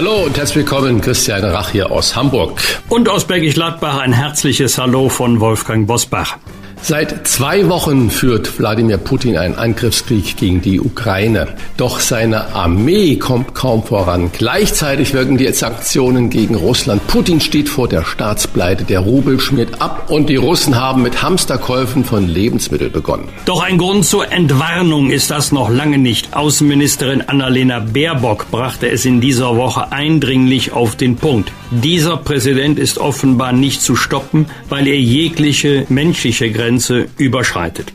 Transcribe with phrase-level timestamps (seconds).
[0.00, 2.58] Hallo und herzlich willkommen, Christian Rach hier aus Hamburg.
[2.88, 6.38] Und aus Bergisch Gladbach ein herzliches Hallo von Wolfgang Bosbach.
[6.82, 11.48] Seit zwei Wochen führt Wladimir Putin einen Angriffskrieg gegen die Ukraine.
[11.76, 14.30] Doch seine Armee kommt kaum voran.
[14.32, 17.06] Gleichzeitig wirken die Sanktionen gegen Russland.
[17.06, 18.84] Putin steht vor der Staatspleite.
[18.84, 23.28] Der Rubel schmiert ab und die Russen haben mit Hamsterkäufen von Lebensmitteln begonnen.
[23.44, 26.34] Doch ein Grund zur Entwarnung ist das noch lange nicht.
[26.34, 31.52] Außenministerin Annalena Baerbock brachte es in dieser Woche eindringlich auf den Punkt.
[31.70, 37.92] Dieser Präsident ist offenbar nicht zu stoppen, weil er jegliche menschliche Grenze Grenze überschreitet.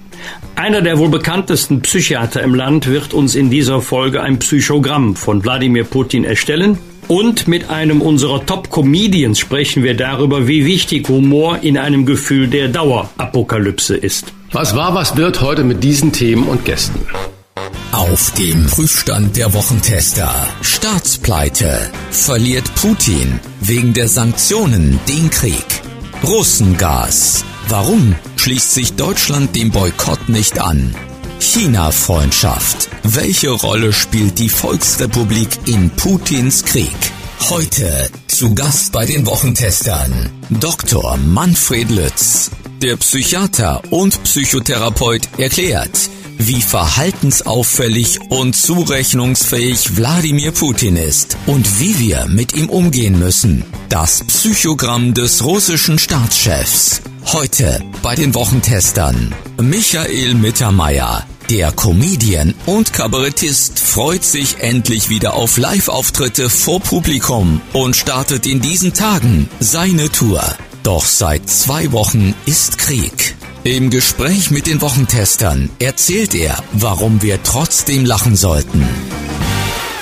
[0.56, 5.44] Einer der wohl bekanntesten Psychiater im Land wird uns in dieser Folge ein Psychogramm von
[5.44, 6.78] Wladimir Putin erstellen.
[7.08, 12.68] Und mit einem unserer Top-Comedians sprechen wir darüber, wie wichtig Humor in einem Gefühl der
[12.68, 14.34] Dauerapokalypse ist.
[14.52, 17.00] Was war, was wird heute mit diesen Themen und Gästen?
[17.94, 20.34] Auf dem Prüfstand der Wochentester.
[20.62, 21.90] Staatspleite.
[22.12, 25.66] Verliert Putin wegen der Sanktionen den Krieg.
[26.24, 27.46] Russengas.
[27.68, 30.96] Warum schließt sich Deutschland dem Boykott nicht an?
[31.40, 32.90] China-Freundschaft.
[33.04, 36.96] Welche Rolle spielt die Volksrepublik in Putins Krieg?
[37.50, 41.18] Heute zu Gast bei den Wochentestern Dr.
[41.18, 42.52] Manfred Lütz.
[42.84, 52.28] Der Psychiater und Psychotherapeut erklärt, wie verhaltensauffällig und zurechnungsfähig Wladimir Putin ist und wie wir
[52.28, 53.66] mit ihm umgehen müssen.
[53.90, 57.02] Das Psychogramm des russischen Staatschefs.
[57.34, 59.34] Heute bei den Wochentestern.
[59.60, 67.96] Michael Mittermeier, der Comedian und Kabarettist freut sich endlich wieder auf Live-Auftritte vor Publikum und
[67.96, 70.42] startet in diesen Tagen seine Tour.
[70.84, 73.36] Doch seit zwei Wochen ist Krieg.
[73.64, 78.88] Im Gespräch mit den Wochentestern erzählt er, warum wir trotzdem lachen sollten.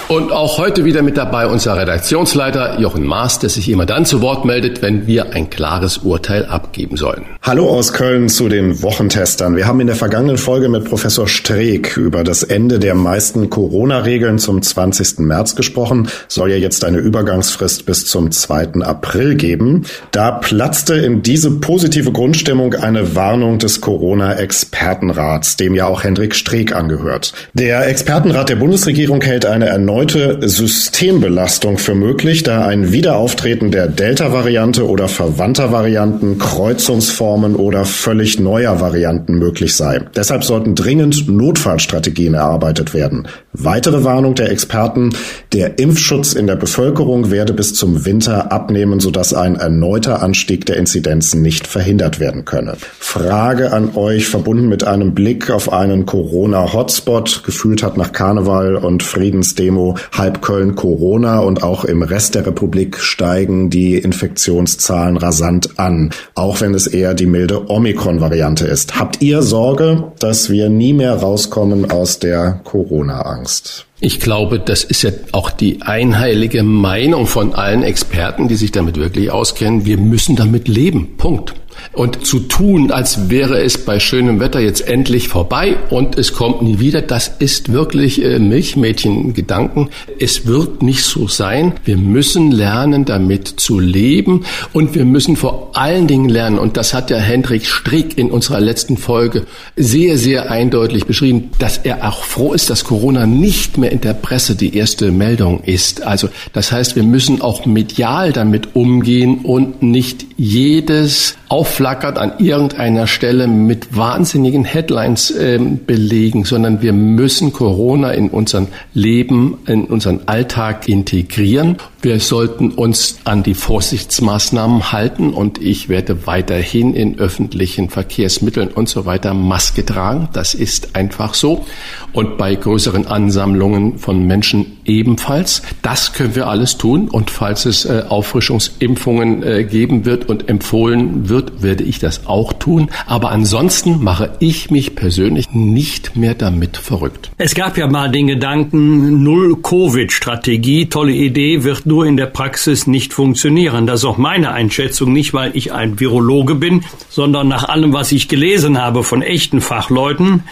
[0.10, 4.22] Und auch heute wieder mit dabei unser Redaktionsleiter Jochen Maas, der sich immer dann zu
[4.22, 7.26] Wort meldet, wenn wir ein klares Urteil abgeben sollen.
[7.42, 9.56] Hallo aus Köln zu den Wochentestern.
[9.56, 14.40] Wir haben in der vergangenen Folge mit Professor Streeck über das Ende der meisten Corona-Regeln
[14.40, 15.20] zum 20.
[15.20, 16.10] März gesprochen.
[16.28, 18.82] Soll ja jetzt eine Übergangsfrist bis zum 2.
[18.82, 19.86] April geben.
[20.12, 26.76] Da platzte in diese positive Grundstimmung eine Warnung des Corona-Expertenrats, dem ja auch Hendrik Streeck
[26.76, 27.34] angehört.
[27.54, 33.88] Der Expertenrat der Bundesregierung hält eine erneute erneute Systembelastung für möglich, da ein Wiederauftreten der
[33.88, 40.02] Delta-Variante oder verwandter Varianten, Kreuzungsformen oder völlig neuer Varianten möglich sei.
[40.16, 43.28] Deshalb sollten dringend Notfallstrategien erarbeitet werden.
[43.52, 45.12] Weitere Warnung der Experten,
[45.54, 50.78] der Impfschutz in der Bevölkerung werde bis zum Winter abnehmen, sodass ein erneuter Anstieg der
[50.78, 52.78] Inzidenzen nicht verhindert werden könne.
[52.98, 59.04] Frage an euch, verbunden mit einem Blick auf einen Corona-Hotspot, gefühlt hat nach Karneval und
[59.04, 66.12] Friedensdemo halb Köln Corona und auch im Rest der Republik steigen die Infektionszahlen rasant an,
[66.36, 69.00] auch wenn es eher die milde Omikron-Variante ist.
[69.00, 73.86] Habt ihr Sorge, dass wir nie mehr rauskommen aus der Corona-Angst?
[74.00, 78.98] Ich glaube, das ist ja auch die einheilige Meinung von allen Experten, die sich damit
[78.98, 79.86] wirklich auskennen.
[79.86, 81.16] Wir müssen damit leben.
[81.16, 81.54] Punkt.
[81.92, 86.62] Und zu tun, als wäre es bei schönem Wetter jetzt endlich vorbei und es kommt
[86.62, 89.90] nie wieder, das ist wirklich äh, Milchmädchen-Gedanken.
[90.20, 91.74] Es wird nicht so sein.
[91.84, 96.94] Wir müssen lernen, damit zu leben und wir müssen vor allen Dingen lernen, und das
[96.94, 99.46] hat ja Hendrik Strick in unserer letzten Folge
[99.76, 104.14] sehr, sehr eindeutig beschrieben, dass er auch froh ist, dass Corona nicht mehr in der
[104.14, 106.04] Presse die erste Meldung ist.
[106.04, 113.06] Also das heißt, wir müssen auch medial damit umgehen und nicht jedes aufflackert an irgendeiner
[113.06, 118.66] Stelle mit wahnsinnigen Headlines äh, belegen, sondern wir müssen Corona in unser
[118.96, 121.78] Leben, in unseren Alltag integrieren.
[122.02, 128.90] Wir sollten uns an die Vorsichtsmaßnahmen halten und ich werde weiterhin in öffentlichen Verkehrsmitteln und
[128.90, 130.30] so weiter Maske tragen.
[130.34, 131.68] Das ist einfach so.
[132.14, 135.62] Und bei größeren Ansammlungen von Menschen ebenfalls.
[135.82, 137.10] Das können wir alles tun.
[137.10, 142.54] Und falls es äh, Auffrischungsimpfungen äh, geben wird und empfohlen wird, werde ich das auch
[142.54, 142.90] tun.
[143.06, 147.32] Aber ansonsten mache ich mich persönlich nicht mehr damit verrückt.
[147.38, 153.14] Es gab ja mal den Gedanken, Null-Covid-Strategie, tolle Idee, wird nur in der Praxis nicht
[153.14, 153.88] funktionieren.
[153.88, 158.12] Das ist auch meine Einschätzung, nicht weil ich ein Virologe bin, sondern nach allem, was
[158.12, 160.44] ich gelesen habe von echten Fachleuten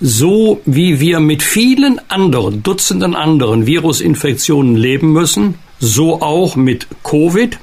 [0.00, 7.58] so wie wir mit vielen anderen, Dutzenden anderen Virusinfektionen leben müssen, so auch mit Covid.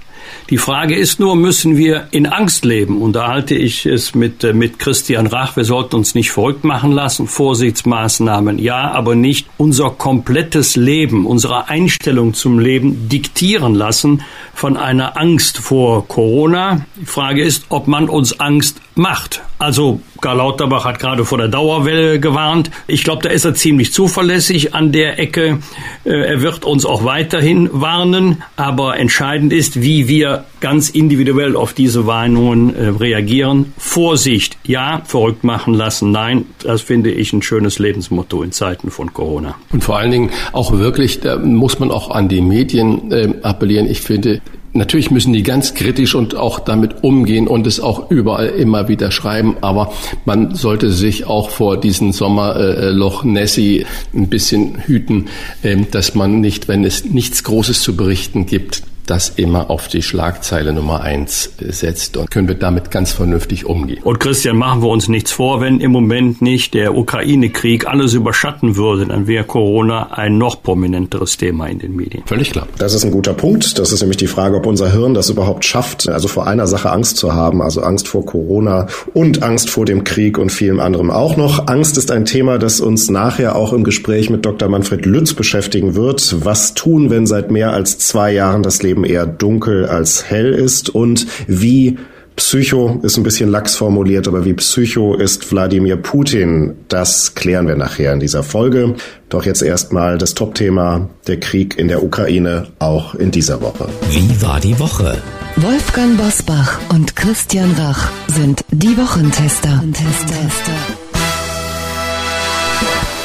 [0.50, 3.02] Die Frage ist nur, müssen wir in Angst leben?
[3.02, 5.56] Und da halte ich es mit, äh, mit Christian Rach.
[5.56, 7.28] Wir sollten uns nicht verrückt machen lassen.
[7.28, 14.24] Vorsichtsmaßnahmen, ja, aber nicht unser komplettes Leben, unsere Einstellung zum Leben diktieren lassen
[14.54, 16.86] von einer Angst vor Corona.
[17.00, 19.42] Die Frage ist, ob man uns Angst macht.
[19.60, 22.70] Also Karl Lauterbach hat gerade vor der Dauerwelle gewarnt.
[22.88, 25.60] Ich glaube, da ist er ziemlich zuverlässig an der Ecke.
[26.04, 28.44] Äh, er wird uns auch weiterhin warnen.
[28.56, 33.74] Aber entscheidend ist, wie wir ganz individuell auf diese Warnungen äh, reagieren.
[33.78, 36.46] Vorsicht, ja, verrückt machen lassen, nein.
[36.64, 39.56] Das finde ich ein schönes Lebensmotto in Zeiten von Corona.
[39.72, 43.90] Und vor allen Dingen auch wirklich, da muss man auch an die Medien äh, appellieren.
[43.90, 44.42] Ich finde,
[44.76, 49.12] Natürlich müssen die ganz kritisch und auch damit umgehen und es auch überall immer wieder
[49.12, 49.94] schreiben, aber
[50.26, 53.86] man sollte sich auch vor diesem Sommerloch Nessie
[54.16, 55.28] ein bisschen hüten,
[55.64, 60.02] ähm, dass man nicht, wenn es nichts Großes zu berichten gibt, das immer auf die
[60.02, 64.02] Schlagzeile Nummer eins setzt und können wir damit ganz vernünftig umgehen.
[64.04, 68.76] Und Christian, machen wir uns nichts vor, wenn im Moment nicht der Ukraine-Krieg alles überschatten
[68.76, 72.24] würde, dann wäre Corona ein noch prominenteres Thema in den Medien.
[72.26, 72.68] Völlig klar.
[72.78, 73.78] Das ist ein guter Punkt.
[73.78, 76.92] Das ist nämlich die Frage, ob unser Hirn das überhaupt schafft, also vor einer Sache
[76.92, 81.12] Angst zu haben, also Angst vor Corona und Angst vor dem Krieg und vielem anderem
[81.12, 81.68] auch noch.
[81.68, 84.70] Angst ist ein Thema, das uns nachher auch im Gespräch mit Dr.
[84.70, 86.46] Manfred Lütz beschäftigen wird.
[86.46, 90.54] Was tun, wenn seit mehr als zwei Jahren das Leben Leben eher dunkel als hell
[90.54, 91.98] ist und wie
[92.36, 97.76] Psycho ist ein bisschen lax formuliert, aber wie Psycho ist Wladimir Putin, das klären wir
[97.76, 98.96] nachher in dieser Folge.
[99.30, 103.88] Doch jetzt erstmal das Topthema, der Krieg in der Ukraine, auch in dieser Woche.
[104.12, 105.18] Wie war die Woche?
[105.58, 109.84] Wolfgang Bosbach und Christian Rach sind die Wochentester.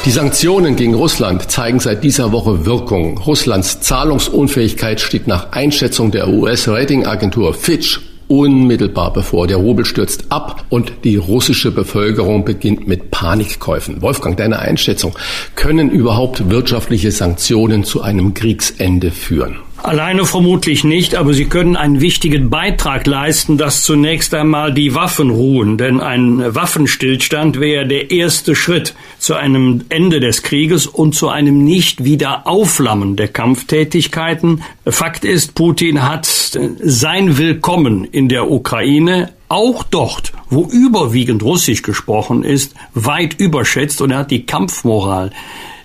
[0.05, 3.17] Die Sanktionen gegen Russland zeigen seit dieser Woche Wirkung.
[3.17, 7.99] Russlands Zahlungsunfähigkeit steht nach Einschätzung der US-Ratingagentur Fitch
[8.29, 9.45] unmittelbar bevor.
[9.47, 14.01] Der Rubel stürzt ab und die russische Bevölkerung beginnt mit Panikkäufen.
[14.01, 15.13] Wolfgang, deine Einschätzung,
[15.55, 19.57] können überhaupt wirtschaftliche Sanktionen zu einem Kriegsende führen?
[19.83, 25.29] Alleine vermutlich nicht, aber sie können einen wichtigen Beitrag leisten, dass zunächst einmal die Waffen
[25.29, 25.77] ruhen.
[25.77, 31.63] Denn ein Waffenstillstand wäre der erste Schritt zu einem Ende des Krieges und zu einem
[31.63, 34.63] nicht wieder Aufflammen der Kampftätigkeiten.
[34.85, 42.43] Fakt ist, Putin hat sein Willkommen in der Ukraine auch dort, wo überwiegend Russisch gesprochen
[42.43, 45.31] ist, weit überschätzt und er hat die Kampfmoral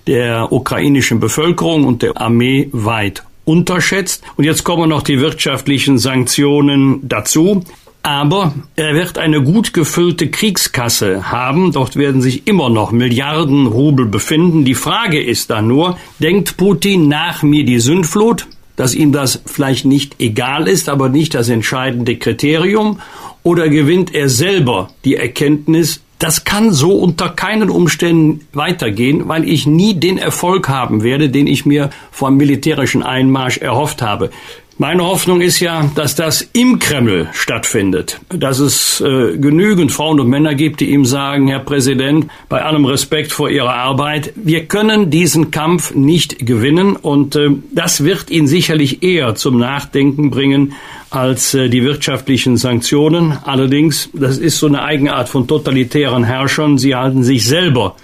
[0.05, 4.23] der ukrainischen Bevölkerung und der Armee weit unterschätzt.
[4.35, 7.63] Und jetzt kommen noch die wirtschaftlichen Sanktionen dazu.
[8.03, 11.71] Aber er wird eine gut gefüllte Kriegskasse haben.
[11.71, 14.63] Dort werden sich immer noch Milliarden Rubel befinden.
[14.63, 18.45] Die Frage ist dann nur, denkt Putin nach mir die Sündflut,
[18.75, 22.99] dass ihm das vielleicht nicht egal ist, aber nicht das entscheidende Kriterium?
[23.41, 29.67] Oder gewinnt er selber die Erkenntnis, das kann so unter keinen Umständen weitergehen, weil ich
[29.67, 34.29] nie den Erfolg haben werde, den ich mir vom militärischen Einmarsch erhofft habe.
[34.77, 40.27] Meine Hoffnung ist ja, dass das im Kreml stattfindet, dass es äh, genügend Frauen und
[40.27, 45.09] Männer gibt, die ihm sagen, Herr Präsident, bei allem Respekt vor Ihrer Arbeit, wir können
[45.09, 46.97] diesen Kampf nicht gewinnen.
[46.97, 50.73] Und äh, das wird ihn sicherlich eher zum Nachdenken bringen
[51.09, 53.37] als äh, die wirtschaftlichen Sanktionen.
[53.45, 57.95] Allerdings, das ist so eine Eigenart von totalitären Herrschern, sie halten sich selber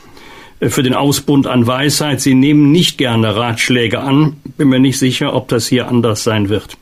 [0.69, 2.21] für den Ausbund an Weisheit.
[2.21, 4.37] Sie nehmen nicht gerne Ratschläge an.
[4.57, 6.77] Bin mir nicht sicher, ob das hier anders sein wird.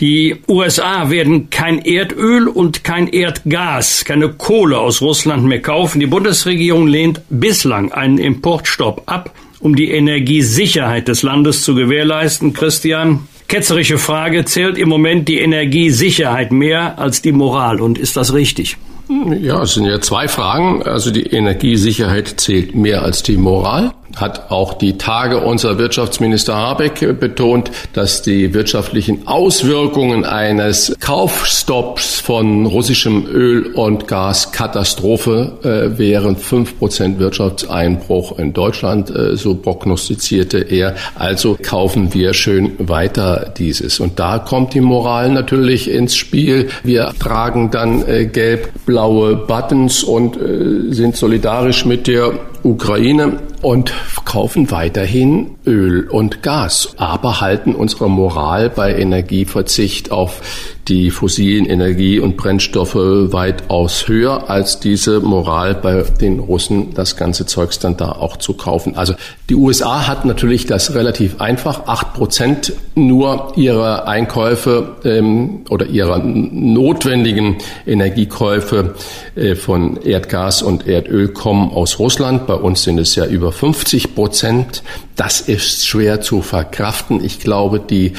[0.00, 6.00] Die USA werden kein Erdöl und kein Erdgas, keine Kohle aus Russland mehr kaufen.
[6.00, 12.52] Die Bundesregierung lehnt bislang einen Importstopp ab, um die Energiesicherheit des Landes zu gewährleisten.
[12.52, 18.34] Christian, ketzerische Frage, zählt im Moment die Energiesicherheit mehr als die Moral und ist das
[18.34, 18.76] richtig?
[19.08, 20.82] Ja, es sind ja zwei Fragen.
[20.82, 27.18] Also die Energiesicherheit zählt mehr als die Moral hat auch die Tage unser Wirtschaftsminister Habeck
[27.18, 36.36] betont, dass die wirtschaftlichen Auswirkungen eines Kaufstopps von russischem Öl und Gas Katastrophe äh, wären.
[36.36, 40.94] Fünf Prozent Wirtschaftseinbruch in Deutschland, äh, so prognostizierte er.
[41.14, 44.00] Also kaufen wir schön weiter dieses.
[44.00, 46.68] Und da kommt die Moral natürlich ins Spiel.
[46.82, 52.32] Wir tragen dann äh, gelb-blaue Buttons und äh, sind solidarisch mit der
[52.64, 53.92] Ukraine und
[54.24, 60.40] kaufen weiterhin Öl und Gas, aber halten unsere Moral bei Energieverzicht auf
[60.88, 67.46] die fossilen Energie- und Brennstoffe weitaus höher als diese Moral bei den Russen, das ganze
[67.46, 68.96] Zeugs dann da auch zu kaufen.
[68.96, 69.14] Also
[69.48, 71.86] die USA hat natürlich das relativ einfach.
[71.86, 78.94] Acht Prozent nur ihrer Einkäufe ähm, oder ihrer notwendigen Energiekäufe
[79.36, 82.46] äh, von Erdgas und Erdöl kommen aus Russland.
[82.46, 84.82] Bei uns sind es ja über 50 Prozent.
[85.14, 87.22] Das ist schwer zu verkraften.
[87.22, 88.14] Ich glaube, die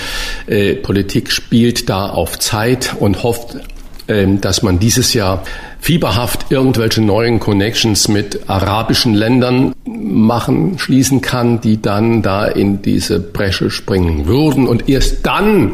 [0.48, 2.53] äh, Politik spielt da auf Zeit
[3.00, 3.58] und hofft,
[4.08, 5.44] ähm, dass man dieses Jahr
[5.80, 13.20] fieberhaft irgendwelche neuen Connections mit arabischen Ländern machen, schließen kann, die dann da in diese
[13.20, 14.68] Bresche springen würden.
[14.68, 15.74] Und erst dann,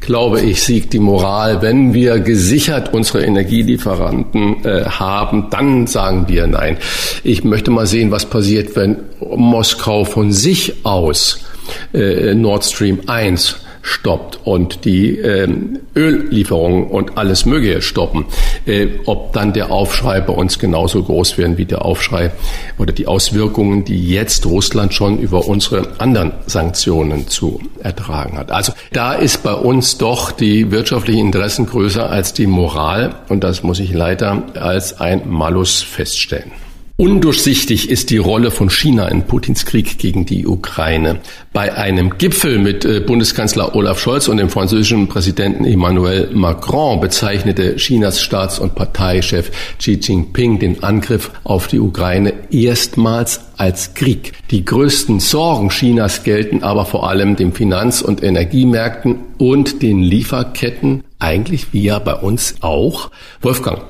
[0.00, 1.62] glaube ich, siegt die Moral.
[1.62, 6.78] Wenn wir gesichert unsere Energielieferanten äh, haben, dann sagen wir nein.
[7.24, 11.44] Ich möchte mal sehen, was passiert, wenn Moskau von sich aus
[11.92, 18.26] äh, Nord Stream 1 stoppt und die ähm, Öllieferungen und alles Mögliche stoppen,
[18.66, 22.32] äh, ob dann der Aufschrei bei uns genauso groß werden wie der Aufschrei
[22.78, 28.50] oder die Auswirkungen, die jetzt Russland schon über unsere anderen Sanktionen zu ertragen hat.
[28.50, 33.62] Also da ist bei uns doch die wirtschaftlichen Interessen größer als die Moral und das
[33.62, 36.52] muss ich leider als ein Malus feststellen.
[37.00, 41.20] Undurchsichtig ist die Rolle von China in Putins Krieg gegen die Ukraine.
[41.52, 47.76] Bei einem Gipfel mit äh, Bundeskanzler Olaf Scholz und dem französischen Präsidenten Emmanuel Macron bezeichnete
[47.76, 54.32] Chinas Staats- und Parteichef Xi Jinping den Angriff auf die Ukraine erstmals als Krieg.
[54.50, 61.04] Die größten Sorgen Chinas gelten aber vor allem den Finanz- und Energiemärkten und den Lieferketten,
[61.20, 63.12] eigentlich wie ja bei uns auch.
[63.40, 63.82] Wolfgang,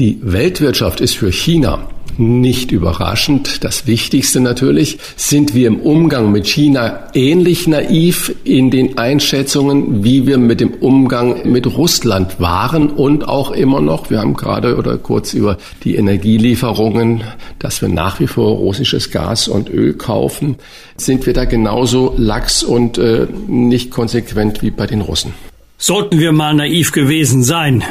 [0.00, 1.86] die Weltwirtschaft ist für China
[2.18, 3.64] nicht überraschend.
[3.64, 10.26] Das Wichtigste natürlich, sind wir im Umgang mit China ähnlich naiv in den Einschätzungen, wie
[10.26, 14.10] wir mit dem Umgang mit Russland waren und auch immer noch.
[14.10, 17.22] Wir haben gerade oder kurz über die Energielieferungen,
[17.58, 20.56] dass wir nach wie vor russisches Gas und Öl kaufen.
[20.96, 25.32] Sind wir da genauso lax und äh, nicht konsequent wie bei den Russen?
[25.78, 27.84] Sollten wir mal naiv gewesen sein,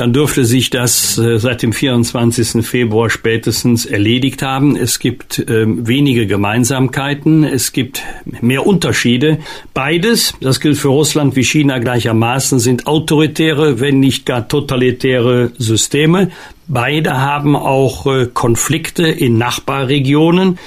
[0.00, 2.64] dann dürfte sich das äh, seit dem 24.
[2.66, 4.74] Februar spätestens erledigt haben.
[4.74, 8.02] Es gibt äh, wenige Gemeinsamkeiten, es gibt
[8.40, 9.40] mehr Unterschiede.
[9.74, 16.30] Beides, das gilt für Russland wie China gleichermaßen, sind autoritäre, wenn nicht gar totalitäre Systeme.
[16.66, 20.58] Beide haben auch äh, Konflikte in Nachbarregionen,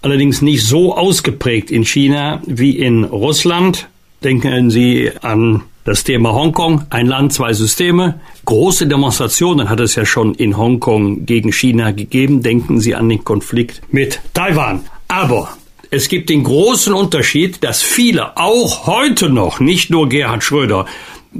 [0.00, 3.88] allerdings nicht so ausgeprägt in China wie in Russland.
[4.22, 8.20] Denken Sie an das Thema Hongkong, ein Land, zwei Systeme.
[8.44, 12.42] Große Demonstrationen hat es ja schon in Hongkong gegen China gegeben.
[12.42, 14.84] Denken Sie an den Konflikt mit Taiwan.
[15.06, 15.56] Aber
[15.92, 20.86] es gibt den großen Unterschied, dass viele auch heute noch, nicht nur Gerhard Schröder,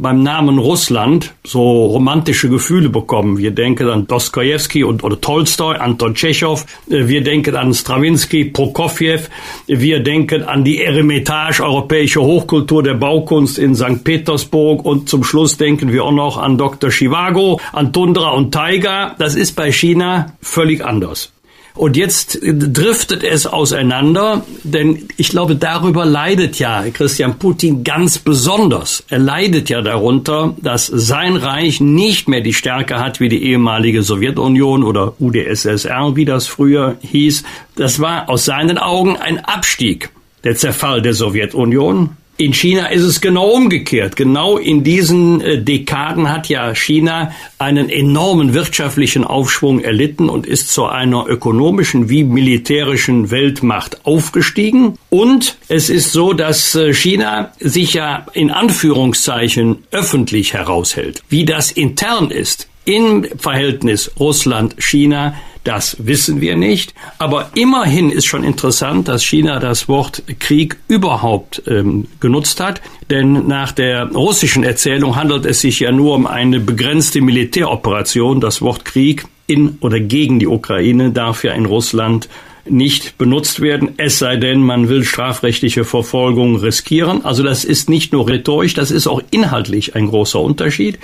[0.00, 3.38] beim Namen Russland so romantische Gefühle bekommen.
[3.38, 6.64] Wir denken an Dostoevsky und oder Tolstoi, Anton Tschechow.
[6.86, 9.20] Wir denken an Stravinsky, Prokofjew.
[9.66, 14.04] Wir denken an die Eremitage, europäische Hochkultur der Baukunst in St.
[14.04, 14.84] Petersburg.
[14.84, 16.90] Und zum Schluss denken wir auch noch an Dr.
[16.90, 19.14] Chivago, an Tundra und Taiga.
[19.18, 21.32] Das ist bei China völlig anders.
[21.76, 29.04] Und jetzt driftet es auseinander, denn ich glaube, darüber leidet ja Christian Putin ganz besonders.
[29.10, 34.02] Er leidet ja darunter, dass sein Reich nicht mehr die Stärke hat wie die ehemalige
[34.02, 37.44] Sowjetunion oder UdSSR, wie das früher hieß.
[37.76, 40.08] Das war aus seinen Augen ein Abstieg.
[40.44, 44.16] Der Zerfall der Sowjetunion, in China ist es genau umgekehrt.
[44.16, 50.72] Genau in diesen äh, Dekaden hat ja China einen enormen wirtschaftlichen Aufschwung erlitten und ist
[50.72, 54.98] zu einer ökonomischen wie militärischen Weltmacht aufgestiegen.
[55.08, 61.22] Und es ist so, dass äh, China sich ja in Anführungszeichen öffentlich heraushält.
[61.28, 65.34] Wie das intern ist, im Verhältnis Russland-China,
[65.66, 66.94] Das wissen wir nicht.
[67.18, 72.80] Aber immerhin ist schon interessant, dass China das Wort Krieg überhaupt ähm, genutzt hat.
[73.10, 78.40] Denn nach der russischen Erzählung handelt es sich ja nur um eine begrenzte Militäroperation.
[78.40, 82.28] Das Wort Krieg in oder gegen die Ukraine darf ja in Russland
[82.68, 87.24] nicht benutzt werden, es sei denn, man will strafrechtliche Verfolgung riskieren.
[87.24, 91.00] Also das ist nicht nur rhetorisch, das ist auch inhaltlich ein großer Unterschied.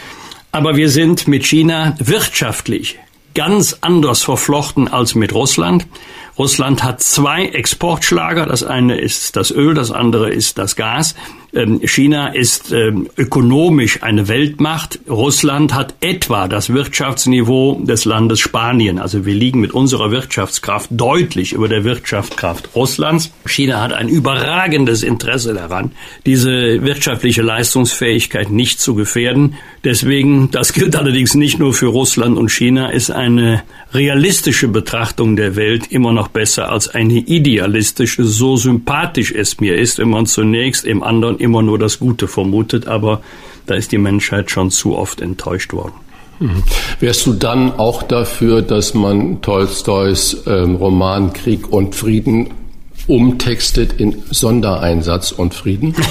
[0.52, 2.98] Aber wir sind mit China wirtschaftlich
[3.34, 5.86] ganz anders verflochten als mit Russland.
[6.38, 8.46] Russland hat zwei Exportschlager.
[8.46, 11.14] Das eine ist das Öl, das andere ist das Gas.
[11.54, 15.00] Ähm, China ist ähm, ökonomisch eine Weltmacht.
[15.08, 18.98] Russland hat etwa das Wirtschaftsniveau des Landes Spanien.
[18.98, 23.32] Also wir liegen mit unserer Wirtschaftskraft deutlich über der Wirtschaftskraft Russlands.
[23.44, 25.92] China hat ein überragendes Interesse daran,
[26.24, 29.56] diese wirtschaftliche Leistungsfähigkeit nicht zu gefährden.
[29.84, 35.54] Deswegen, das gilt allerdings nicht nur für Russland und China, ist eine realistische Betrachtung der
[35.56, 40.86] Welt immer noch besser als eine idealistische, so sympathisch es mir ist, wenn man zunächst
[40.86, 43.20] im anderen immer nur das Gute vermutet, aber
[43.66, 45.94] da ist die Menschheit schon zu oft enttäuscht worden.
[46.38, 46.62] Mhm.
[47.00, 52.50] Wärst du dann auch dafür, dass man Tolstois ähm, Roman Krieg und Frieden
[53.06, 55.94] umtextet in Sondereinsatz und Frieden?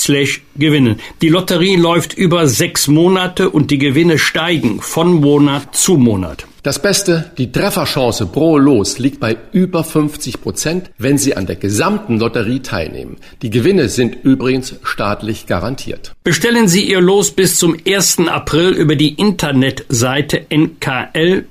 [0.02, 1.00] slash gewinnen.
[1.22, 6.46] Die Lotterie läuft über sechs Monate und die Gewinne steigen von Monat zu Monat.
[6.64, 11.56] Das Beste, die Trefferchance pro Los liegt bei über 50 Prozent, wenn Sie an der
[11.56, 13.18] gesamten Lotterie teilnehmen.
[13.42, 16.14] Die Gewinne sind übrigens staatlich garantiert.
[16.24, 18.20] Bestellen Sie Ihr Los bis zum 1.
[18.28, 21.44] April über die Internetseite nkl.de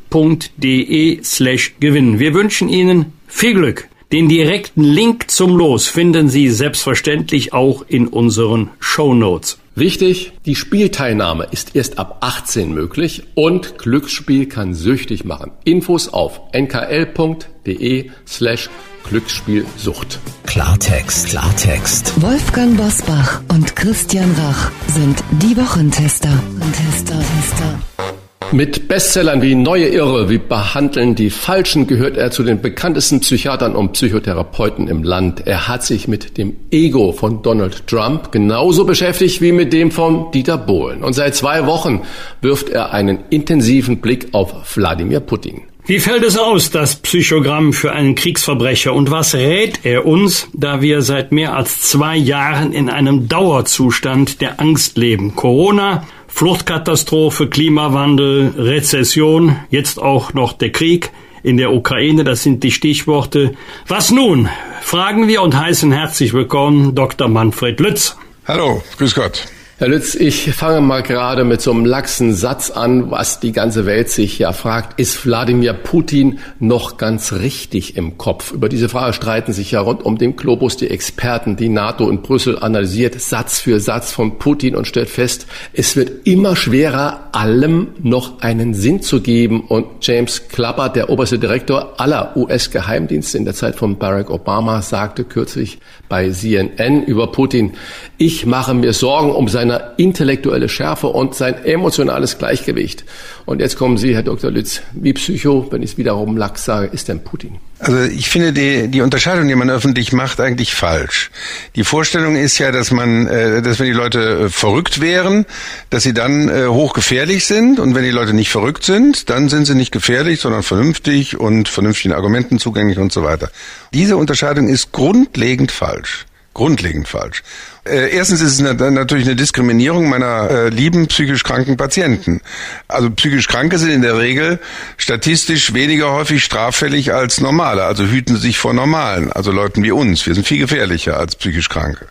[1.23, 2.17] slash gewinnen.
[2.17, 3.87] Wir wünschen Ihnen viel Glück.
[4.13, 9.57] Den direkten Link zum Los finden Sie selbstverständlich auch in unseren Show Notes.
[9.73, 15.49] Wichtig, die Spielteilnahme ist erst ab 18 möglich und Glücksspiel kann süchtig machen.
[15.63, 18.69] Infos auf nkl.de slash
[19.09, 20.19] Glücksspielsucht.
[20.45, 22.21] Klartext, Klartext.
[22.21, 26.29] Wolfgang Bosbach und Christian Rach sind die Wochentester.
[26.71, 28.12] Tester, Tester.
[28.53, 33.75] Mit Bestsellern wie Neue Irre, wie Behandeln die Falschen gehört er zu den bekanntesten Psychiatern
[33.75, 35.47] und Psychotherapeuten im Land.
[35.47, 40.29] Er hat sich mit dem Ego von Donald Trump genauso beschäftigt wie mit dem von
[40.29, 41.03] Dieter Bohlen.
[41.03, 42.03] Und seit zwei Wochen
[42.41, 45.63] wirft er einen intensiven Blick auf Wladimir Putin.
[45.85, 48.93] Wie fällt es aus, das Psychogramm für einen Kriegsverbrecher?
[48.93, 54.41] Und was rät er uns, da wir seit mehr als zwei Jahren in einem Dauerzustand
[54.41, 55.35] der Angst leben?
[55.35, 61.11] Corona, Fluchtkatastrophe, Klimawandel, Rezession, jetzt auch noch der Krieg
[61.43, 63.53] in der Ukraine, das sind die Stichworte.
[63.87, 64.49] Was nun?
[64.81, 67.27] Fragen wir und heißen herzlich willkommen Dr.
[67.27, 68.17] Manfred Lütz.
[68.45, 69.45] Hallo, grüß Gott.
[69.83, 73.85] Herr Lütz, ich fange mal gerade mit so einem laxen Satz an, was die ganze
[73.85, 74.97] Welt sich ja fragt.
[74.97, 78.53] Ist Wladimir Putin noch ganz richtig im Kopf?
[78.53, 81.57] Über diese Frage streiten sich ja rund um den Globus die Experten.
[81.57, 86.25] Die NATO in Brüssel analysiert Satz für Satz von Putin und stellt fest, es wird
[86.25, 89.65] immer schwerer, allem noch einen Sinn zu geben.
[89.67, 95.25] Und James Clapper, der oberste Direktor aller US-Geheimdienste in der Zeit von Barack Obama, sagte
[95.25, 97.73] kürzlich bei CNN über Putin,
[98.17, 103.03] ich mache mir Sorgen um seine seine intellektuelle Schärfe und sein emotionales Gleichgewicht.
[103.45, 104.51] Und jetzt kommen Sie, Herr Dr.
[104.51, 107.57] Lütz, wie Psycho, wenn ich es wiederum lax sage, ist denn Putin?
[107.79, 111.31] Also ich finde die, die Unterscheidung, die man öffentlich macht, eigentlich falsch.
[111.75, 115.45] Die Vorstellung ist ja, dass man, äh, dass wenn die Leute äh, verrückt wären,
[115.89, 119.65] dass sie dann äh, hochgefährlich sind und wenn die Leute nicht verrückt sind, dann sind
[119.65, 123.49] sie nicht gefährlich, sondern vernünftig und vernünftigen Argumenten zugänglich und so weiter.
[123.93, 126.25] Diese Unterscheidung ist grundlegend falsch.
[126.53, 127.43] Grundlegend falsch.
[127.85, 132.39] Äh, erstens ist es natürlich eine Diskriminierung meiner äh, lieben psychisch kranken Patienten.
[132.87, 134.59] Also psychisch Kranke sind in der Regel
[134.97, 140.25] statistisch weniger häufig straffällig als normale, also hüten sich vor normalen, also Leuten wie uns.
[140.25, 142.07] Wir sind viel gefährlicher als psychisch Kranke.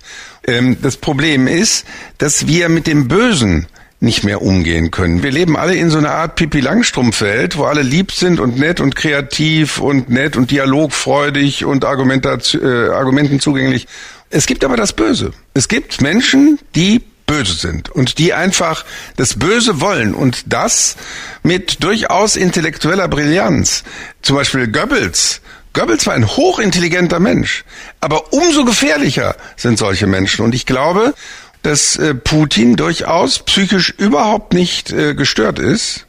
[0.46, 1.86] Ähm, das Problem ist,
[2.18, 3.66] dass wir mit dem Bösen
[4.02, 5.22] nicht mehr umgehen können.
[5.22, 8.80] Wir leben alle in so einer Art Pipi Langstrumpf-Welt, wo alle lieb sind und nett
[8.80, 13.86] und kreativ und nett und dialogfreudig und Argumentation, äh, Argumenten zugänglich.
[14.32, 15.32] Es gibt aber das Böse.
[15.52, 18.84] Es gibt Menschen, die böse sind und die einfach
[19.16, 20.96] das Böse wollen und das
[21.42, 23.84] mit durchaus intellektueller Brillanz.
[24.22, 25.42] Zum Beispiel Goebbels.
[25.74, 27.64] Goebbels war ein hochintelligenter Mensch,
[28.00, 30.46] aber umso gefährlicher sind solche Menschen.
[30.46, 31.14] Und ich glaube,
[31.62, 36.06] dass äh, Putin durchaus psychisch überhaupt nicht äh, gestört ist,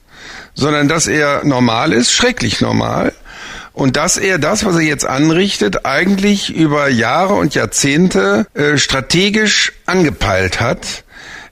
[0.54, 3.14] sondern dass er normal ist, schrecklich normal
[3.74, 9.74] und dass er das, was er jetzt anrichtet, eigentlich über Jahre und Jahrzehnte äh, strategisch
[9.86, 11.04] angepeilt hat.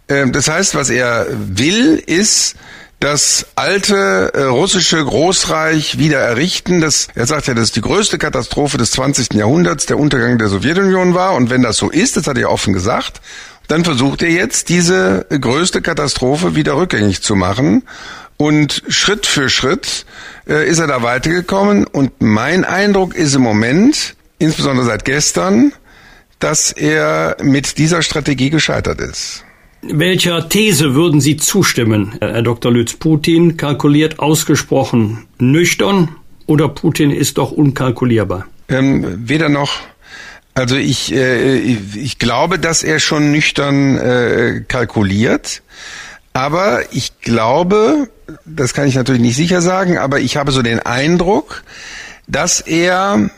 [0.07, 2.55] Äh, das heißt, was er will, ist
[2.99, 6.81] das alte äh, russische Großreich wieder errichten.
[6.81, 9.34] Das, er sagt ja, das ist die größte Katastrophe des 20.
[9.34, 11.34] Jahrhunderts, der Untergang der Sowjetunion war.
[11.34, 13.19] Und wenn das so ist, das hat er offen gesagt,
[13.67, 17.84] dann versucht er jetzt, diese größte Katastrophe wieder rückgängig zu machen.
[18.41, 20.08] Und Schritt für Schritt
[20.49, 21.86] äh, ist er da weitergekommen.
[21.86, 25.73] Und mein Eindruck ist im Moment, insbesondere seit gestern,
[26.39, 29.45] dass er mit dieser Strategie gescheitert ist.
[29.84, 32.71] Welcher These würden Sie zustimmen, Herr Dr.
[32.71, 32.95] Lütz?
[32.95, 36.10] Putin kalkuliert ausgesprochen nüchtern
[36.47, 38.47] oder Putin ist doch unkalkulierbar?
[38.69, 39.82] Ähm, weder noch.
[40.56, 45.62] Also ich, äh, ich glaube, dass er schon nüchtern äh, kalkuliert.
[46.34, 48.10] Aber ich glaube,
[48.46, 51.63] das kann ich natürlich nicht sicher sagen, aber ich habe so den Eindruck,
[52.28, 53.30] dass er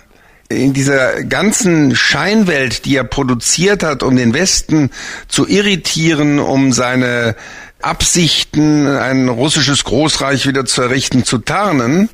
[0.50, 4.92] in dieser ganzen Scheinwelt, die er produziert hat, um den Westen
[5.28, 7.36] zu irritieren, um seine
[7.82, 12.10] Absichten, ein russisches Großreich wieder zu errichten, zu tarnen,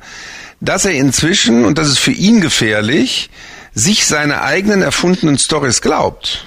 [0.60, 3.30] dass er inzwischen, und das ist für ihn gefährlich,
[3.74, 6.46] sich seine eigenen erfundenen Stories glaubt.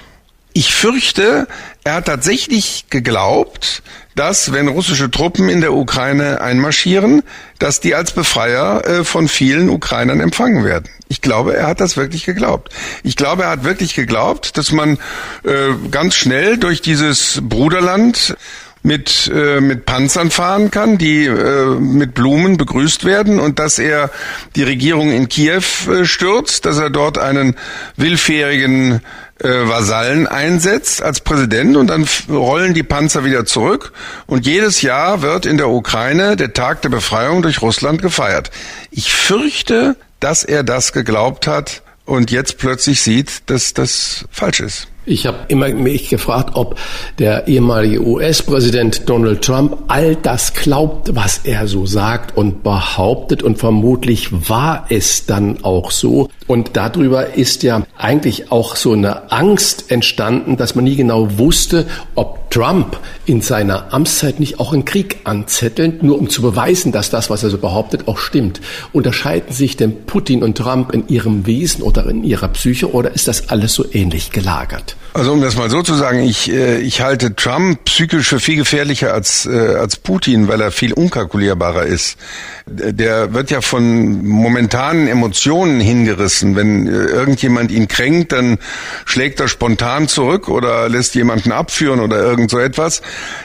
[0.52, 1.48] Ich fürchte,
[1.84, 3.82] er hat tatsächlich geglaubt,
[4.14, 7.22] dass wenn russische Truppen in der Ukraine einmarschieren,
[7.58, 10.88] dass die als Befreier äh, von vielen Ukrainern empfangen werden.
[11.08, 12.72] Ich glaube, er hat das wirklich geglaubt.
[13.02, 14.98] Ich glaube, er hat wirklich geglaubt, dass man
[15.44, 18.36] äh, ganz schnell durch dieses Bruderland
[18.84, 24.10] mit, äh, mit Panzern fahren kann, die äh, mit Blumen begrüßt werden und dass er
[24.56, 27.56] die Regierung in Kiew äh, stürzt, dass er dort einen
[27.96, 29.00] willfährigen
[29.40, 33.92] äh, Vasallen einsetzt als Präsident und dann rollen die Panzer wieder zurück
[34.26, 38.50] und jedes Jahr wird in der Ukraine der Tag der Befreiung durch Russland gefeiert.
[38.90, 44.88] Ich fürchte, dass er das geglaubt hat und jetzt plötzlich sieht, dass das falsch ist.
[45.06, 46.78] Ich habe immer mich gefragt, ob
[47.18, 53.42] der ehemalige US-Präsident Donald Trump all das glaubt, was er so sagt und behauptet.
[53.42, 56.30] Und vermutlich war es dann auch so.
[56.46, 61.86] Und darüber ist ja eigentlich auch so eine Angst entstanden, dass man nie genau wusste,
[62.14, 67.10] ob Trump in seiner Amtszeit nicht auch einen Krieg anzettelt, nur um zu beweisen, dass
[67.10, 68.60] das, was er so behauptet, auch stimmt.
[68.92, 73.26] Unterscheiden sich denn Putin und Trump in ihrem Wesen oder in ihrer Psyche oder ist
[73.26, 74.93] das alles so ähnlich gelagert?
[75.16, 78.56] Also um das mal so zu sagen, ich, äh, ich halte Trump psychisch für viel
[78.56, 82.18] gefährlicher als, äh, als Putin, weil er viel unkalkulierbarer ist.
[82.66, 86.56] Der wird ja von momentanen Emotionen hingerissen.
[86.56, 88.58] Wenn äh, irgendjemand ihn kränkt, dann
[89.04, 93.00] schlägt er spontan zurück oder lässt jemanden abführen oder irgend so etwas.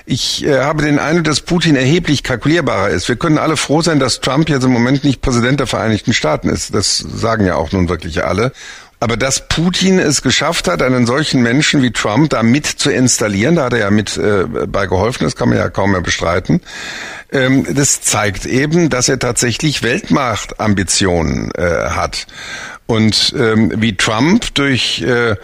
[0.07, 3.07] Ich äh, habe den Eindruck, dass Putin erheblich kalkulierbarer ist.
[3.07, 6.49] Wir können alle froh sein, dass Trump jetzt im Moment nicht Präsident der Vereinigten Staaten
[6.49, 6.73] ist.
[6.73, 8.53] Das sagen ja auch nun wirklich alle.
[9.01, 13.55] Aber dass Putin es geschafft hat, einen solchen Menschen wie Trump da mit zu installieren,
[13.55, 16.61] da hat er ja mit äh, bei geholfen, das kann man ja kaum mehr bestreiten,
[17.31, 22.27] ähm, das zeigt eben, dass er tatsächlich Weltmachtambitionen äh, hat.
[22.87, 25.35] Und ähm, wie Trump durch äh,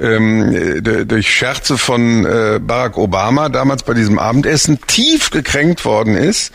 [0.00, 6.52] ähm, durch Scherze von äh, Barack Obama damals bei diesem Abendessen tief gekränkt worden ist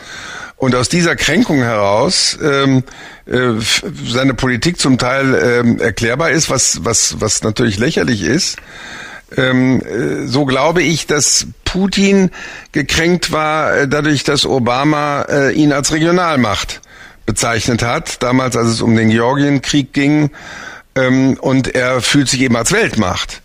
[0.56, 2.82] und aus dieser Kränkung heraus ähm, äh,
[3.26, 8.58] seine Politik zum Teil ähm, erklärbar ist, was, was, was natürlich lächerlich ist,
[9.36, 12.30] Ähm, äh, so glaube ich, dass Putin
[12.72, 16.80] gekränkt war äh, dadurch, dass Obama äh, ihn als Regionalmacht
[17.26, 20.30] bezeichnet hat, damals als es um den Georgienkrieg ging.
[20.94, 23.42] Ähm, und er fühlt sich eben als Weltmacht.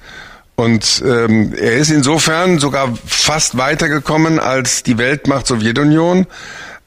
[0.56, 6.28] Und ähm, er ist insofern sogar fast weitergekommen als die Weltmacht Sowjetunion,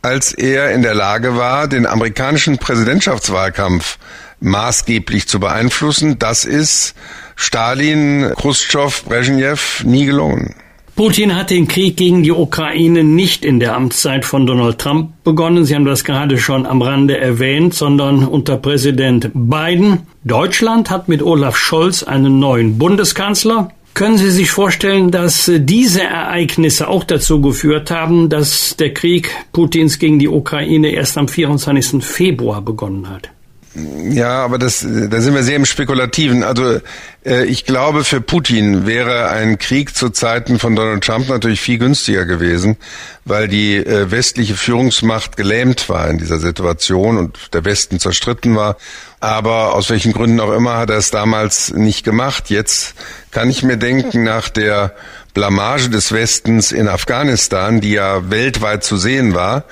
[0.02, 3.98] als er in der Lage war, den amerikanischen Präsidentschaftswahlkampf
[4.40, 6.18] maßgeblich zu beeinflussen.
[6.18, 6.94] Das ist
[7.36, 10.54] Stalin, Khrushchev, Brezhnev nie gelungen.
[10.94, 15.64] Putin hat den Krieg gegen die Ukraine nicht in der Amtszeit von Donald Trump begonnen.
[15.64, 20.00] Sie haben das gerade schon am Rande erwähnt, sondern unter Präsident Biden.
[20.24, 23.70] Deutschland hat mit Olaf Scholz einen neuen Bundeskanzler.
[23.94, 29.98] Können Sie sich vorstellen, dass diese Ereignisse auch dazu geführt haben, dass der Krieg Putins
[29.98, 32.02] gegen die Ukraine erst am 24.
[32.02, 33.30] Februar begonnen hat?
[33.74, 36.44] Ja, aber das, da sind wir sehr im Spekulativen.
[36.44, 36.80] Also
[37.24, 41.78] äh, ich glaube, für Putin wäre ein Krieg zu Zeiten von Donald Trump natürlich viel
[41.78, 42.76] günstiger gewesen,
[43.24, 48.76] weil die äh, westliche Führungsmacht gelähmt war in dieser Situation und der Westen zerstritten war.
[49.20, 52.50] Aber aus welchen Gründen auch immer hat er es damals nicht gemacht.
[52.50, 52.94] Jetzt
[53.30, 54.94] kann ich mir denken, nach der
[55.32, 59.64] Blamage des Westens in Afghanistan, die ja weltweit zu sehen war,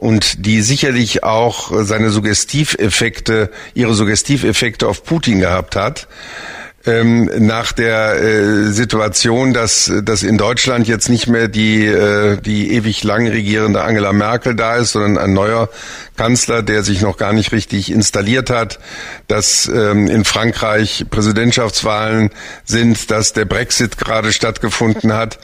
[0.00, 6.08] und die sicherlich auch seine Suggestiveffekte, ihre Suggestiveffekte auf Putin gehabt hat
[6.86, 12.72] ähm, nach der äh, Situation, dass, dass in Deutschland jetzt nicht mehr die, äh, die
[12.72, 15.68] ewig lang regierende Angela Merkel da ist, sondern ein neuer
[16.16, 18.78] Kanzler, der sich noch gar nicht richtig installiert hat,
[19.28, 22.30] dass ähm, in Frankreich Präsidentschaftswahlen
[22.64, 25.38] sind, dass der Brexit gerade stattgefunden hat.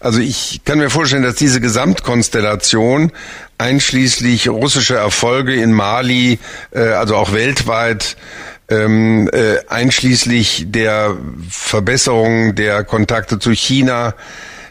[0.00, 3.12] Also ich kann mir vorstellen, dass diese Gesamtkonstellation
[3.58, 6.38] einschließlich russischer Erfolge in Mali,
[6.72, 8.16] äh, also auch weltweit,
[8.70, 11.16] ähm, äh, einschließlich der
[11.50, 14.14] Verbesserung der Kontakte zu China,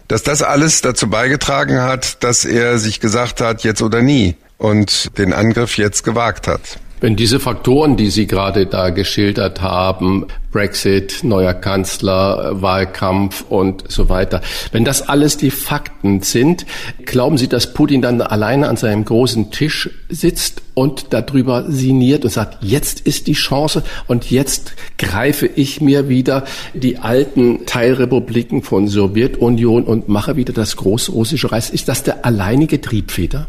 [0.07, 5.17] dass das alles dazu beigetragen hat, dass er sich gesagt hat, jetzt oder nie und
[5.17, 6.79] den Angriff jetzt gewagt hat.
[7.01, 14.09] Wenn diese Faktoren, die Sie gerade da geschildert haben, Brexit, neuer Kanzler, Wahlkampf und so
[14.09, 14.41] weiter,
[14.73, 16.65] wenn das alles die Fakten sind,
[17.05, 22.31] glauben Sie, dass Putin dann alleine an seinem großen Tisch sitzt und darüber sinniert und
[22.31, 28.89] sagt, jetzt ist die Chance und jetzt greife ich mir wieder die alten Teilrepubliken von
[28.89, 31.69] Sowjetunion und mache wieder das große russische Reich.
[31.71, 33.47] Ist das der alleinige Triebfeder?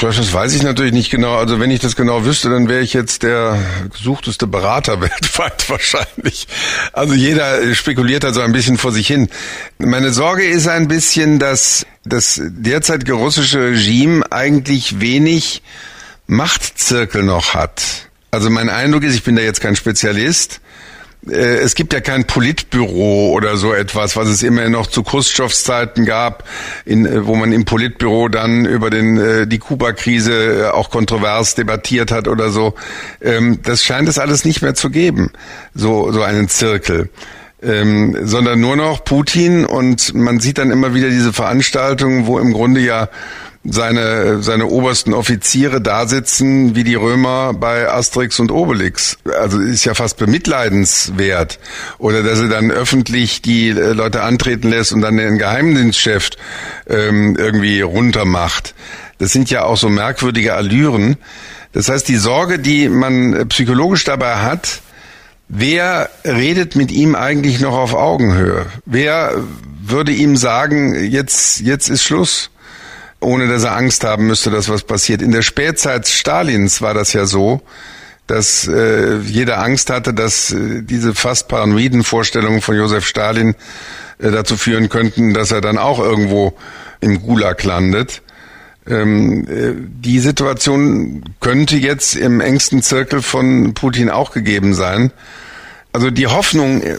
[0.00, 1.36] Das weiß ich natürlich nicht genau.
[1.36, 3.58] Also wenn ich das genau wüsste, dann wäre ich jetzt der
[3.92, 6.46] gesuchteste Berater weltweit wahrscheinlich.
[6.92, 9.28] Also jeder spekuliert da so ein bisschen vor sich hin.
[9.78, 15.62] Meine Sorge ist ein bisschen, dass das derzeitige russische Regime eigentlich wenig
[16.26, 18.08] Machtzirkel noch hat.
[18.30, 20.60] Also mein Eindruck ist, ich bin da jetzt kein Spezialist,
[21.26, 26.04] es gibt ja kein Politbüro oder so etwas, was es immer noch zu Khrushchevs Zeiten
[26.04, 26.44] gab,
[26.84, 32.12] in, äh, wo man im Politbüro dann über den, äh, die Kuba-Krise auch kontrovers debattiert
[32.12, 32.74] hat oder so.
[33.20, 35.30] Ähm, das scheint es alles nicht mehr zu geben,
[35.74, 37.10] so, so einen Zirkel.
[37.60, 42.52] Ähm, sondern nur noch Putin und man sieht dann immer wieder diese Veranstaltungen, wo im
[42.52, 43.08] Grunde ja
[43.64, 49.18] seine, seine obersten Offiziere da sitzen wie die Römer bei Asterix und Obelix.
[49.38, 51.58] Also ist ja fast bemitleidenswert.
[51.98, 56.30] Oder dass er dann öffentlich die äh, Leute antreten lässt und dann den Geheimdienstchef
[56.88, 58.74] ähm, irgendwie runtermacht.
[59.18, 61.16] Das sind ja auch so merkwürdige Allüren.
[61.72, 64.80] Das heißt, die Sorge, die man psychologisch dabei hat,
[65.48, 68.66] wer redet mit ihm eigentlich noch auf Augenhöhe?
[68.86, 69.42] Wer
[69.80, 72.50] würde ihm sagen, jetzt, jetzt ist Schluss?
[73.20, 75.22] Ohne dass er Angst haben müsste, dass was passiert.
[75.22, 77.62] In der Spätzeit Stalins war das ja so,
[78.26, 83.54] dass äh, jeder Angst hatte, dass äh, diese fast paranoiden Vorstellungen von Josef Stalin
[84.18, 86.54] äh, dazu führen könnten, dass er dann auch irgendwo
[87.00, 88.22] im Gulag landet.
[88.86, 95.10] Ähm, äh, die Situation könnte jetzt im engsten Zirkel von Putin auch gegeben sein.
[95.92, 96.96] Also die Hoffnung äh,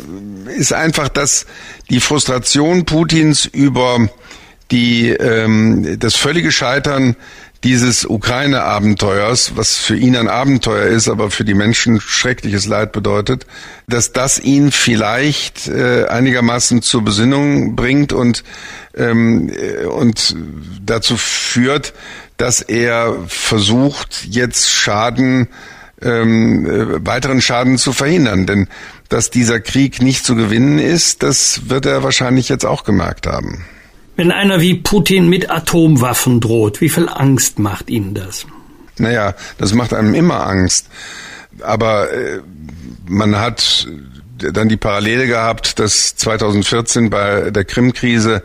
[0.55, 1.45] ist einfach, dass
[1.89, 4.09] die Frustration Putins über
[4.71, 7.15] die ähm, das völlige Scheitern
[7.63, 13.45] dieses Ukraine-Abenteuers, was für ihn ein Abenteuer ist, aber für die Menschen schreckliches Leid bedeutet,
[13.87, 18.43] dass das ihn vielleicht äh, einigermaßen zur Besinnung bringt und
[18.95, 20.35] ähm, äh, und
[20.85, 21.93] dazu führt,
[22.37, 25.49] dass er versucht, jetzt Schaden
[26.01, 28.45] ähm, äh, weiteren Schaden zu verhindern.
[28.45, 28.67] Denn
[29.09, 33.65] dass dieser Krieg nicht zu gewinnen ist, das wird er wahrscheinlich jetzt auch gemerkt haben.
[34.19, 38.45] Wenn einer wie Putin mit Atomwaffen droht, wie viel Angst macht Ihnen das?
[38.97, 40.89] Naja, das macht einem immer Angst.
[41.61, 42.41] Aber äh,
[43.07, 43.87] man hat
[44.37, 48.41] dann die Parallele gehabt, dass 2014 bei der Krim-Krise äh,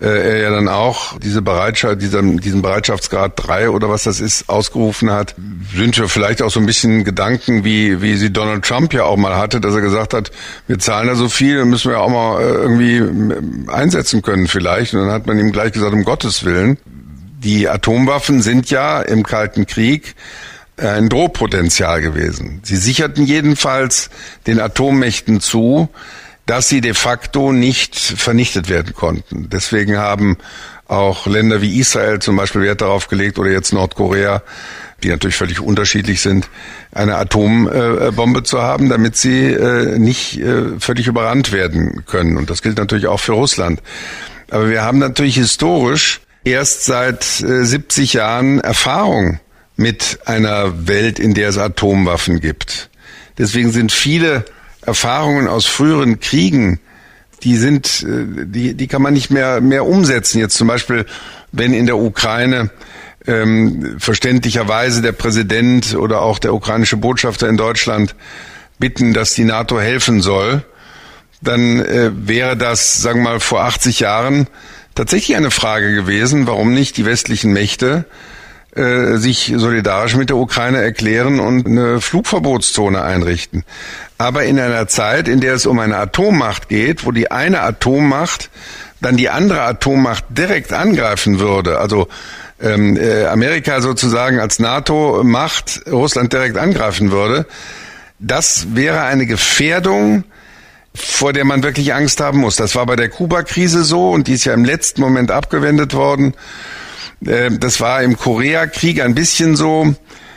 [0.00, 5.10] er ja dann auch diese Bereitschaft, diesen, diesen Bereitschaftsgrad drei oder was das ist, ausgerufen
[5.10, 5.34] hat,
[5.74, 9.16] sind wir vielleicht auch so ein bisschen Gedanken, wie, wie sie Donald Trump ja auch
[9.16, 10.30] mal hatte, dass er gesagt hat,
[10.68, 13.02] wir zahlen da so viel, müssen wir auch mal äh, irgendwie
[13.68, 14.94] einsetzen können vielleicht.
[14.94, 16.78] Und dann hat man ihm gleich gesagt, um Gottes Willen.
[17.40, 20.14] Die Atomwaffen sind ja im Kalten Krieg
[20.76, 22.60] ein Drohpotenzial gewesen.
[22.62, 24.10] Sie sicherten jedenfalls
[24.46, 25.88] den Atommächten zu,
[26.48, 29.50] dass sie de facto nicht vernichtet werden konnten.
[29.50, 30.38] Deswegen haben
[30.86, 34.42] auch Länder wie Israel zum Beispiel Wert darauf gelegt oder jetzt Nordkorea,
[35.02, 36.48] die natürlich völlig unterschiedlich sind,
[36.90, 42.38] eine Atombombe zu haben, damit sie äh, nicht äh, völlig überrannt werden können.
[42.38, 43.82] Und das gilt natürlich auch für Russland.
[44.50, 49.38] Aber wir haben natürlich historisch erst seit 70 äh, Jahren Erfahrung
[49.76, 52.88] mit einer Welt, in der es Atomwaffen gibt.
[53.36, 54.46] Deswegen sind viele
[54.88, 56.80] Erfahrungen aus früheren Kriegen,
[57.42, 60.40] die sind, äh, die, die kann man nicht mehr, mehr umsetzen.
[60.40, 61.04] Jetzt zum Beispiel,
[61.52, 62.70] wenn in der Ukraine
[63.26, 68.14] ähm, verständlicherweise der Präsident oder auch der ukrainische Botschafter in Deutschland
[68.78, 70.64] bitten, dass die NATO helfen soll,
[71.42, 74.46] dann äh, wäre das, sagen wir mal, vor 80 Jahren
[74.94, 78.06] tatsächlich eine Frage gewesen, warum nicht die westlichen Mächte
[78.74, 83.64] äh, sich solidarisch mit der Ukraine erklären und eine Flugverbotszone einrichten.
[84.18, 88.50] Aber in einer Zeit, in der es um eine Atommacht geht, wo die eine Atommacht
[89.00, 92.08] dann die andere Atommacht direkt angreifen würde, also
[92.60, 97.46] ähm, äh, Amerika sozusagen als NATO-Macht Russland direkt angreifen würde,
[98.18, 100.24] das wäre eine Gefährdung,
[100.94, 102.56] vor der man wirklich Angst haben muss.
[102.56, 106.34] Das war bei der Kuba-Krise so und die ist ja im letzten Moment abgewendet worden.
[107.26, 109.94] Ähm, das war im Koreakrieg ein bisschen so,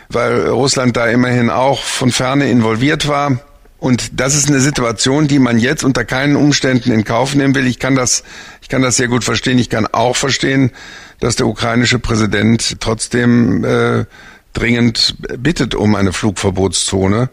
[0.09, 3.39] weil Russland da immerhin auch von ferne involviert war.
[3.77, 7.65] Und das ist eine Situation, die man jetzt unter keinen Umständen in Kauf nehmen will.
[7.65, 8.23] Ich kann das,
[8.61, 9.57] ich kann das sehr gut verstehen.
[9.57, 10.71] Ich kann auch verstehen,
[11.19, 14.05] dass der ukrainische Präsident trotzdem äh,
[14.53, 17.29] dringend bittet um eine Flugverbotszone.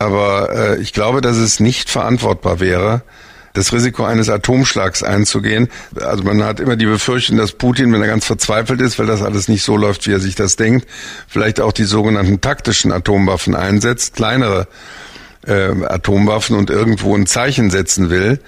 [0.00, 3.02] Aber äh, ich glaube, dass es nicht verantwortbar wäre,
[3.52, 5.68] das Risiko eines Atomschlags einzugehen.
[6.00, 9.22] Also man hat immer die Befürchtung, dass Putin, wenn er ganz verzweifelt ist, weil das
[9.22, 10.86] alles nicht so läuft, wie er sich das denkt,
[11.26, 14.68] vielleicht auch die sogenannten taktischen Atomwaffen einsetzt, kleinere
[15.46, 18.40] äh, Atomwaffen und irgendwo ein Zeichen setzen will.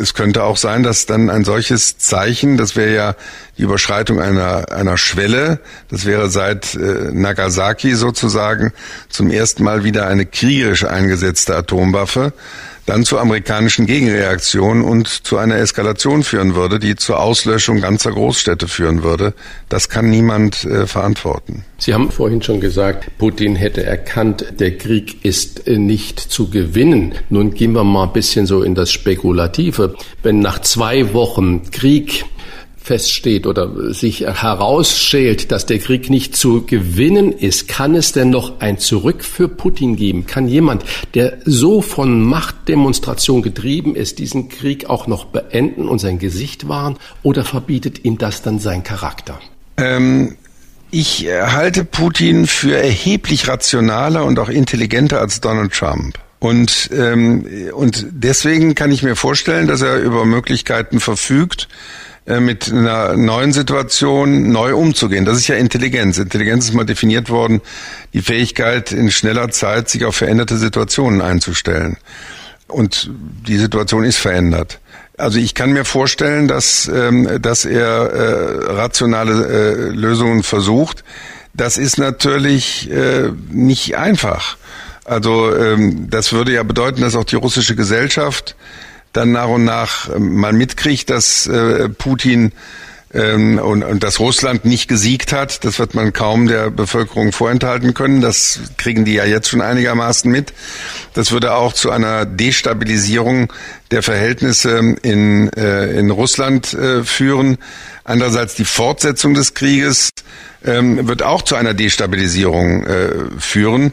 [0.00, 3.14] Es könnte auch sein, dass dann ein solches Zeichen, das wäre ja
[3.58, 8.72] die Überschreitung einer, einer Schwelle, das wäre seit äh, Nagasaki sozusagen
[9.08, 12.32] zum ersten Mal wieder eine kriegerisch eingesetzte Atomwaffe,
[12.88, 18.66] dann zur amerikanischen Gegenreaktion und zu einer Eskalation führen würde, die zur Auslöschung ganzer Großstädte
[18.66, 19.34] führen würde.
[19.68, 21.64] Das kann niemand äh, verantworten.
[21.76, 27.14] Sie haben vorhin schon gesagt, Putin hätte erkannt, der Krieg ist äh, nicht zu gewinnen.
[27.28, 29.94] Nun gehen wir mal ein bisschen so in das Spekulative.
[30.22, 32.24] Wenn nach zwei Wochen Krieg
[32.88, 38.60] feststeht oder sich herausschält, dass der Krieg nicht zu gewinnen ist, kann es denn noch
[38.60, 40.24] ein Zurück für Putin geben?
[40.24, 46.18] Kann jemand, der so von Machtdemonstration getrieben ist, diesen Krieg auch noch beenden und sein
[46.18, 46.96] Gesicht wahren?
[47.22, 49.38] Oder verbietet ihm das dann sein Charakter?
[49.76, 50.36] Ähm
[50.90, 56.18] ich halte Putin für erheblich rationaler und auch intelligenter als Donald Trump.
[56.38, 62.07] Und, ähm, und deswegen kann ich mir vorstellen, dass er über Möglichkeiten verfügt, äh,
[62.40, 65.24] mit einer neuen Situation neu umzugehen.
[65.24, 66.18] Das ist ja Intelligenz.
[66.18, 67.62] Intelligenz ist mal definiert worden,
[68.12, 71.96] die Fähigkeit, in schneller Zeit sich auf veränderte Situationen einzustellen.
[72.66, 73.10] Und
[73.46, 74.78] die Situation ist verändert.
[75.16, 81.02] Also ich kann mir vorstellen, dass, ähm, dass er äh, rationale äh, Lösungen versucht.
[81.54, 84.56] Das ist natürlich äh, nicht einfach.
[85.04, 88.54] Also ähm, das würde ja bedeuten, dass auch die russische Gesellschaft
[89.12, 92.52] dann nach und nach ähm, mal mitkriegt, dass äh, Putin
[93.14, 97.94] ähm, und, und dass Russland nicht gesiegt hat, das wird man kaum der Bevölkerung vorenthalten
[97.94, 98.20] können.
[98.20, 100.52] Das kriegen die ja jetzt schon einigermaßen mit.
[101.14, 103.52] Das würde auch zu einer Destabilisierung
[103.90, 107.56] der Verhältnisse in, äh, in Russland äh, führen.
[108.04, 110.10] Andererseits die Fortsetzung des Krieges
[110.64, 112.86] ähm, wird auch zu einer Destabilisierung
[113.38, 113.92] führen.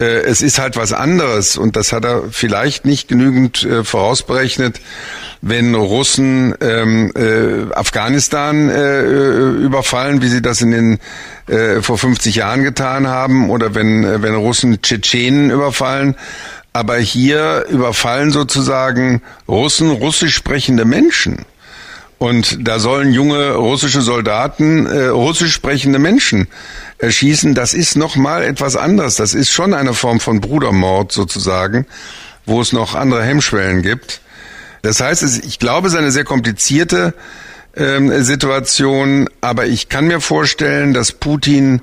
[0.00, 4.80] Äh, es ist halt was anderes und das hat er vielleicht nicht genügend äh, vorausberechnet,
[5.40, 10.98] wenn Russen ähm, äh, Afghanistan äh, überfallen, wie sie das in den
[11.46, 16.14] äh, vor 50 Jahren getan haben, oder wenn äh, wenn Russen Tschetschenen überfallen.
[16.72, 21.44] Aber hier überfallen sozusagen Russen russisch sprechende Menschen.
[22.18, 26.48] Und da sollen junge russische Soldaten äh, russisch sprechende Menschen
[26.98, 27.54] erschießen.
[27.54, 29.16] Das ist noch mal etwas anderes.
[29.16, 31.86] Das ist schon eine Form von Brudermord sozusagen,
[32.46, 34.20] wo es noch andere Hemmschwellen gibt.
[34.82, 37.14] Das heißt, ich glaube, es ist eine sehr komplizierte
[37.76, 41.82] ähm, Situation, aber ich kann mir vorstellen, dass Putin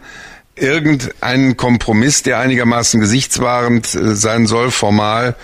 [0.56, 5.36] irgendeinen Kompromiss, der einigermaßen gesichtswahrend äh, sein soll, formal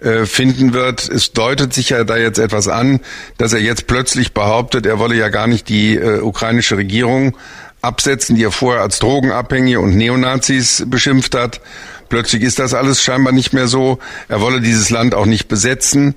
[0.00, 1.08] äh, finden wird.
[1.08, 3.00] Es deutet sich ja da jetzt etwas an,
[3.38, 7.36] dass er jetzt plötzlich behauptet, er wolle ja gar nicht die äh, ukrainische Regierung
[7.84, 11.60] absetzen, die er vorher als Drogenabhängige und Neonazis beschimpft hat.
[12.08, 13.98] Plötzlich ist das alles scheinbar nicht mehr so.
[14.28, 16.14] Er wolle dieses Land auch nicht besetzen.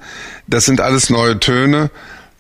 [0.48, 1.90] Das sind alles neue Töne.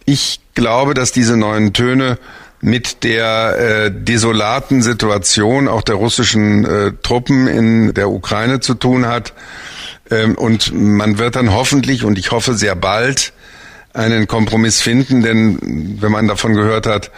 [0.06, 2.18] Ich glaube, dass diese neuen Töne
[2.60, 9.06] mit der äh, desolaten Situation auch der russischen äh, Truppen in der Ukraine zu tun
[9.06, 9.34] hat.
[10.10, 13.34] Ähm, und man wird dann hoffentlich, und ich hoffe sehr bald,
[13.94, 17.12] einen Kompromiss finden, denn wenn man davon gehört hat,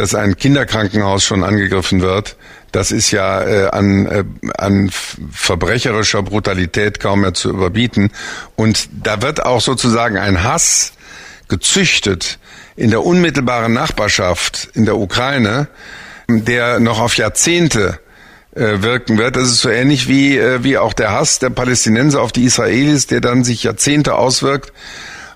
[0.00, 2.36] dass ein Kinderkrankenhaus schon angegriffen wird,
[2.72, 4.24] das ist ja äh, an, äh,
[4.56, 4.90] an
[5.30, 8.10] verbrecherischer Brutalität kaum mehr zu überbieten.
[8.56, 10.94] Und da wird auch sozusagen ein Hass
[11.48, 12.38] gezüchtet
[12.76, 15.68] in der unmittelbaren Nachbarschaft in der Ukraine,
[16.28, 18.00] der noch auf Jahrzehnte
[18.54, 19.36] äh, wirken wird.
[19.36, 23.06] Das ist so ähnlich wie, äh, wie auch der Hass der Palästinenser auf die Israelis,
[23.06, 24.72] der dann sich Jahrzehnte auswirkt.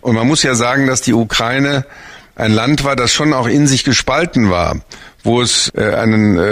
[0.00, 1.84] Und man muss ja sagen, dass die Ukraine
[2.36, 4.80] ein Land war, das schon auch in sich gespalten war,
[5.22, 6.42] wo es äh, einen äh,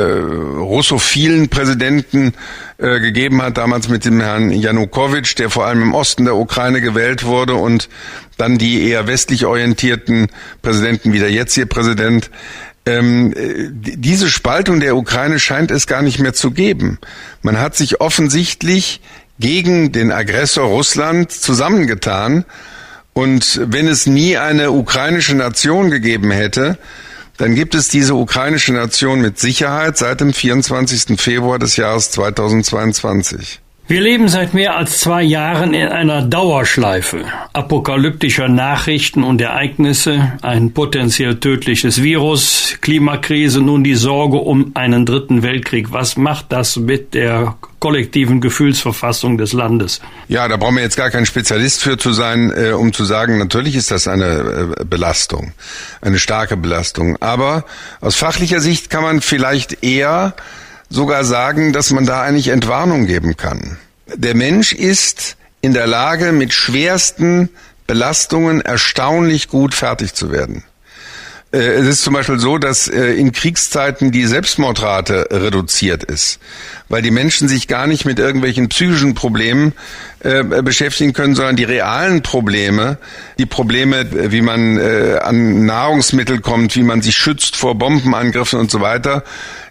[0.61, 2.35] russophilen Präsidenten
[2.79, 6.81] äh, gegeben hat, damals mit dem Herrn Janukowitsch, der vor allem im Osten der Ukraine
[6.81, 7.89] gewählt wurde und
[8.37, 10.29] dann die eher westlich orientierten
[10.63, 12.31] Präsidenten wie der jetzige Präsident
[12.85, 16.99] ähm, diese Spaltung der Ukraine scheint es gar nicht mehr zu geben.
[17.41, 19.01] Man hat sich offensichtlich
[19.39, 22.45] gegen den Aggressor Russland zusammengetan.
[23.15, 26.79] Und wenn es nie eine ukrainische Nation gegeben hätte,
[27.37, 31.21] dann gibt es diese ukrainische Nation mit Sicherheit seit dem 24.
[31.21, 33.62] Februar des Jahres 2022.
[33.89, 40.73] Wir leben seit mehr als zwei Jahren in einer Dauerschleife apokalyptischer Nachrichten und Ereignisse, ein
[40.73, 45.93] potenziell tödliches Virus, Klimakrise, nun die Sorge um einen dritten Weltkrieg.
[45.93, 50.01] Was macht das mit der kollektiven Gefühlsverfassung des Landes?
[50.29, 53.39] Ja, da brauchen wir jetzt gar kein Spezialist für zu sein, äh, um zu sagen,
[53.39, 55.53] natürlich ist das eine äh, Belastung,
[56.01, 57.17] eine starke Belastung.
[57.21, 57.65] Aber
[58.01, 60.35] aus fachlicher Sicht kann man vielleicht eher
[60.93, 63.79] sogar sagen, dass man da eigentlich Entwarnung geben kann.
[64.15, 67.49] Der Mensch ist in der Lage, mit schwersten
[67.87, 70.65] Belastungen erstaunlich gut fertig zu werden.
[71.53, 76.39] Äh, es ist zum Beispiel so, dass äh, in Kriegszeiten die Selbstmordrate reduziert ist,
[76.89, 79.75] weil die Menschen sich gar nicht mit irgendwelchen psychischen Problemen
[80.21, 82.99] äh, beschäftigen können, sondern die realen Probleme,
[83.39, 88.81] die Probleme, wie man an Nahrungsmittel kommt, wie man sich schützt vor Bombenangriffen und so
[88.81, 89.25] weiter,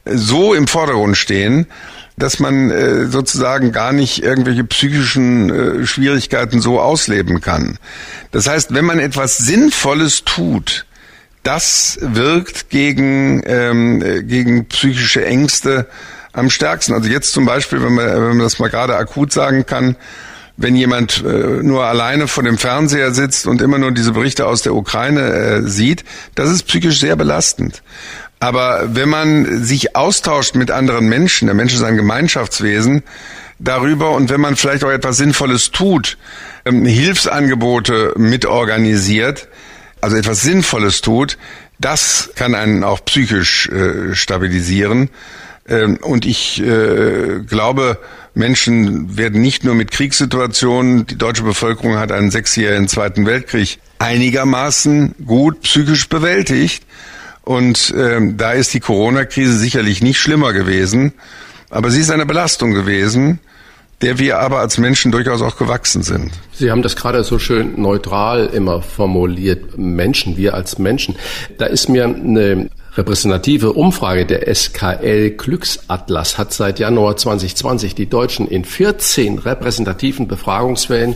[0.06, 1.68] so im Vordergrund stehen,
[2.18, 7.78] dass man sozusagen gar nicht irgendwelche psychischen Schwierigkeiten so ausleben kann.
[8.32, 10.86] Das heißt, wenn man etwas Sinnvolles tut,
[11.44, 15.88] das wirkt gegen, ähm, gegen psychische Ängste
[16.34, 16.94] am stärksten.
[16.94, 19.96] Also jetzt zum Beispiel, wenn man, wenn man das mal gerade akut sagen kann,
[20.58, 24.62] wenn jemand äh, nur alleine vor dem Fernseher sitzt und immer nur diese Berichte aus
[24.62, 26.04] der Ukraine äh, sieht,
[26.36, 27.82] das ist psychisch sehr belastend.
[28.40, 33.04] Aber wenn man sich austauscht mit anderen Menschen, der Mensch ist ein Gemeinschaftswesen,
[33.60, 36.18] darüber und wenn man vielleicht auch etwas Sinnvolles tut,
[36.66, 39.48] ähm, Hilfsangebote mitorganisiert,
[40.02, 41.38] also etwas Sinnvolles tut,
[41.80, 45.10] das kann einen auch psychisch äh, stabilisieren.
[45.68, 48.00] Ähm, und ich äh, glaube,
[48.34, 55.16] Menschen werden nicht nur mit Kriegssituationen, die deutsche Bevölkerung hat einen sechsjährigen Zweiten Weltkrieg einigermaßen
[55.26, 56.84] gut psychisch bewältigt.
[57.44, 61.14] Und ähm, da ist die Corona-Krise sicherlich nicht schlimmer gewesen,
[61.70, 63.40] aber sie ist eine Belastung gewesen
[64.02, 66.32] der wir aber als Menschen durchaus auch gewachsen sind.
[66.52, 69.78] Sie haben das gerade so schön neutral immer formuliert.
[69.78, 71.16] Menschen, wir als Menschen.
[71.58, 78.48] Da ist mir eine repräsentative Umfrage der SKL Glücksatlas hat seit Januar 2020 die Deutschen
[78.48, 81.16] in 14 repräsentativen Befragungswellen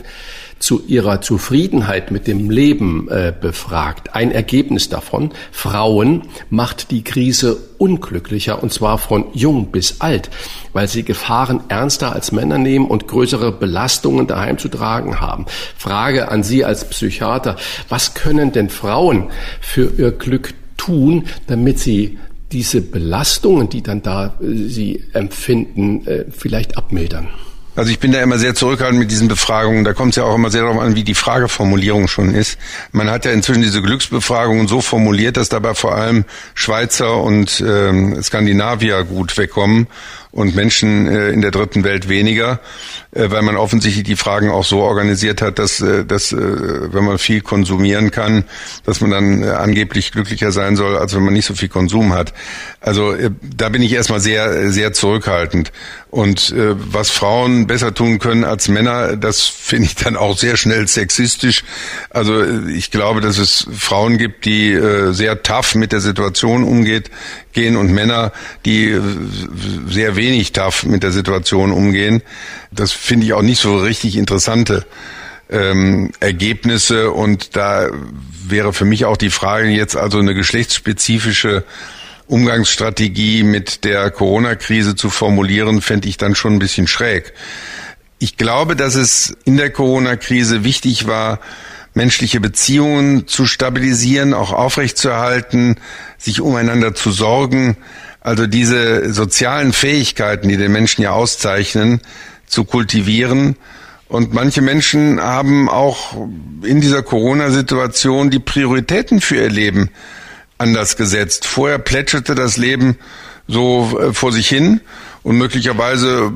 [0.58, 4.14] zu ihrer Zufriedenheit mit dem Leben äh, befragt.
[4.14, 10.30] Ein Ergebnis davon, Frauen macht die Krise unglücklicher und zwar von jung bis alt,
[10.72, 15.46] weil sie Gefahren ernster als Männer nehmen und größere Belastungen daheim zu tragen haben.
[15.76, 17.56] Frage an Sie als Psychiater,
[17.88, 19.30] was können denn Frauen
[19.60, 22.18] für ihr Glück tun, damit sie
[22.52, 27.28] diese Belastungen, die dann da äh, sie empfinden, äh, vielleicht abmildern?
[27.76, 29.84] Also ich bin da immer sehr zurückhaltend mit diesen Befragungen.
[29.84, 32.58] Da kommt es ja auch immer sehr darauf an, wie die Frageformulierung schon ist.
[32.90, 36.24] Man hat ja inzwischen diese Glücksbefragungen so formuliert, dass dabei vor allem
[36.54, 39.88] Schweizer und ähm, Skandinavier gut wegkommen
[40.36, 42.60] und Menschen äh, in der dritten Welt weniger,
[43.12, 47.04] äh, weil man offensichtlich die Fragen auch so organisiert hat, dass, äh, dass äh, wenn
[47.04, 48.44] man viel konsumieren kann,
[48.84, 52.12] dass man dann äh, angeblich glücklicher sein soll, als wenn man nicht so viel Konsum
[52.12, 52.34] hat.
[52.80, 55.72] Also äh, da bin ich erstmal sehr, sehr zurückhaltend.
[56.10, 60.58] Und äh, was Frauen besser tun können als Männer, das finde ich dann auch sehr
[60.58, 61.64] schnell sexistisch.
[62.10, 66.62] Also äh, ich glaube, dass es Frauen gibt, die äh, sehr tough mit der Situation
[66.62, 67.10] umgeht,
[67.54, 68.32] gehen und Männer,
[68.64, 69.00] die äh,
[69.88, 72.22] sehr wenig tough mit der Situation umgehen.
[72.70, 74.86] Das finde ich auch nicht so richtig interessante
[75.50, 77.88] ähm, Ergebnisse und da
[78.46, 81.64] wäre für mich auch die Frage jetzt also eine geschlechtsspezifische
[82.26, 87.32] Umgangsstrategie mit der Corona-Krise zu formulieren, fände ich dann schon ein bisschen schräg.
[88.18, 91.38] Ich glaube, dass es in der Corona-Krise wichtig war,
[91.94, 95.76] menschliche Beziehungen zu stabilisieren, auch aufrechtzuerhalten,
[96.18, 97.76] sich umeinander zu sorgen,
[98.26, 102.00] also diese sozialen Fähigkeiten, die den Menschen ja auszeichnen,
[102.48, 103.54] zu kultivieren.
[104.08, 106.26] Und manche Menschen haben auch
[106.64, 109.90] in dieser Corona-Situation die Prioritäten für ihr Leben
[110.58, 111.46] anders gesetzt.
[111.46, 112.98] Vorher plätscherte das Leben
[113.46, 114.80] so äh, vor sich hin
[115.22, 116.32] und möglicherweise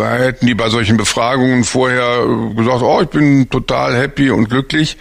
[0.00, 2.26] hätten die bei solchen Befragungen vorher
[2.56, 4.96] gesagt, oh, ich bin total happy und glücklich.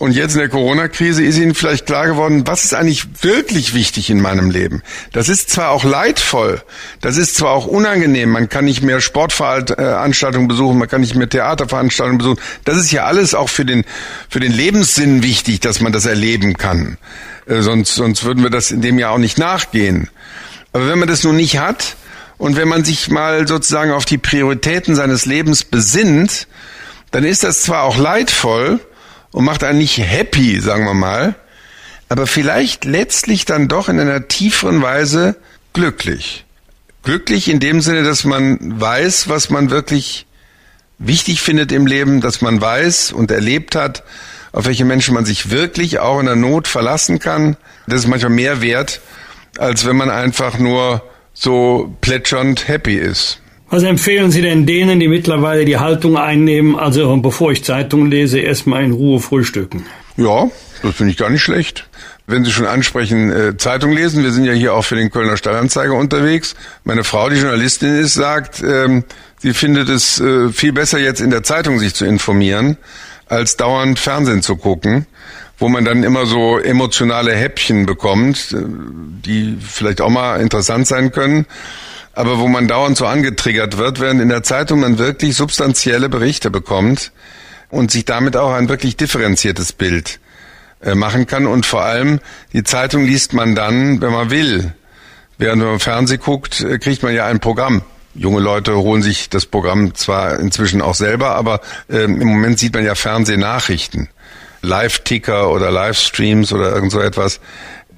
[0.00, 4.08] Und jetzt in der Corona-Krise ist Ihnen vielleicht klar geworden, was ist eigentlich wirklich wichtig
[4.08, 4.82] in meinem Leben.
[5.12, 6.62] Das ist zwar auch leidvoll,
[7.02, 11.28] das ist zwar auch unangenehm, man kann nicht mehr Sportveranstaltungen besuchen, man kann nicht mehr
[11.28, 12.40] Theaterveranstaltungen besuchen.
[12.64, 13.84] Das ist ja alles auch für den,
[14.30, 16.96] für den Lebenssinn wichtig, dass man das erleben kann.
[17.44, 20.08] Äh, sonst, sonst würden wir das in dem Jahr auch nicht nachgehen.
[20.72, 21.96] Aber wenn man das nun nicht hat
[22.38, 26.48] und wenn man sich mal sozusagen auf die Prioritäten seines Lebens besinnt,
[27.10, 28.80] dann ist das zwar auch leidvoll,
[29.32, 31.34] und macht einen nicht happy, sagen wir mal,
[32.08, 35.36] aber vielleicht letztlich dann doch in einer tieferen Weise
[35.72, 36.44] glücklich.
[37.02, 40.26] Glücklich in dem Sinne, dass man weiß, was man wirklich
[40.98, 44.02] wichtig findet im Leben, dass man weiß und erlebt hat,
[44.52, 47.56] auf welche Menschen man sich wirklich auch in der Not verlassen kann.
[47.86, 49.00] Das ist manchmal mehr wert,
[49.58, 51.02] als wenn man einfach nur
[51.32, 53.40] so plätschernd happy ist.
[53.70, 58.40] Was empfehlen Sie denn denen, die mittlerweile die Haltung einnehmen, also bevor ich Zeitungen lese,
[58.40, 59.86] erstmal in Ruhe frühstücken?
[60.16, 60.50] Ja,
[60.82, 61.88] das finde ich gar nicht schlecht.
[62.26, 65.36] Wenn Sie schon ansprechen, äh, Zeitung lesen, wir sind ja hier auch für den Kölner
[65.36, 66.56] Stadtanzeiger unterwegs.
[66.82, 69.04] Meine Frau, die Journalistin ist, sagt, ähm,
[69.38, 72.76] sie findet es äh, viel besser jetzt in der Zeitung sich zu informieren,
[73.26, 75.06] als dauernd Fernsehen zu gucken
[75.62, 81.12] wo man dann immer so emotionale Häppchen bekommt, äh, die vielleicht auch mal interessant sein
[81.12, 81.44] können
[82.12, 86.50] aber wo man dauernd so angetriggert wird, während in der Zeitung man wirklich substanzielle Berichte
[86.50, 87.12] bekommt
[87.70, 90.20] und sich damit auch ein wirklich differenziertes Bild
[90.82, 91.46] äh, machen kann.
[91.46, 92.20] Und vor allem,
[92.52, 94.72] die Zeitung liest man dann, wenn man will.
[95.38, 97.82] Während wenn man Fernsehen guckt, äh, kriegt man ja ein Programm.
[98.14, 102.74] Junge Leute holen sich das Programm zwar inzwischen auch selber, aber äh, im Moment sieht
[102.74, 104.08] man ja Fernsehnachrichten.
[104.62, 107.40] Live-Ticker oder Livestreams oder irgend so etwas.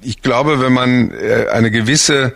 [0.01, 2.35] Ich glaube, wenn man äh, eine gewisse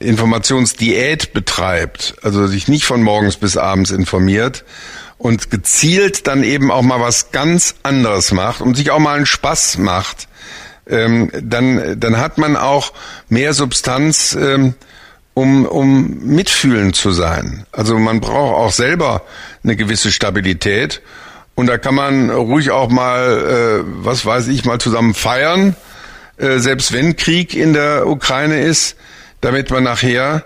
[0.00, 4.64] Informationsdiät betreibt, also sich nicht von morgens bis abends informiert
[5.18, 9.26] und gezielt dann eben auch mal was ganz anderes macht und sich auch mal einen
[9.26, 10.26] Spaß macht,
[10.88, 12.94] ähm, dann, dann hat man auch
[13.28, 14.74] mehr Substanz, ähm,
[15.34, 17.66] um, um mitfühlend zu sein.
[17.70, 19.22] Also man braucht auch selber
[19.62, 21.02] eine gewisse Stabilität
[21.54, 25.76] und da kann man ruhig auch mal, äh, was weiß ich, mal zusammen feiern,
[26.38, 28.96] äh, selbst wenn Krieg in der Ukraine ist
[29.40, 30.44] damit man nachher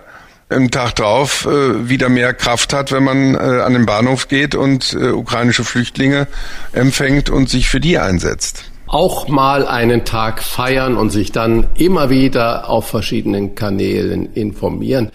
[0.51, 4.55] im Tag drauf äh, wieder mehr Kraft hat, wenn man äh, an den Bahnhof geht
[4.55, 6.27] und äh, ukrainische Flüchtlinge
[6.73, 8.65] empfängt und sich für die einsetzt.
[8.87, 15.11] Auch mal einen Tag feiern und sich dann immer wieder auf verschiedenen Kanälen informieren.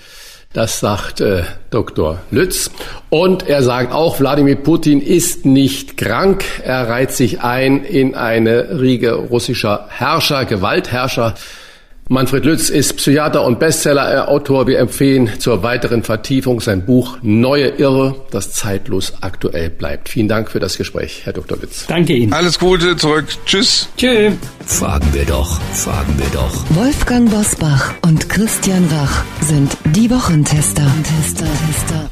[0.52, 2.22] Das sagt äh, Dr.
[2.32, 2.72] Lütz.
[3.10, 6.44] Und er sagt auch, Wladimir Putin ist nicht krank.
[6.64, 11.36] Er reiht sich ein in eine Riege russischer Herrscher, Gewaltherrscher.
[12.12, 14.66] Manfred Lütz ist Psychiater und Bestseller-Autor.
[14.66, 20.10] Wir empfehlen zur weiteren Vertiefung sein Buch Neue Irre, das zeitlos aktuell bleibt.
[20.10, 21.60] Vielen Dank für das Gespräch, Herr Dr.
[21.60, 21.86] Lütz.
[21.86, 22.34] Danke Ihnen.
[22.34, 23.26] Alles Gute zurück.
[23.46, 23.90] Tschüss.
[23.96, 24.34] Tschüss.
[24.66, 26.66] Fragen wir doch, fragen wir doch.
[26.72, 30.92] Wolfgang Bosbach und Christian Rach sind die Wochentester.
[31.04, 32.10] Tester, Tester.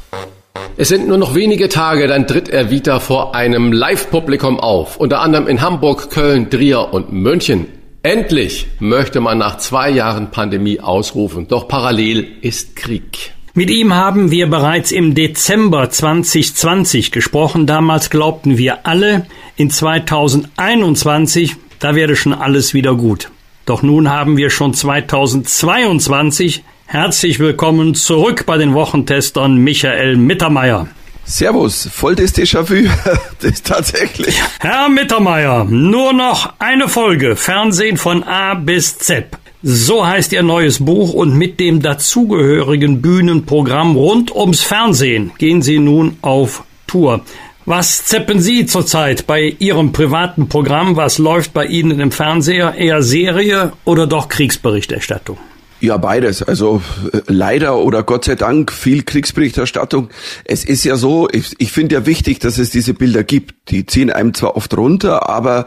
[0.76, 4.96] Es sind nur noch wenige Tage, dann tritt er wieder vor einem Live-Publikum auf.
[4.96, 7.66] Unter anderem in Hamburg, Köln, Trier und München.
[8.02, 13.32] Endlich möchte man nach zwei Jahren Pandemie ausrufen, doch parallel ist Krieg.
[13.54, 17.66] Mit ihm haben wir bereits im Dezember 2020 gesprochen.
[17.66, 19.26] Damals glaubten wir alle,
[19.56, 23.32] in 2021, da werde schon alles wieder gut.
[23.66, 26.62] Doch nun haben wir schon 2022.
[26.86, 30.86] Herzlich willkommen zurück bei den Wochentestern Michael Mittermeier.
[31.28, 32.88] Servus, voll das Déjà-vu.
[33.40, 34.40] das ist tatsächlich.
[34.60, 39.26] Herr Mittermeier, nur noch eine Folge Fernsehen von A bis Z.
[39.62, 45.78] So heißt Ihr neues Buch und mit dem dazugehörigen Bühnenprogramm rund ums Fernsehen gehen Sie
[45.78, 47.20] nun auf Tour.
[47.66, 50.96] Was zeppen Sie zurzeit bei Ihrem privaten Programm?
[50.96, 52.74] Was läuft bei Ihnen im Fernseher?
[52.74, 55.36] Eher Serie oder doch Kriegsberichterstattung?
[55.80, 56.42] Ja, beides.
[56.42, 60.08] Also äh, leider oder Gott sei Dank viel Kriegsberichterstattung.
[60.44, 63.70] Es ist ja so, ich, ich finde ja wichtig, dass es diese Bilder gibt.
[63.70, 65.66] Die ziehen einem zwar oft runter, aber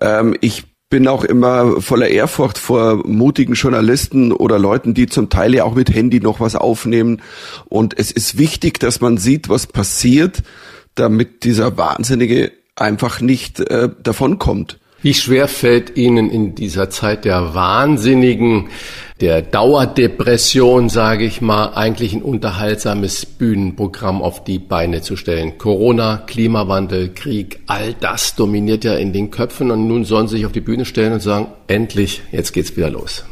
[0.00, 5.54] ähm, ich bin auch immer voller Ehrfurcht vor mutigen Journalisten oder Leuten, die zum Teil
[5.54, 7.22] ja auch mit Handy noch was aufnehmen.
[7.66, 10.42] Und es ist wichtig, dass man sieht, was passiert
[10.94, 14.80] damit dieser Wahnsinnige einfach nicht äh, davonkommt.
[15.02, 18.68] Wie schwer fällt Ihnen in dieser Zeit der Wahnsinnigen,
[19.20, 25.58] der Dauerdepression, sage ich mal, eigentlich ein unterhaltsames Bühnenprogramm auf die Beine zu stellen?
[25.58, 30.46] Corona, Klimawandel, Krieg, all das dominiert ja in den Köpfen und nun sollen Sie sich
[30.46, 33.24] auf die Bühne stellen und sagen, endlich, jetzt geht's wieder los.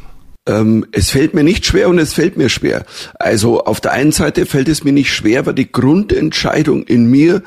[0.49, 2.85] Ähm, es fällt mir nicht schwer und es fällt mir schwer.
[3.21, 7.43] Also auf der einen Seite fällt es mir nicht schwer, weil die Grundentscheidung in mir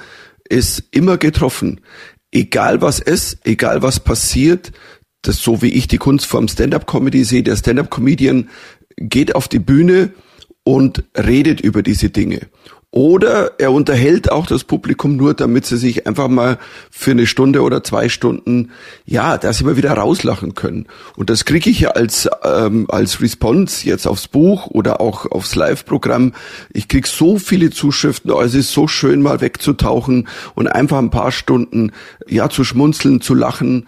[0.48, 1.82] ist immer getroffen.
[2.36, 4.72] Egal was ist, egal was passiert,
[5.22, 8.50] das so wie ich die Kunstform Stand-up-Comedy sehe, der Stand-up-Comedian
[8.98, 10.14] geht auf die Bühne
[10.64, 12.48] und redet über diese Dinge.
[12.94, 16.60] Oder er unterhält auch das Publikum nur, damit sie sich einfach mal
[16.92, 18.70] für eine Stunde oder zwei Stunden,
[19.04, 20.86] ja, dass sie mal wieder rauslachen können.
[21.16, 25.56] Und das kriege ich ja als, ähm, als Response jetzt aufs Buch oder auch aufs
[25.56, 26.34] Live-Programm.
[26.72, 31.10] Ich krieg so viele Zuschriften, oh, es ist so schön, mal wegzutauchen und einfach ein
[31.10, 31.94] paar Stunden,
[32.28, 33.88] ja, zu schmunzeln, zu lachen.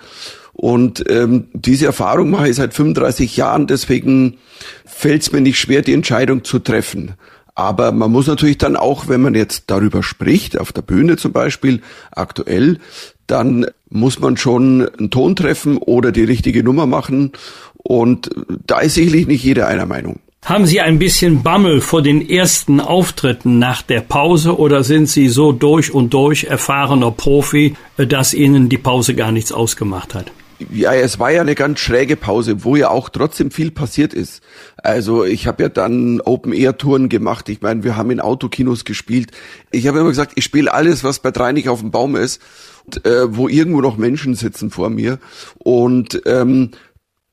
[0.53, 4.37] Und ähm, diese Erfahrung mache ich seit 35 Jahren, deswegen
[4.83, 7.13] fällt es mir nicht schwer, die Entscheidung zu treffen.
[7.55, 11.31] Aber man muss natürlich dann auch, wenn man jetzt darüber spricht, auf der Bühne zum
[11.31, 11.81] Beispiel,
[12.11, 12.79] aktuell,
[13.27, 17.31] dann muss man schon einen Ton treffen oder die richtige Nummer machen.
[17.77, 18.29] Und
[18.67, 20.19] da ist sicherlich nicht jeder einer Meinung.
[20.43, 25.27] Haben Sie ein bisschen Bammel vor den ersten Auftritten nach der Pause oder sind Sie
[25.27, 30.31] so durch und durch erfahrener Profi, dass Ihnen die Pause gar nichts ausgemacht hat?
[30.71, 34.41] Ja, es war ja eine ganz schräge Pause, wo ja auch trotzdem viel passiert ist.
[34.77, 37.49] Also ich habe ja dann Open-Air-Touren gemacht.
[37.49, 39.31] Ich meine, wir haben in Autokinos gespielt.
[39.71, 42.41] Ich habe immer gesagt, ich spiele alles, was bei drei nicht auf dem Baum ist,
[42.85, 45.19] und, äh, wo irgendwo noch Menschen sitzen vor mir.
[45.57, 46.71] Und ähm,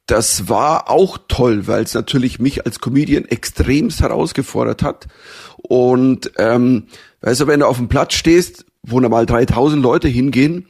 [0.06, 5.06] das war auch toll, weil es natürlich mich als Comedian extremst herausgefordert hat.
[5.56, 6.88] Und ähm,
[7.20, 10.66] weißt du, wenn du auf dem Platz stehst, wo normal 3000 Leute hingehen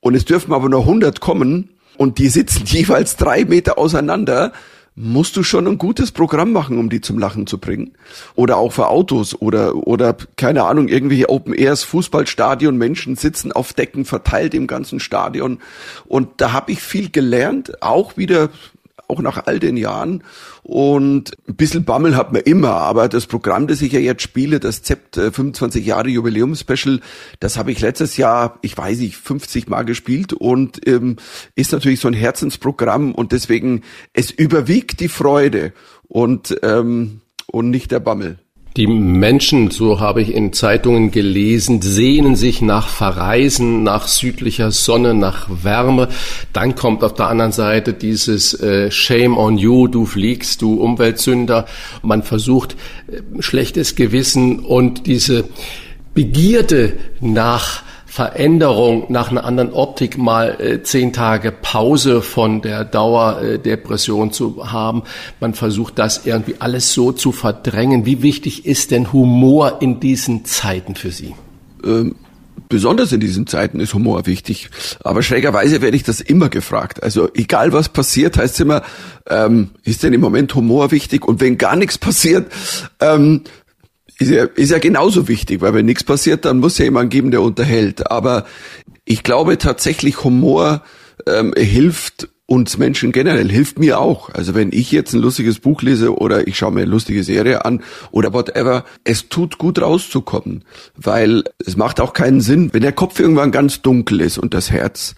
[0.00, 4.52] und es dürfen aber nur 100 kommen, und die sitzen jeweils drei Meter auseinander,
[4.96, 7.94] musst du schon ein gutes Programm machen, um die zum Lachen zu bringen.
[8.36, 13.72] Oder auch für Autos oder, oder keine Ahnung, irgendwelche Open Airs, Fußballstadion, Menschen sitzen auf
[13.72, 15.58] Decken verteilt im ganzen Stadion.
[16.06, 18.50] Und da habe ich viel gelernt, auch wieder
[19.08, 20.22] auch nach all den Jahren.
[20.62, 24.60] Und ein bisschen Bammel hat man immer, aber das Programm, das ich ja jetzt spiele,
[24.60, 27.00] das ZEPT 25 Jahre Jubiläum-Special,
[27.40, 31.16] das habe ich letztes Jahr, ich weiß nicht, 50 Mal gespielt und ähm,
[31.54, 33.82] ist natürlich so ein Herzensprogramm und deswegen,
[34.12, 35.72] es überwiegt die Freude
[36.08, 38.38] und, ähm, und nicht der Bammel.
[38.76, 45.14] Die Menschen, so habe ich in Zeitungen gelesen, sehnen sich nach Verreisen, nach südlicher Sonne,
[45.14, 46.08] nach Wärme.
[46.52, 51.66] Dann kommt auf der anderen Seite dieses äh, Shame on you, du fliegst, du Umweltsünder.
[52.02, 52.74] Man versucht
[53.06, 55.44] äh, schlechtes Gewissen und diese
[56.12, 57.84] Begierde nach
[58.14, 65.02] Veränderung nach einer anderen Optik mal äh, zehn Tage Pause von der Dauerdepression zu haben.
[65.40, 68.06] Man versucht das irgendwie alles so zu verdrängen.
[68.06, 71.34] Wie wichtig ist denn Humor in diesen Zeiten für Sie?
[71.84, 72.14] Ähm
[72.68, 74.70] besonders in diesen Zeiten ist Humor wichtig.
[75.02, 77.02] Aber schrägerweise werde ich das immer gefragt.
[77.02, 78.82] Also egal was passiert, heißt es immer,
[79.28, 81.26] ähm, ist denn im Moment Humor wichtig?
[81.26, 82.50] Und wenn gar nichts passiert,
[83.00, 83.42] ähm,
[84.18, 87.30] ist ja, ist ja genauso wichtig, weil wenn nichts passiert, dann muss ja jemand geben,
[87.30, 88.10] der unterhält.
[88.10, 88.46] Aber
[89.04, 90.82] ich glaube tatsächlich, Humor
[91.26, 94.28] ähm, hilft uns Menschen generell, hilft mir auch.
[94.30, 97.64] Also wenn ich jetzt ein lustiges Buch lese oder ich schaue mir eine lustige Serie
[97.64, 102.92] an oder whatever, es tut gut rauszukommen, weil es macht auch keinen Sinn, wenn der
[102.92, 105.14] Kopf irgendwann ganz dunkel ist und das Herz,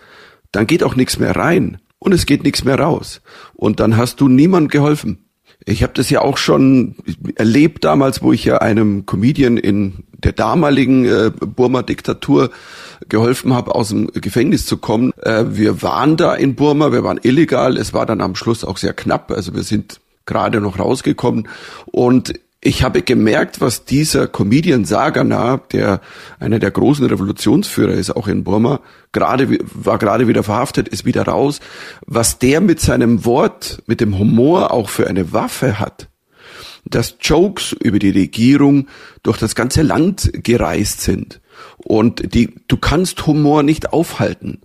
[0.52, 3.20] dann geht auch nichts mehr rein und es geht nichts mehr raus.
[3.54, 5.25] Und dann hast du niemand geholfen.
[5.68, 6.94] Ich habe das ja auch schon
[7.34, 12.50] erlebt damals, wo ich ja einem Comedian in der damaligen äh, Burma-Diktatur
[13.08, 15.12] geholfen habe, aus dem Gefängnis zu kommen.
[15.22, 17.76] Äh, wir waren da in Burma, wir waren illegal.
[17.76, 19.32] Es war dann am Schluss auch sehr knapp.
[19.32, 21.48] Also wir sind gerade noch rausgekommen
[21.86, 22.34] und
[22.66, 26.00] ich habe gemerkt, was dieser Comedian Sagana, der
[26.40, 28.80] einer der großen Revolutionsführer ist, auch in Burma,
[29.12, 31.60] gerade, war gerade wieder verhaftet, ist wieder raus,
[32.06, 36.08] was der mit seinem Wort, mit dem Humor auch für eine Waffe hat.
[36.84, 38.88] Dass Jokes über die Regierung
[39.22, 41.40] durch das ganze Land gereist sind.
[41.76, 44.58] Und die, du kannst Humor nicht aufhalten.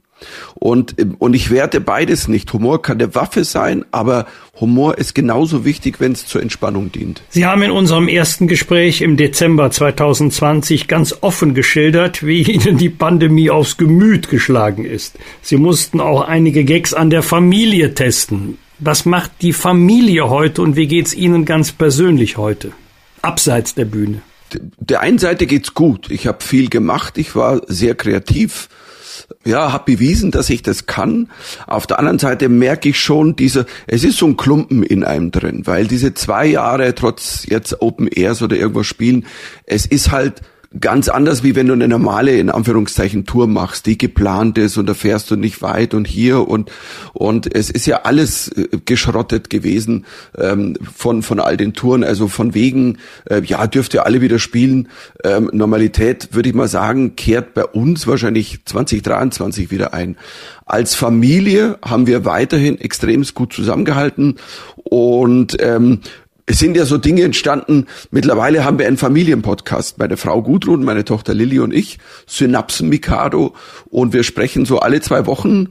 [0.56, 2.52] Und, und ich werte beides nicht.
[2.54, 4.26] Humor kann eine Waffe sein, aber
[4.60, 7.22] Humor ist genauso wichtig, wenn es zur Entspannung dient.
[7.30, 12.90] Sie haben in unserem ersten Gespräch im Dezember 2020 ganz offen geschildert, wie Ihnen die
[12.90, 15.18] Pandemie aufs Gemüt geschlagen ist.
[15.42, 18.58] Sie mussten auch einige Gags an der Familie testen.
[18.80, 22.72] Was macht die Familie heute und wie geht's Ihnen ganz persönlich heute?
[23.22, 24.22] Abseits der Bühne.
[24.80, 26.10] Der einen Seite geht's gut.
[26.10, 27.18] Ich habe viel gemacht.
[27.18, 28.70] Ich war sehr kreativ
[29.46, 31.30] ja, habe bewiesen, dass ich das kann.
[31.68, 35.32] Auf der anderen Seite merke ich schon, diese, es ist so ein Klumpen in einem
[35.32, 39.26] drin, weil diese zwei Jahre trotz jetzt Open Airs oder irgendwas spielen,
[39.66, 40.42] es ist halt
[40.80, 44.86] ganz anders, wie wenn du eine normale, in Anführungszeichen, Tour machst, die geplant ist und
[44.86, 46.72] da fährst du nicht weit und hier und,
[47.14, 50.06] und es ist ja alles äh, geschrottet gewesen
[50.38, 53.00] ähm, von, von all den Touren, also von wegen,
[53.30, 54.88] äh, ja, dürft ihr alle wieder spielen.
[55.26, 60.16] Ähm, Normalität, würde ich mal sagen, kehrt bei uns wahrscheinlich 2023 wieder ein.
[60.66, 64.38] Als Familie haben wir weiterhin extrem gut zusammengehalten
[64.78, 66.00] und ähm,
[66.46, 67.88] es sind ja so Dinge entstanden.
[68.12, 69.98] Mittlerweile haben wir einen Familienpodcast.
[69.98, 73.54] Meine Frau Gudrun, meine Tochter Lilly und ich, Synapsen Mikado.
[73.90, 75.70] Und wir sprechen so alle zwei Wochen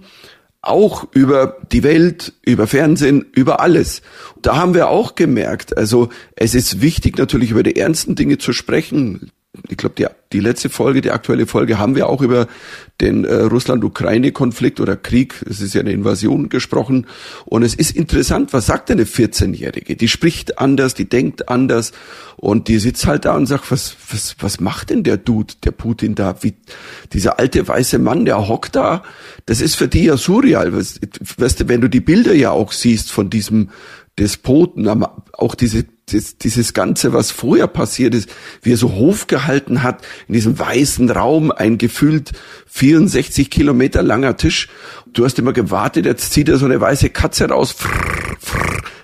[0.62, 4.02] auch über die Welt, über Fernsehen, über alles.
[4.42, 8.52] Da haben wir auch gemerkt, also es ist wichtig natürlich über die ernsten Dinge zu
[8.52, 9.30] sprechen
[9.68, 12.46] ich glaube, die, die letzte Folge, die aktuelle Folge, haben wir auch über
[13.00, 17.08] den äh, Russland-Ukraine-Konflikt oder Krieg, es ist ja eine Invasion gesprochen.
[17.46, 19.96] Und es ist interessant, was sagt eine 14-Jährige?
[19.96, 21.90] Die spricht anders, die denkt anders
[22.36, 25.72] und die sitzt halt da und sagt, was, was, was macht denn der Dude, der
[25.72, 26.36] Putin da?
[26.42, 26.54] Wie,
[27.12, 29.02] dieser alte weiße Mann, der hockt da,
[29.46, 30.72] das ist für die ja surreal.
[30.72, 33.70] Weißt du, wenn du die Bilder ja auch siehst von diesem
[34.16, 34.86] Despoten,
[35.32, 38.28] auch diese das, dieses Ganze, was vorher passiert ist,
[38.62, 42.32] wie er so Hof gehalten hat, in diesem weißen Raum, ein gefühlt
[42.66, 44.68] 64 Kilometer langer Tisch.
[45.12, 47.76] Du hast immer gewartet, jetzt zieht er so eine weiße Katze raus.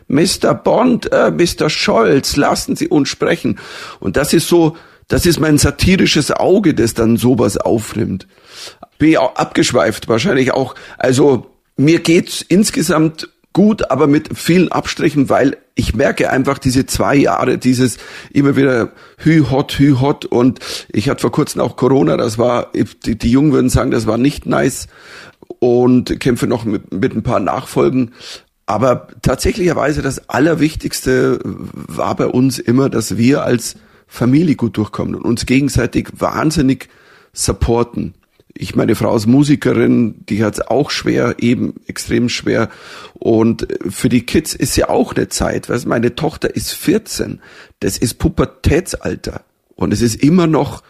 [0.08, 0.54] Mr.
[0.54, 1.68] Bond, äh, Mr.
[1.68, 3.58] Scholz, lassen Sie uns sprechen.
[3.98, 4.76] Und das ist so,
[5.08, 8.26] das ist mein satirisches Auge, das dann sowas aufnimmt.
[8.98, 10.74] Bin auch abgeschweift, wahrscheinlich auch.
[10.98, 17.14] Also, mir geht's insgesamt gut, aber mit vielen Abstrichen, weil ich merke einfach diese zwei
[17.14, 17.98] Jahre, dieses
[18.32, 20.58] immer wieder hü hot, hü hot und
[20.90, 22.72] ich hatte vor kurzem auch Corona, das war,
[23.04, 24.88] die, die Jungen würden sagen, das war nicht nice.
[25.58, 28.12] Und kämpfe noch mit, mit ein paar Nachfolgen.
[28.64, 35.22] Aber tatsächlicherweise das Allerwichtigste war bei uns immer, dass wir als Familie gut durchkommen und
[35.22, 36.88] uns gegenseitig wahnsinnig
[37.32, 38.14] supporten
[38.58, 42.68] ich meine Frau ist Musikerin, die hat es auch schwer, eben extrem schwer.
[43.14, 47.40] Und für die Kids ist ja auch eine Zeit, weißt, meine Tochter ist 14,
[47.80, 49.42] das ist Pubertätsalter.
[49.74, 50.82] Und es ist immer noch,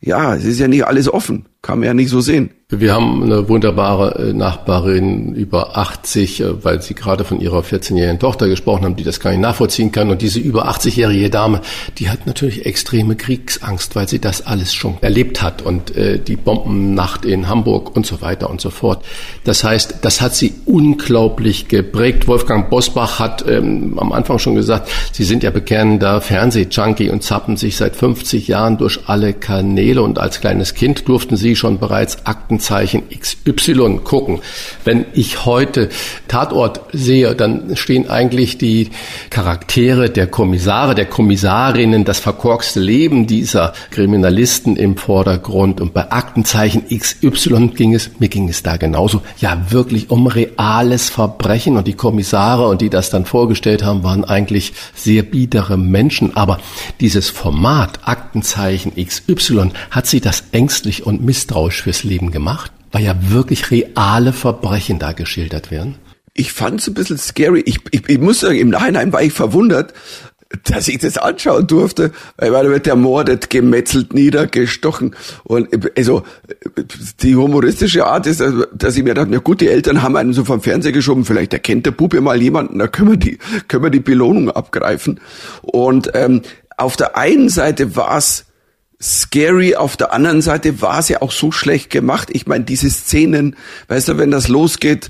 [0.00, 2.50] ja, es ist ja nicht alles offen, kann man ja nicht so sehen.
[2.72, 8.20] Wir haben eine wunderbare äh, Nachbarin über 80, äh, weil Sie gerade von Ihrer 14-jährigen
[8.20, 10.08] Tochter gesprochen haben, die das gar nicht nachvollziehen kann.
[10.08, 11.62] Und diese über 80-jährige Dame,
[11.98, 16.36] die hat natürlich extreme Kriegsangst, weil sie das alles schon erlebt hat und äh, die
[16.36, 19.04] Bombennacht in Hamburg und so weiter und so fort.
[19.42, 22.28] Das heißt, das hat sie unglaublich geprägt.
[22.28, 27.56] Wolfgang Bosbach hat ähm, am Anfang schon gesagt, Sie sind ja bekennender Fernsehjunkie und zappen
[27.56, 32.26] sich seit 50 Jahren durch alle Kanäle und als kleines Kind durften Sie schon bereits
[32.26, 34.40] Akten Aktenzeichen XY gucken.
[34.84, 35.88] Wenn ich heute
[36.26, 38.90] Tatort sehe, dann stehen eigentlich die
[39.30, 45.80] Charaktere der Kommissare, der Kommissarinnen, das verkorkste Leben dieser Kriminalisten im Vordergrund.
[45.80, 51.08] Und bei Aktenzeichen XY ging es, mir ging es da genauso, ja wirklich um reales
[51.08, 51.76] Verbrechen.
[51.76, 56.36] Und die Kommissare und die das dann vorgestellt haben, waren eigentlich sehr biedere Menschen.
[56.36, 56.58] Aber
[56.98, 63.14] dieses Format Aktenzeichen XY hat sie das ängstlich und misstrauisch fürs Leben gemacht weil ja
[63.30, 65.96] wirklich reale Verbrechen da geschildert werden?
[66.34, 67.60] Ich fand es ein bisschen scary.
[67.60, 69.92] Ich, ich, ich muss sagen, im Nachhinein war ich verwundert,
[70.64, 75.14] dass ich das anschauen durfte, weil da wird ermordet, gemetzelt, niedergestochen
[75.44, 76.24] und also
[77.22, 78.42] die humoristische Art ist,
[78.74, 81.52] dass ich mir dachte, na gut, die Eltern haben einen so vom Fernseher geschoben, vielleicht
[81.52, 83.38] erkennt der Bub mal jemanden, da können wir die
[83.68, 85.20] können wir die Belohnung abgreifen
[85.62, 86.42] und ähm,
[86.76, 88.46] auf der einen Seite war es
[89.00, 89.76] scary.
[89.76, 92.28] Auf der anderen Seite war es ja auch so schlecht gemacht.
[92.32, 93.56] Ich meine, diese Szenen,
[93.88, 95.08] weißt du, wenn das losgeht,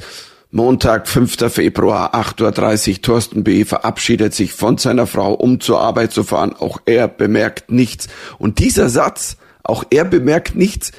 [0.53, 1.53] Montag, 5.
[1.53, 3.64] Februar, 8.30 Uhr, Thorsten B.
[3.64, 6.55] verabschiedet sich von seiner Frau, um zur Arbeit zu fahren.
[6.59, 8.09] Auch er bemerkt nichts.
[8.38, 10.91] Und dieser Satz, auch er bemerkt nichts,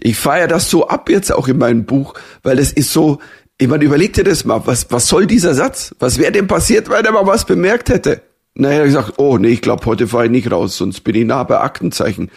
[0.00, 3.18] ich feiere das so ab jetzt auch in meinem Buch, weil es ist so,
[3.56, 5.94] ich meine, überleg dir das mal, was, was soll dieser Satz?
[5.98, 8.22] Was wäre denn passiert, wenn er mal was bemerkt hätte?
[8.54, 11.24] Naja, ich sag, oh nee, ich glaube, heute fahre ich nicht raus, sonst bin ich
[11.24, 12.30] nah bei Aktenzeichen.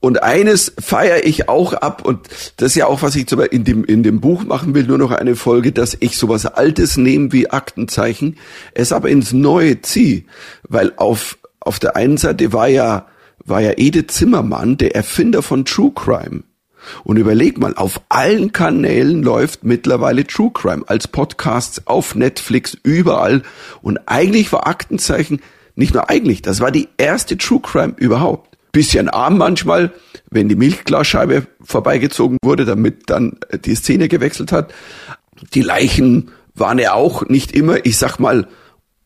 [0.00, 3.84] Und eines feiere ich auch ab, und das ist ja auch, was ich in dem,
[3.84, 7.50] in dem Buch machen will, nur noch eine Folge, dass ich sowas Altes nehme wie
[7.50, 8.36] Aktenzeichen,
[8.72, 10.24] es aber ins Neue ziehe.
[10.68, 13.06] Weil auf, auf der einen Seite war ja,
[13.44, 16.44] war ja Edith Zimmermann der Erfinder von True Crime.
[17.02, 23.42] Und überleg mal, auf allen Kanälen läuft mittlerweile True Crime als Podcasts auf Netflix überall.
[23.82, 25.40] Und eigentlich war Aktenzeichen
[25.74, 28.56] nicht nur eigentlich, das war die erste True Crime überhaupt.
[28.72, 29.92] Bisschen arm manchmal,
[30.30, 34.72] wenn die Milchglasscheibe vorbeigezogen wurde, damit dann die Szene gewechselt hat.
[35.54, 38.48] Die Leichen waren ja auch nicht immer, ich sag mal,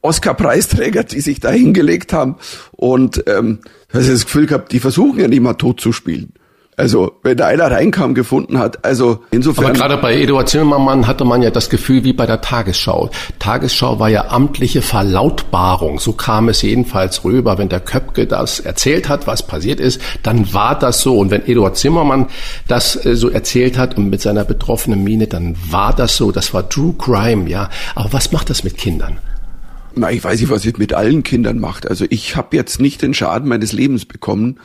[0.01, 2.37] Oscar-Preisträger, die sich da hingelegt haben.
[2.73, 3.61] Und ähm,
[3.93, 6.33] hast du das Gefühl gehabt, die versuchen ja nicht mal tot zu spielen.
[6.79, 9.65] Also, wenn da einer reinkam, gefunden hat, also insofern.
[9.65, 13.11] Aber gerade bei Eduard Zimmermann hatte man ja das Gefühl wie bei der Tagesschau.
[13.41, 15.99] Tagesschau war ja amtliche Verlautbarung.
[15.99, 17.59] So kam es jedenfalls rüber.
[17.59, 21.19] Wenn der Köpke das erzählt hat, was passiert ist, dann war das so.
[21.19, 22.29] Und wenn Eduard Zimmermann
[22.69, 26.31] das äh, so erzählt hat und mit seiner betroffenen Miene, dann war das so.
[26.31, 27.71] Das war True Crime, ja.
[27.97, 29.19] Aber was macht das mit Kindern?
[29.99, 31.89] Na, ich weiß nicht, was es mit allen Kindern macht.
[31.89, 34.61] Also ich habe jetzt nicht den Schaden meines Lebens bekommen,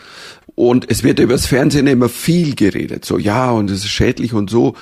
[0.56, 3.06] und es wird über das Fernsehen immer viel geredet.
[3.06, 4.76] So, ja, und es ist schädlich und so.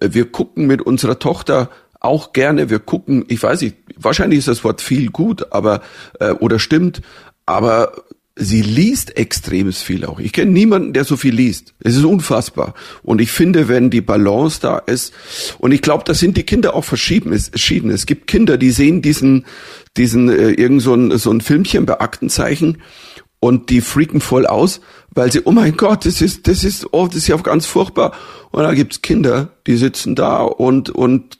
[0.00, 1.70] Wir gucken mit unserer Tochter
[2.00, 5.82] auch gerne, wir gucken, ich weiß nicht, wahrscheinlich ist das Wort viel gut, aber,
[6.20, 7.02] äh, oder stimmt,
[7.44, 7.92] aber
[8.36, 10.20] sie liest extremes viel auch.
[10.20, 11.74] Ich kenne niemanden, der so viel liest.
[11.80, 12.74] Es ist unfassbar.
[13.02, 15.12] Und ich finde, wenn die Balance da ist,
[15.58, 17.32] und ich glaube, da sind die Kinder auch verschieden.
[17.32, 17.90] Es, verschieden.
[17.90, 19.44] es gibt Kinder, die sehen diesen,
[19.96, 22.78] diesen, äh, irgend so ein, so ein Filmchen bei Aktenzeichen
[23.40, 24.80] und die freaken voll aus,
[25.10, 28.12] weil sie, oh mein Gott, das ist, das ist, oh, das ist ja ganz furchtbar.
[28.50, 31.38] Und da gibt's Kinder, die sitzen da und, und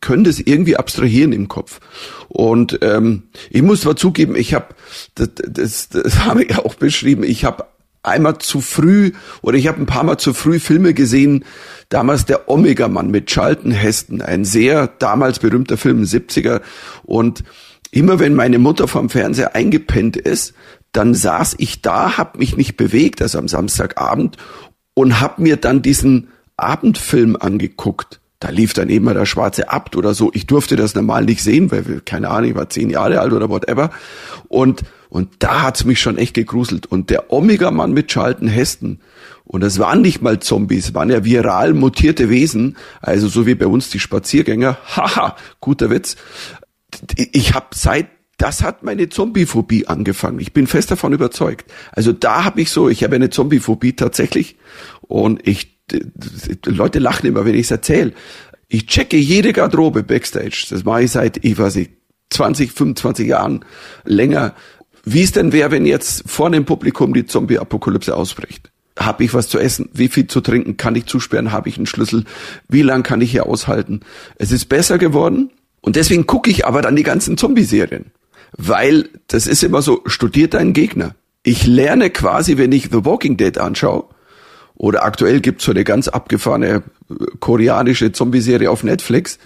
[0.00, 1.80] können das irgendwie abstrahieren im Kopf.
[2.28, 4.74] Und ähm, ich muss zwar zugeben, ich habe,
[5.14, 7.64] das, das, das habe ich auch beschrieben, ich habe
[8.02, 11.44] einmal zu früh oder ich habe ein paar Mal zu früh Filme gesehen.
[11.88, 16.60] Damals der Omega-Mann mit Charlton Heston, ein sehr damals berühmter Film, 70er.
[17.04, 17.42] Und
[17.90, 20.54] immer wenn meine Mutter vom Fernseher eingepennt ist,
[20.92, 24.36] dann saß ich da, hab mich nicht bewegt, also am Samstagabend,
[24.94, 28.20] und hab mir dann diesen Abendfilm angeguckt.
[28.38, 30.30] Da lief dann eben mal der schwarze Abt oder so.
[30.34, 33.48] Ich durfte das normal nicht sehen, weil, keine Ahnung, ich war zehn Jahre alt oder
[33.48, 33.90] whatever.
[34.48, 36.86] Und, und da hat's mich schon echt gegruselt.
[36.86, 39.00] Und der Omega-Mann mit Charlton Heston,
[39.44, 43.66] und das waren nicht mal Zombies, waren ja viral mutierte Wesen, also so wie bei
[43.66, 44.76] uns die Spaziergänger.
[44.96, 46.16] Haha, guter Witz.
[47.16, 48.08] Ich habe seit
[48.38, 50.40] das hat meine Zombiephobie angefangen.
[50.40, 51.70] Ich bin fest davon überzeugt.
[51.92, 54.56] Also da habe ich so, ich habe eine Zombiephobie tatsächlich
[55.02, 55.76] und ich
[56.64, 58.12] Leute lachen immer, wenn ich es erzähle.
[58.68, 60.66] Ich checke jede Garderobe backstage.
[60.70, 61.92] Das mache ich seit, ich weiß nicht,
[62.30, 63.64] 20, 25 Jahren
[64.04, 64.54] länger.
[65.04, 68.72] Wie es denn wäre, wenn jetzt vor dem Publikum die Zombie-Apokalypse ausbricht?
[68.98, 69.88] Habe ich was zu essen?
[69.92, 70.76] Wie viel zu trinken?
[70.76, 71.52] Kann ich zusperren?
[71.52, 72.24] Habe ich einen Schlüssel?
[72.68, 74.00] Wie lang kann ich hier aushalten?
[74.36, 75.50] Es ist besser geworden.
[75.80, 78.10] Und deswegen gucke ich aber dann die ganzen Zombie-Serien
[78.56, 81.14] weil das ist immer so, studiert deinen Gegner.
[81.42, 84.04] Ich lerne quasi, wenn ich The Walking Dead anschaue,
[84.76, 89.38] oder aktuell gibt's so eine ganz abgefahrene äh, koreanische Zombie-Serie auf Netflix,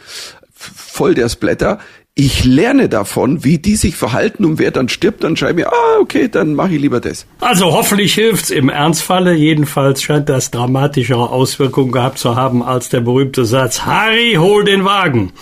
[0.53, 1.79] voll der Splatter.
[2.17, 5.73] Ich lerne davon, wie die sich verhalten und wer dann stirbt, dann schreibe ich mir,
[5.73, 7.25] ah, okay, dann mache ich lieber das.
[7.39, 9.35] Also hoffentlich hilft's im Ernstfalle.
[9.35, 14.85] Jedenfalls scheint das dramatischere Auswirkungen gehabt zu haben als der berühmte Satz, Harry, hol den
[14.85, 15.33] Wagen.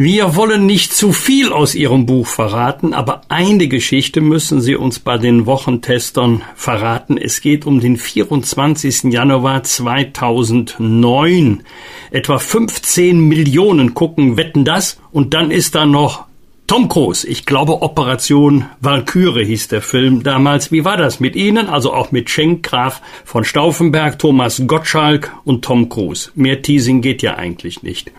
[0.00, 5.00] Wir wollen nicht zu viel aus Ihrem Buch verraten, aber eine Geschichte müssen Sie uns
[5.00, 7.18] bei den Wochentestern verraten.
[7.18, 9.12] Es geht um den 24.
[9.12, 11.64] Januar 2009.
[12.12, 15.00] Etwa 15 Millionen gucken, wetten das.
[15.10, 16.26] Und dann ist da noch
[16.68, 17.26] Tom Cruise.
[17.26, 20.70] Ich glaube, Operation Valkyrie hieß der Film damals.
[20.70, 21.66] Wie war das mit Ihnen?
[21.66, 26.30] Also auch mit Schenk Graf von Stauffenberg, Thomas Gottschalk und Tom Cruise.
[26.36, 28.12] Mehr Teasing geht ja eigentlich nicht.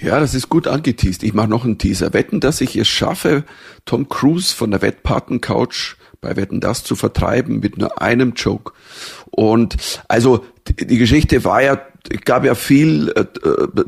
[0.00, 1.22] Ja, das ist gut angeteased.
[1.22, 2.12] Ich mache noch einen Teaser.
[2.12, 3.44] Wetten, dass ich es schaffe,
[3.84, 8.72] Tom Cruise von der Wettpaten-Couch bei Wetten das zu vertreiben mit nur einem Joke.
[9.30, 9.76] Und
[10.08, 11.80] also die Geschichte war ja,
[12.24, 13.24] gab ja viel äh,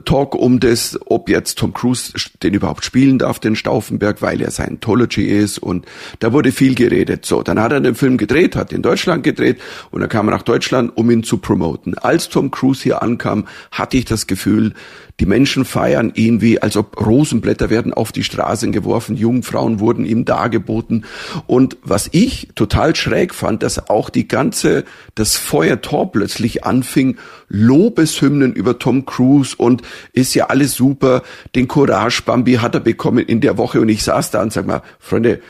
[0.04, 4.50] Talk um das, ob jetzt Tom Cruise den überhaupt spielen darf, den Stauffenberg, weil er
[4.50, 5.86] Scientology ist und
[6.20, 7.24] da wurde viel geredet.
[7.24, 9.59] So, dann hat er den Film gedreht, hat in Deutschland gedreht
[9.90, 11.96] und dann kam er nach Deutschland, um ihn zu promoten.
[11.98, 14.74] Als Tom Cruise hier ankam, hatte ich das Gefühl,
[15.20, 20.04] Die Menschen feiern ihn wie, als ob Rosenblätter werden auf die Straßen geworfen, Jungfrauen wurden
[20.04, 21.04] ihm dargeboten.
[21.46, 24.84] Und was ich total schräg fand, dass auch die ganze,
[25.16, 27.16] das Feuertor plötzlich anfing,
[27.48, 31.22] Lobeshymnen über Tom Cruise und ist ja alles super.
[31.56, 34.66] Den Courage Bambi hat er bekommen in der Woche und ich saß da und sag
[34.66, 35.40] mal, Freunde,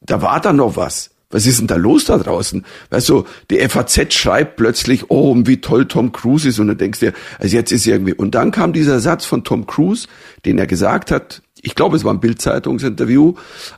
[0.00, 1.15] da war da noch was.
[1.30, 2.64] Was ist denn da los da draußen?
[2.90, 6.60] Weißt du, die FAZ schreibt plötzlich, oh, wie toll Tom Cruise ist.
[6.60, 8.14] Und du denkst dir, also jetzt ist irgendwie.
[8.14, 10.06] Und dann kam dieser Satz von Tom Cruise,
[10.44, 11.42] den er gesagt hat.
[11.62, 13.34] Ich glaube, es war ein Bild-Zeitungsinterview,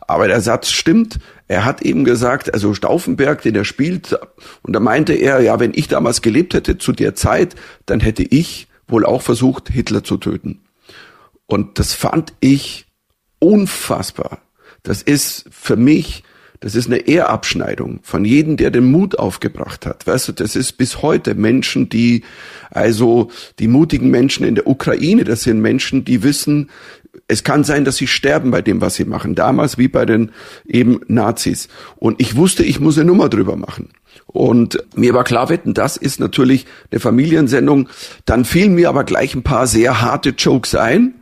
[0.06, 1.20] aber der Satz stimmt.
[1.46, 4.14] Er hat eben gesagt, also Stauffenberg, den er spielt,
[4.62, 7.54] und da meinte er, ja, wenn ich damals gelebt hätte zu der Zeit,
[7.86, 10.60] dann hätte ich wohl auch versucht, Hitler zu töten.
[11.46, 12.86] Und das fand ich
[13.38, 14.42] unfassbar.
[14.82, 16.24] Das ist für mich
[16.60, 20.06] das ist eine Ehrabschneidung von jedem, der den Mut aufgebracht hat.
[20.06, 22.24] Weißt du, das ist bis heute Menschen, die,
[22.70, 26.70] also die mutigen Menschen in der Ukraine, das sind Menschen, die wissen,
[27.26, 29.34] es kann sein, dass sie sterben bei dem, was sie machen.
[29.34, 30.30] Damals wie bei den
[30.66, 31.68] eben Nazis.
[31.96, 33.90] Und ich wusste, ich muss eine Nummer drüber machen.
[34.26, 37.88] Und mir war klar, wetten, das ist natürlich eine Familiensendung.
[38.24, 41.14] Dann fielen mir aber gleich ein paar sehr harte Jokes ein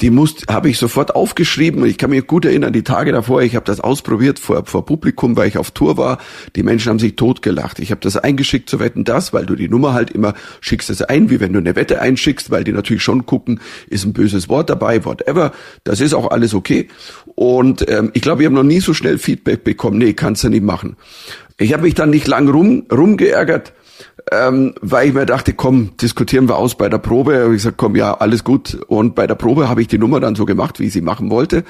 [0.00, 3.56] die muss habe ich sofort aufgeschrieben ich kann mich gut erinnern, die Tage davor, ich
[3.56, 6.18] habe das ausprobiert vor, vor Publikum, weil ich auf Tour war.
[6.54, 7.78] Die Menschen haben sich totgelacht.
[7.78, 11.02] Ich habe das eingeschickt zu wetten das, weil du die Nummer halt immer schickst es
[11.02, 14.48] ein, wie wenn du eine Wette einschickst, weil die natürlich schon gucken, ist ein böses
[14.48, 15.52] Wort dabei, whatever.
[15.84, 16.88] Das ist auch alles okay.
[17.34, 19.98] Und ähm, ich glaube, wir haben noch nie so schnell Feedback bekommen.
[19.98, 20.96] Nee, kannst du nicht machen.
[21.58, 23.72] Ich habe mich dann nicht lang rum rumgeärgert
[24.32, 27.46] ähm, weil ich mir dachte, komm, diskutieren wir aus bei der Probe.
[27.46, 28.78] Und ich gesagt, komm, ja, alles gut.
[28.88, 31.30] Und bei der Probe habe ich die Nummer dann so gemacht, wie ich sie machen
[31.30, 31.64] wollte.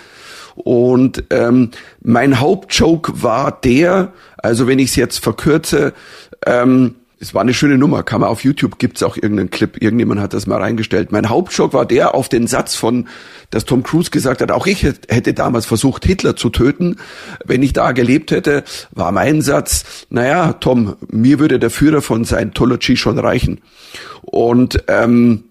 [0.57, 1.71] Und ähm,
[2.03, 5.93] mein Hauptjoke war der, also wenn ich es jetzt verkürze,
[6.47, 10.21] ähm, es war eine schöne Nummer, kann man auf YouTube, gibt's auch irgendeinen Clip, irgendjemand
[10.21, 11.11] hat das mal reingestellt.
[11.11, 13.09] Mein Hauptschock war der auf den Satz von,
[13.51, 16.97] dass Tom Cruise gesagt hat, auch ich hätte damals versucht, Hitler zu töten.
[17.45, 18.63] Wenn ich da gelebt hätte,
[18.93, 23.61] war mein Satz, naja, Tom, mir würde der Führer von Scientology schon reichen.
[24.23, 25.45] Und ähm,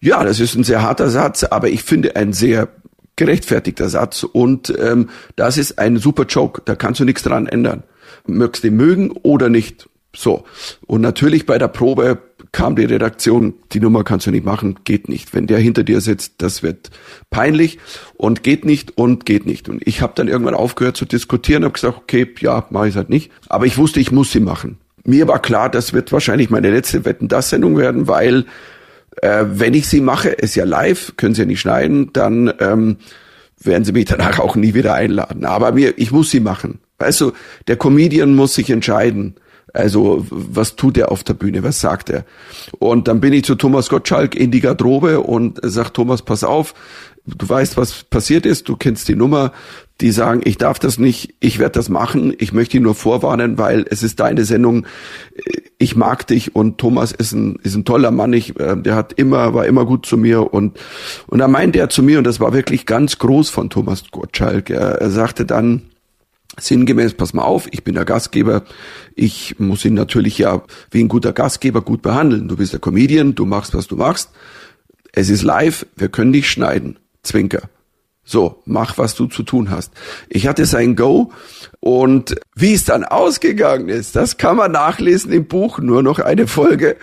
[0.00, 2.68] ja, das ist ein sehr harter Satz, aber ich finde ein sehr
[3.16, 7.82] gerechtfertigter Satz und ähm, das ist ein super Joke, da kannst du nichts dran ändern.
[8.26, 9.88] Mögst du mögen oder nicht.
[10.14, 10.44] So.
[10.86, 12.18] Und natürlich bei der Probe
[12.52, 15.34] kam die Redaktion, die Nummer kannst du nicht machen, geht nicht.
[15.34, 16.90] Wenn der hinter dir sitzt, das wird
[17.30, 17.78] peinlich
[18.14, 19.68] und geht nicht und geht nicht.
[19.68, 23.10] Und ich habe dann irgendwann aufgehört zu diskutieren, habe gesagt, okay, ja, mache ich halt
[23.10, 23.30] nicht.
[23.48, 24.78] Aber ich wusste, ich muss sie machen.
[25.04, 28.46] Mir war klar, das wird wahrscheinlich meine letzte Wetten das Sendung werden, weil
[29.22, 32.96] äh, wenn ich sie mache, ist ja live, können sie ja nicht schneiden, dann ähm,
[33.60, 35.44] werden sie mich danach auch nie wieder einladen.
[35.44, 36.80] Aber mir, ich muss sie machen.
[36.98, 37.32] Weißt du,
[37.68, 39.36] der Comedian muss sich entscheiden
[39.72, 41.62] also was tut er auf der Bühne?
[41.62, 42.24] Was sagt er?
[42.78, 46.74] Und dann bin ich zu Thomas Gottschalk in die Garderobe und sagt Thomas, pass auf,
[47.36, 49.52] du weißt, was passiert ist, du kennst die Nummer.
[50.00, 53.58] Die sagen, ich darf das nicht, ich werde das machen, ich möchte ihn nur vorwarnen,
[53.58, 54.86] weil es ist deine Sendung,
[55.76, 59.12] ich mag dich und Thomas ist ein, ist ein toller Mann, ich, äh, der hat
[59.14, 60.78] immer, war immer gut zu mir und,
[61.26, 64.70] und da meinte er zu mir, und das war wirklich ganz groß von Thomas Gottschalk,
[64.70, 65.82] er, er sagte dann,
[66.58, 68.62] sinngemäß, pass mal auf, ich bin der Gastgeber,
[69.14, 72.48] ich muss ihn natürlich ja wie ein guter Gastgeber gut behandeln.
[72.48, 74.30] Du bist der Comedian, du machst, was du machst.
[75.12, 76.98] Es ist live, wir können dich schneiden.
[77.22, 77.62] Zwinker.
[78.24, 79.90] So, mach, was du zu tun hast.
[80.28, 81.32] Ich hatte sein Go
[81.80, 86.46] und wie es dann ausgegangen ist, das kann man nachlesen im Buch, nur noch eine
[86.46, 86.96] Folge,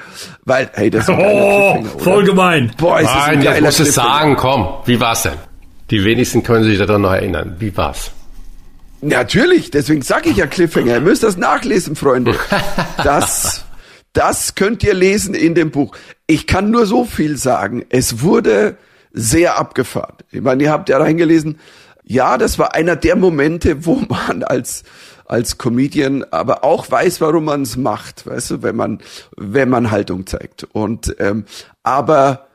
[0.43, 2.71] weil, hey, das ist ein Oh, voll gemein.
[2.77, 5.33] Boah, ist Nein, das ein jetzt musst du sagen, komm, wie war's denn?
[5.89, 7.55] Die wenigsten können sich daran noch erinnern.
[7.57, 8.11] Wie war's?
[9.05, 10.95] Natürlich, deswegen sage ich ja Cliffhanger.
[10.95, 12.35] Ihr müsst das nachlesen, Freunde.
[13.03, 13.65] Das,
[14.13, 15.95] das könnt ihr lesen in dem Buch.
[16.25, 17.85] Ich kann nur so viel sagen.
[17.89, 18.77] Es wurde
[19.11, 20.15] sehr abgefahren.
[20.31, 21.59] Ich meine, ihr habt ja reingelesen.
[22.03, 24.83] Ja, das war einer der Momente, wo man als
[25.27, 29.01] als Comedian aber auch weiß, warum man es macht, weißt du, wenn man
[29.37, 30.63] wenn man Haltung zeigt.
[30.63, 31.45] Und ähm,
[31.83, 32.47] aber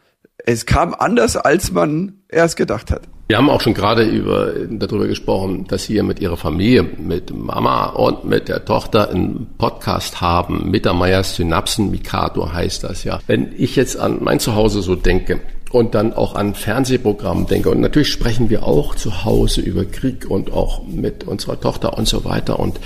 [0.47, 3.03] es kam anders, als man erst gedacht hat.
[3.31, 7.87] Wir haben auch schon gerade über, darüber gesprochen, dass Sie mit Ihrer Familie, mit Mama
[7.91, 10.69] und mit der Tochter einen Podcast haben.
[10.69, 13.21] Mittermeier Synapsen Mikado heißt das ja.
[13.29, 15.39] Wenn ich jetzt an mein Zuhause so denke,
[15.71, 17.71] und dann auch an Fernsehprogrammen denke.
[17.71, 22.09] Und natürlich sprechen wir auch zu Hause über Krieg und auch mit unserer Tochter und
[22.09, 22.59] so weiter.
[22.59, 22.81] Und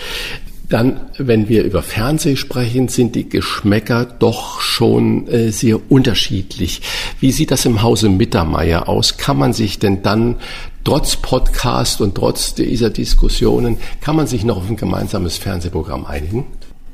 [0.68, 6.82] dann, wenn wir über Fernsehen sprechen, sind die Geschmäcker doch schon äh, sehr unterschiedlich.
[7.20, 9.16] Wie sieht das im Hause Mittermeier aus?
[9.18, 10.36] Kann man sich denn dann
[10.82, 16.46] trotz Podcast und trotz dieser Diskussionen, kann man sich noch auf ein gemeinsames Fernsehprogramm einigen?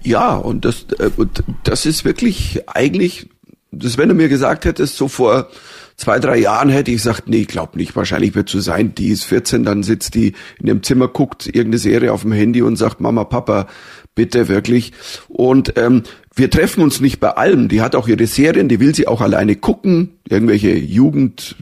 [0.02, 1.10] Ja, und das, äh,
[1.64, 3.28] das ist wirklich eigentlich
[3.72, 5.48] das, wenn du mir gesagt hättest, so vor
[5.96, 9.08] zwei, drei Jahren hätte ich gesagt, nee, ich glaube nicht, wahrscheinlich wird so sein, die
[9.08, 12.76] ist 14, dann sitzt die in ihrem Zimmer, guckt irgendeine Serie auf dem Handy und
[12.76, 13.66] sagt, Mama, Papa,
[14.14, 14.92] bitte wirklich.
[15.28, 16.02] Und ähm,
[16.34, 17.68] wir treffen uns nicht bei allem.
[17.68, 21.56] Die hat auch ihre Serien, die will sie auch alleine gucken, irgendwelche Jugend,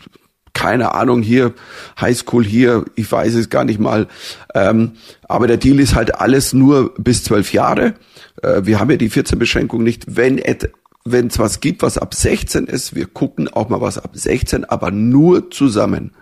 [0.58, 1.54] keine Ahnung hier,
[2.00, 4.08] Highschool hier, ich weiß es gar nicht mal.
[4.54, 4.92] Ähm,
[5.22, 7.94] aber der Deal ist halt alles nur bis zwölf Jahre.
[8.42, 10.16] Äh, wir haben ja die 14-Beschränkung nicht.
[10.16, 10.70] Wenn et,
[11.12, 14.64] wenn es was gibt, was ab 16 ist, wir gucken auch mal was ab 16,
[14.64, 16.12] aber nur zusammen.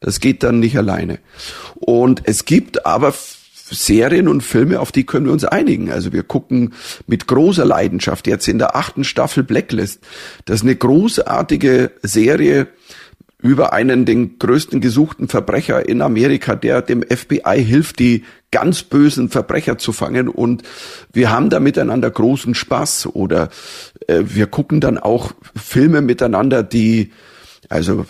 [0.00, 1.18] Das geht dann nicht alleine.
[1.74, 3.14] Und es gibt aber
[3.70, 5.90] Serien und Filme, auf die können wir uns einigen.
[5.90, 6.74] Also wir gucken
[7.06, 10.00] mit großer Leidenschaft jetzt in der achten Staffel Blacklist.
[10.44, 12.68] Das ist eine großartige Serie
[13.42, 19.30] über einen den größten gesuchten Verbrecher in Amerika, der dem FBI hilft, die ganz bösen
[19.30, 20.28] Verbrecher zu fangen.
[20.28, 20.62] Und
[21.12, 23.08] wir haben da miteinander großen Spaß.
[23.14, 23.48] Oder
[24.08, 27.12] äh, wir gucken dann auch Filme miteinander, die,
[27.68, 28.06] also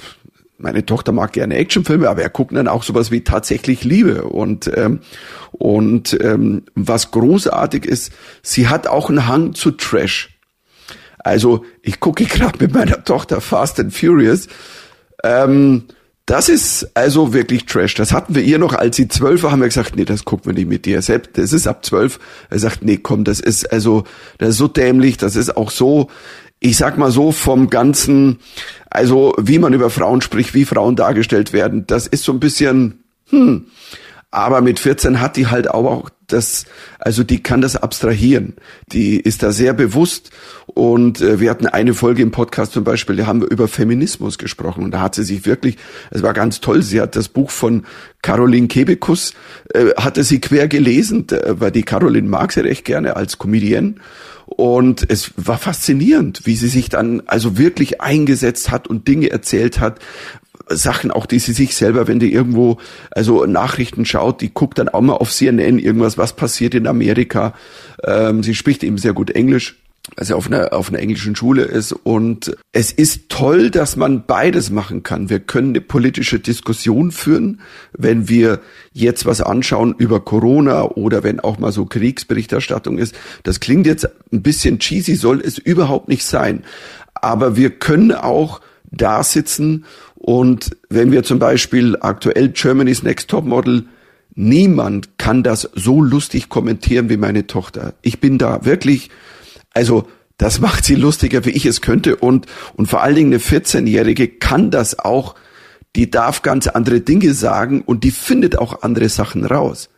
[0.58, 4.22] meine Tochter mag gerne Actionfilme, aber er guckt dann auch sowas wie tatsächlich Liebe.
[4.24, 5.00] Und, ähm,
[5.50, 8.12] und ähm, was großartig ist,
[8.42, 10.38] sie hat auch einen Hang zu Trash.
[11.18, 14.46] Also ich gucke gerade mit meiner Tochter Fast and Furious.
[15.24, 15.84] Ähm,
[16.26, 17.94] das ist also wirklich Trash.
[17.94, 20.46] Das hatten wir ihr noch, als sie zwölf war, haben wir gesagt, nee, das gucken
[20.46, 21.02] wir nicht mit dir.
[21.02, 22.20] Selbst, das ist ab zwölf.
[22.48, 24.04] Er sagt, nee, komm, das ist also,
[24.38, 26.08] das ist so dämlich, das ist auch so,
[26.60, 28.38] ich sag mal so vom ganzen,
[28.88, 33.02] also wie man über Frauen spricht, wie Frauen dargestellt werden, das ist so ein bisschen,
[33.30, 33.66] hm.
[34.32, 36.64] Aber mit 14 hat die halt auch das,
[36.98, 38.54] also die kann das abstrahieren.
[38.90, 40.30] Die ist da sehr bewusst.
[40.66, 44.38] Und äh, wir hatten eine Folge im Podcast zum Beispiel, da haben wir über Feminismus
[44.38, 44.84] gesprochen.
[44.84, 45.76] Und da hat sie sich wirklich,
[46.10, 47.84] es war ganz toll, sie hat das Buch von
[48.22, 49.34] Caroline Kebekus,
[49.74, 53.96] äh, hatte sie quer gelesen, weil die Caroline mag sie recht gerne als Comedienne.
[54.46, 59.80] Und es war faszinierend, wie sie sich dann also wirklich eingesetzt hat und Dinge erzählt
[59.80, 59.98] hat,
[60.68, 62.78] Sachen, auch die sie sich selber, wenn die irgendwo,
[63.10, 67.54] also Nachrichten schaut, die guckt dann auch mal auf CNN irgendwas, was passiert in Amerika.
[68.04, 69.76] Ähm, sie spricht eben sehr gut Englisch
[70.16, 71.92] also auf einer, auf einer englischen Schule ist.
[71.92, 75.30] Und es ist toll, dass man beides machen kann.
[75.30, 77.60] Wir können eine politische Diskussion führen,
[77.96, 78.60] wenn wir
[78.92, 83.14] jetzt was anschauen über Corona oder wenn auch mal so Kriegsberichterstattung ist.
[83.44, 86.64] Das klingt jetzt ein bisschen cheesy, soll es überhaupt nicht sein.
[87.14, 88.60] Aber wir können auch
[88.90, 89.84] da sitzen
[90.22, 93.84] und wenn wir zum Beispiel aktuell Germany's Next Top Model
[94.34, 97.94] Niemand kann das so lustig kommentieren wie meine Tochter.
[98.00, 99.10] Ich bin da wirklich,
[99.74, 100.08] also
[100.38, 102.16] das macht sie lustiger, wie ich es könnte.
[102.16, 105.34] Und, und vor allen Dingen eine 14-Jährige kann das auch.
[105.94, 109.90] Die darf ganz andere Dinge sagen und die findet auch andere Sachen raus.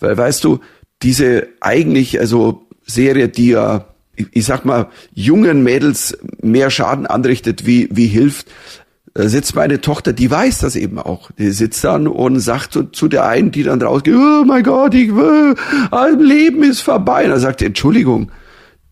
[0.00, 0.60] Weil weißt du,
[1.02, 7.88] diese eigentlich, also Serie, die ja, ich sag mal, jungen Mädels mehr Schaden anrichtet, wie,
[7.90, 8.46] wie hilft,
[9.14, 11.30] da sitzt meine Tochter, die weiß das eben auch.
[11.38, 14.92] Die sitzt dann und sagt zu, zu der einen, die dann rausgeht, oh mein Gott,
[14.94, 15.54] ich will,
[15.92, 17.24] ein Leben ist vorbei.
[17.24, 18.32] Und er sagt, Entschuldigung,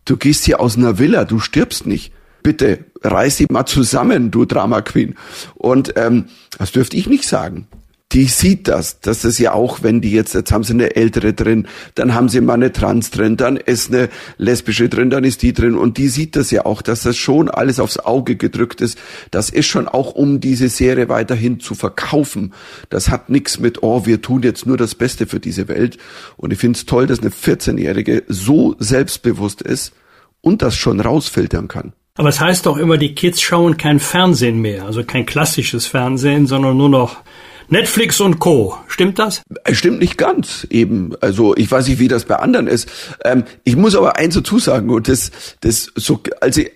[0.05, 2.13] du gehst hier aus einer Villa, du stirbst nicht.
[2.41, 5.15] Bitte, reiß dich mal zusammen, du Drama Queen.
[5.55, 6.25] Und ähm,
[6.57, 7.67] das dürfte ich nicht sagen
[8.13, 8.99] die sieht das.
[8.99, 12.29] Das ist ja auch, wenn die jetzt, jetzt haben sie eine ältere drin, dann haben
[12.29, 15.97] sie mal eine Trans drin, dann ist eine lesbische drin, dann ist die drin und
[15.97, 18.99] die sieht das ja auch, dass das schon alles aufs Auge gedrückt ist.
[19.31, 22.53] Das ist schon auch, um diese Serie weiterhin zu verkaufen.
[22.89, 25.97] Das hat nichts mit, oh, wir tun jetzt nur das Beste für diese Welt.
[26.37, 29.93] Und ich finde es toll, dass eine 14-Jährige so selbstbewusst ist
[30.41, 31.93] und das schon rausfiltern kann.
[32.15, 36.45] Aber es heißt doch immer, die Kids schauen kein Fernsehen mehr, also kein klassisches Fernsehen,
[36.45, 37.23] sondern nur noch
[37.69, 38.77] Netflix und Co.
[38.87, 39.41] Stimmt das?
[39.71, 41.13] Stimmt nicht ganz eben.
[41.21, 42.89] Also ich weiß nicht, wie das bei anderen ist.
[43.23, 46.71] Ähm, ich muss aber eins dazu sagen und das, das so, als ich,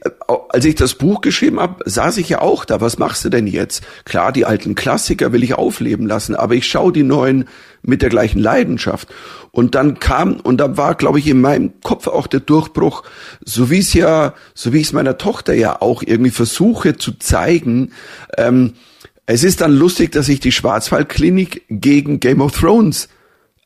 [0.50, 2.82] als ich das Buch geschrieben habe, saß ich ja auch da.
[2.82, 3.84] Was machst du denn jetzt?
[4.06, 7.46] Klar, die alten Klassiker will ich aufleben lassen, aber ich schaue die neuen
[7.82, 9.08] mit der gleichen Leidenschaft.
[9.52, 13.04] Und dann kam, und da war, glaube ich, in meinem Kopf auch der Durchbruch,
[13.44, 17.14] so wie es ja, so wie ich es meiner Tochter ja auch irgendwie versuche zu
[17.14, 17.92] zeigen,
[18.38, 18.74] ähm,
[19.28, 23.10] es ist dann lustig, dass ich die Schwarzwaldklinik gegen Game of Thrones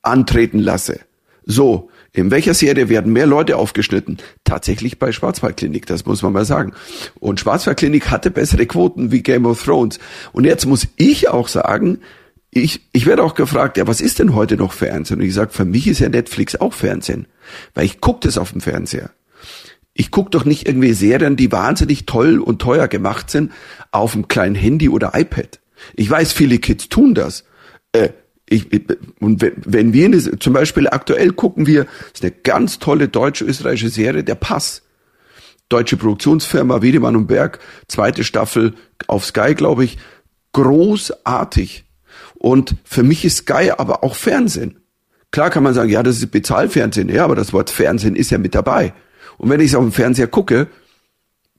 [0.02, 1.00] antreten lasse.
[1.46, 4.18] So, in welcher Serie werden mehr Leute aufgeschnitten?
[4.44, 6.74] Tatsächlich bei Schwarzwaldklinik, das muss man mal sagen.
[7.20, 10.00] Und Schwarzwaldklinik hatte bessere Quoten wie Game of Thrones.
[10.34, 12.00] Und jetzt muss ich auch sagen,
[12.50, 15.20] ich, ich werde auch gefragt, ja, was ist denn heute noch Fernsehen?
[15.20, 17.28] Und ich sage, für mich ist ja Netflix auch Fernsehen,
[17.76, 19.12] weil ich gucke das auf dem Fernseher.
[19.94, 23.52] Ich gucke doch nicht irgendwie Serien, die wahnsinnig toll und teuer gemacht sind,
[23.92, 25.61] auf einem kleinen Handy oder iPad.
[25.96, 27.44] Ich weiß, viele Kids tun das.
[27.92, 28.10] Äh,
[28.50, 28.68] ich,
[29.20, 34.36] und wenn wir zum Beispiel aktuell gucken wir, ist eine ganz tolle deutsche-österreichische Serie, der
[34.36, 34.82] Pass.
[35.70, 38.74] deutsche Produktionsfirma Wiedemann und Berg, zweite Staffel
[39.08, 39.98] auf Sky, glaube ich,
[40.52, 41.86] großartig.
[42.36, 44.82] Und für mich ist Sky aber auch Fernsehen.
[45.32, 48.38] Klar kann man sagen, ja, das ist Bezahlfernsehen, ja, aber das Wort Fernsehen ist ja
[48.38, 48.94] mit dabei.
[49.38, 50.68] Und wenn ich es auf dem Fernseher gucke,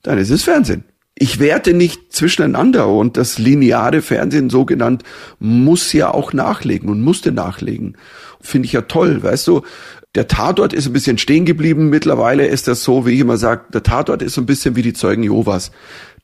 [0.02, 0.84] dann ist es Fernsehen.
[1.14, 5.02] Ich werte nicht zwischeneinander und das lineare Fernsehen, so genannt,
[5.38, 7.96] muss ja auch nachlegen und musste nachlegen.
[8.40, 9.62] Finde ich ja toll, weißt du.
[10.14, 11.90] Der Tatort ist ein bisschen stehen geblieben.
[11.90, 14.82] Mittlerweile ist das so, wie ich immer sage, der Tatort ist so ein bisschen wie
[14.82, 15.70] die Zeugen Jehovas.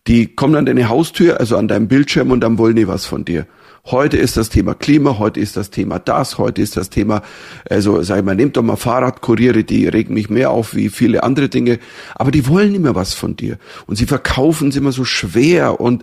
[0.06, 3.24] Die kommen an deine Haustür, also an deinem Bildschirm und dann wollen die was von
[3.24, 3.46] dir.
[3.86, 7.22] Heute ist das Thema Klima, heute ist das Thema das, heute ist das Thema,
[7.68, 11.22] also sag ich mal, nehmt doch mal Fahrradkuriere, die regen mich mehr auf wie viele
[11.22, 11.78] andere Dinge,
[12.14, 16.02] aber die wollen immer was von dir und sie verkaufen es immer so schwer und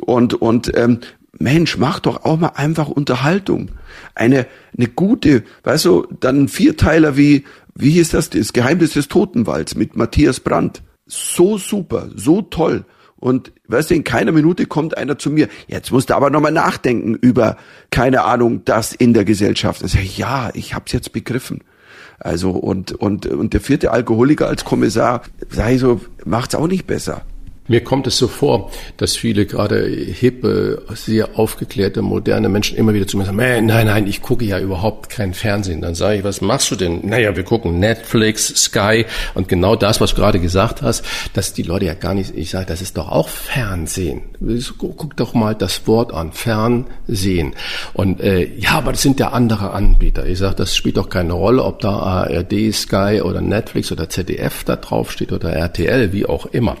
[0.00, 1.00] und und ähm,
[1.38, 3.70] Mensch, mach doch auch mal einfach Unterhaltung.
[4.14, 4.46] Eine,
[4.76, 7.44] eine gute, weißt du, dann ein Vierteiler wie,
[7.74, 10.82] wie hieß das, das Geheimnis des Totenwalds mit Matthias Brandt.
[11.06, 12.84] So super, so toll.
[13.18, 16.52] Und weißt du, in keiner Minute kommt einer zu mir, jetzt musst du aber nochmal
[16.52, 17.56] nachdenken über,
[17.90, 19.82] keine Ahnung, das in der Gesellschaft.
[19.82, 21.62] Ich sage, ja, ich hab's jetzt begriffen.
[22.18, 27.22] Also und und und der vierte Alkoholiker als Kommissar, ich so, macht's auch nicht besser.
[27.68, 33.06] Mir kommt es so vor, dass viele gerade hippe, sehr aufgeklärte, moderne Menschen immer wieder
[33.06, 35.80] zu mir sagen, nein, nein, ich gucke ja überhaupt kein Fernsehen.
[35.80, 37.00] Dann sage ich, was machst du denn?
[37.06, 41.62] Naja, wir gucken Netflix, Sky und genau das, was du gerade gesagt hast, dass die
[41.62, 44.22] Leute ja gar nicht, ich sage, das ist doch auch Fernsehen.
[44.78, 47.54] Guck doch mal das Wort an, Fernsehen.
[47.94, 50.26] Und äh, ja, aber das sind ja andere Anbieter.
[50.26, 54.64] Ich sage, das spielt doch keine Rolle, ob da ARD, Sky oder Netflix oder ZDF
[54.64, 56.76] da drauf steht oder RTL, wie auch immer.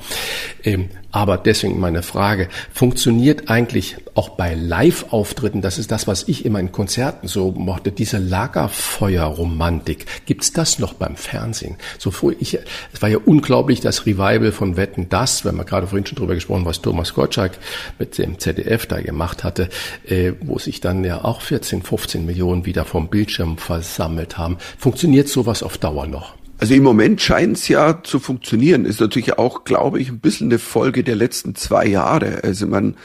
[0.62, 0.75] Äh,
[1.10, 6.60] aber deswegen meine Frage, funktioniert eigentlich auch bei Live-Auftritten, das ist das, was ich immer
[6.60, 11.76] in Konzerten so mochte, diese Lagerfeuer-Romantik, gibt's das noch beim Fernsehen?
[11.98, 12.58] So ich,
[12.92, 16.34] es war ja unglaublich, das Revival von Wetten, das, wenn wir gerade vorhin schon drüber
[16.34, 17.52] gesprochen, was Thomas Gottschalk
[17.98, 19.68] mit dem ZDF da gemacht hatte,
[20.06, 24.58] äh, wo sich dann ja auch 14, 15 Millionen wieder vom Bildschirm versammelt haben.
[24.78, 26.34] Funktioniert sowas auf Dauer noch?
[26.58, 28.84] Also im Moment scheint es ja zu funktionieren.
[28.84, 32.42] Ist natürlich auch, glaube ich, ein bisschen eine Folge der letzten zwei Jahre.
[32.44, 32.96] Also man,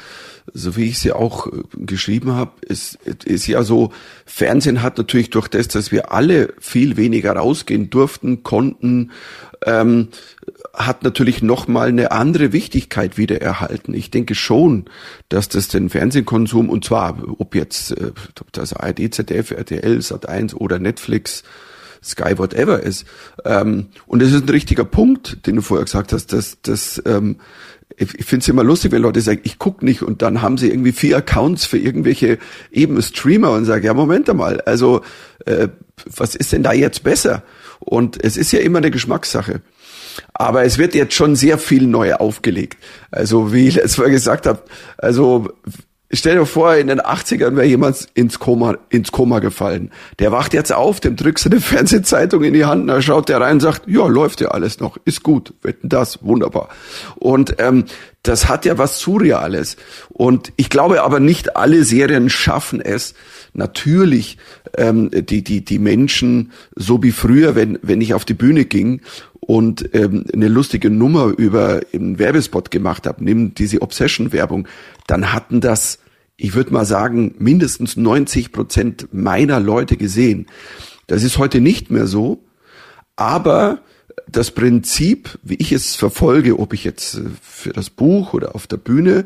[0.54, 2.96] so wie ich es ja auch äh, geschrieben habe, ist,
[3.26, 3.92] ist ja so,
[4.26, 9.12] Fernsehen hat natürlich durch das, dass wir alle viel weniger rausgehen durften, konnten,
[9.66, 10.08] ähm,
[10.74, 13.94] hat natürlich nochmal eine andere Wichtigkeit wieder erhalten.
[13.94, 14.86] Ich denke schon,
[15.28, 18.12] dass das den Fernsehkonsum, und zwar ob jetzt äh,
[18.54, 21.44] das ARD, ZDF, RTL, Sat1 oder Netflix,
[22.04, 23.06] Sky whatever ist.
[23.46, 27.38] Ähm, und das ist ein richtiger Punkt, den du vorher gesagt hast, dass dass ähm,
[27.98, 30.58] ich, ich finde es immer lustig, wenn Leute sagen, ich guck nicht und dann haben
[30.58, 32.40] sie irgendwie vier Accounts für irgendwelche
[32.72, 35.02] eben Streamer und sagen, ja, Moment einmal, also
[35.46, 35.68] äh,
[36.06, 37.44] was ist denn da jetzt besser?
[37.80, 39.62] Und es ist ja immer eine Geschmackssache.
[40.34, 42.78] Aber es wird jetzt schon sehr viel neu aufgelegt.
[43.12, 44.62] Also wie ich letztes Mal gesagt habe,
[44.98, 45.50] also
[46.14, 49.92] Stell dir vor, in den 80ern wäre jemand ins Koma, ins Koma gefallen.
[50.20, 53.40] Der wacht jetzt auf, dem drückst du eine Fernsehzeitung in die Hand, da schaut der
[53.40, 56.70] rein und sagt, ja, läuft ja alles noch, ist gut, wetten das, wunderbar.
[57.16, 57.86] Und ähm,
[58.24, 59.78] das hat ja was Surreales.
[60.10, 63.14] Und ich glaube aber nicht alle Serien schaffen es,
[63.54, 64.38] natürlich
[64.78, 69.02] ähm, die, die, die Menschen, so wie früher, wenn, wenn ich auf die Bühne ging
[69.40, 74.68] und ähm, eine lustige Nummer über einen Werbespot gemacht habe, nimm diese Obsession-Werbung,
[75.08, 76.00] dann hatten das
[76.42, 80.48] ich würde mal sagen, mindestens 90 Prozent meiner Leute gesehen.
[81.06, 82.44] Das ist heute nicht mehr so,
[83.16, 83.82] aber
[84.28, 88.66] das Prinzip, wie ich es verfolge, ob ich jetzt äh, für das Buch oder auf
[88.66, 89.26] der Bühne,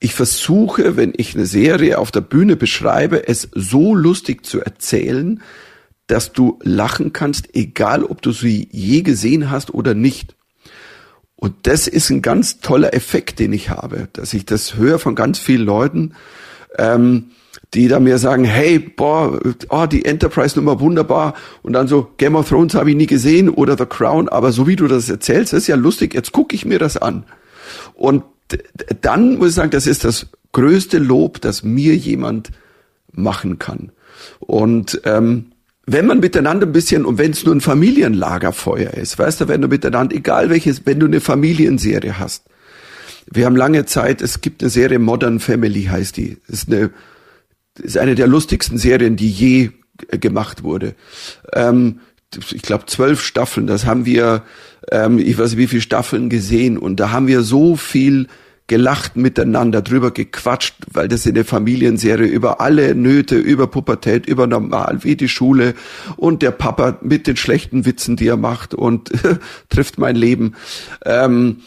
[0.00, 5.40] ich versuche, wenn ich eine Serie auf der Bühne beschreibe, es so lustig zu erzählen,
[6.06, 10.36] dass du lachen kannst, egal ob du sie je gesehen hast oder nicht.
[11.40, 15.14] Und das ist ein ganz toller Effekt, den ich habe, dass ich das höre von
[15.14, 16.14] ganz vielen Leuten,
[16.76, 17.26] ähm,
[17.74, 19.38] die da mir sagen, hey, boah,
[19.68, 21.34] oh, die Enterprise-Nummer wunderbar.
[21.62, 24.66] Und dann so, Game of Thrones habe ich nie gesehen oder The Crown, aber so
[24.66, 27.24] wie du das erzählst, ist ja lustig, jetzt gucke ich mir das an.
[27.94, 28.24] Und
[29.00, 32.50] dann muss ich sagen, das ist das größte Lob, das mir jemand
[33.12, 33.92] machen kann.
[34.40, 35.52] Und ähm,
[35.90, 39.62] wenn man miteinander ein bisschen, und wenn es nur ein Familienlagerfeuer ist, weißt du, wenn
[39.62, 42.44] du miteinander, egal welches, wenn du eine Familienserie hast.
[43.30, 46.36] Wir haben lange Zeit, es gibt eine Serie Modern Family heißt die.
[46.46, 46.90] Ist eine,
[47.78, 49.70] ist eine der lustigsten Serien, die je
[50.10, 50.94] gemacht wurde.
[51.54, 52.00] Ähm,
[52.52, 54.42] ich glaube zwölf Staffeln, das haben wir,
[54.90, 58.26] ähm, ich weiß nicht wie viele Staffeln gesehen und da haben wir so viel
[58.68, 64.46] gelacht miteinander, drüber gequatscht, weil das in der Familienserie über alle Nöte, über Pubertät, über
[64.46, 65.74] normal, wie die Schule
[66.16, 69.10] und der Papa mit den schlechten Witzen, die er macht und
[69.70, 70.54] trifft mein Leben.
[71.04, 71.62] Ähm,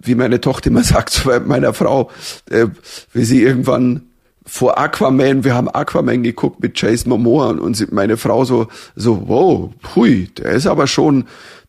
[0.00, 2.10] wie meine Tochter immer sagt zu meiner Frau,
[2.50, 2.66] äh,
[3.12, 4.02] wie sie irgendwann
[4.44, 8.66] vor Aquaman, wir haben Aquaman geguckt mit Chase Momoa und meine Frau so,
[8.96, 11.26] so, wow, hui, der ist aber schon,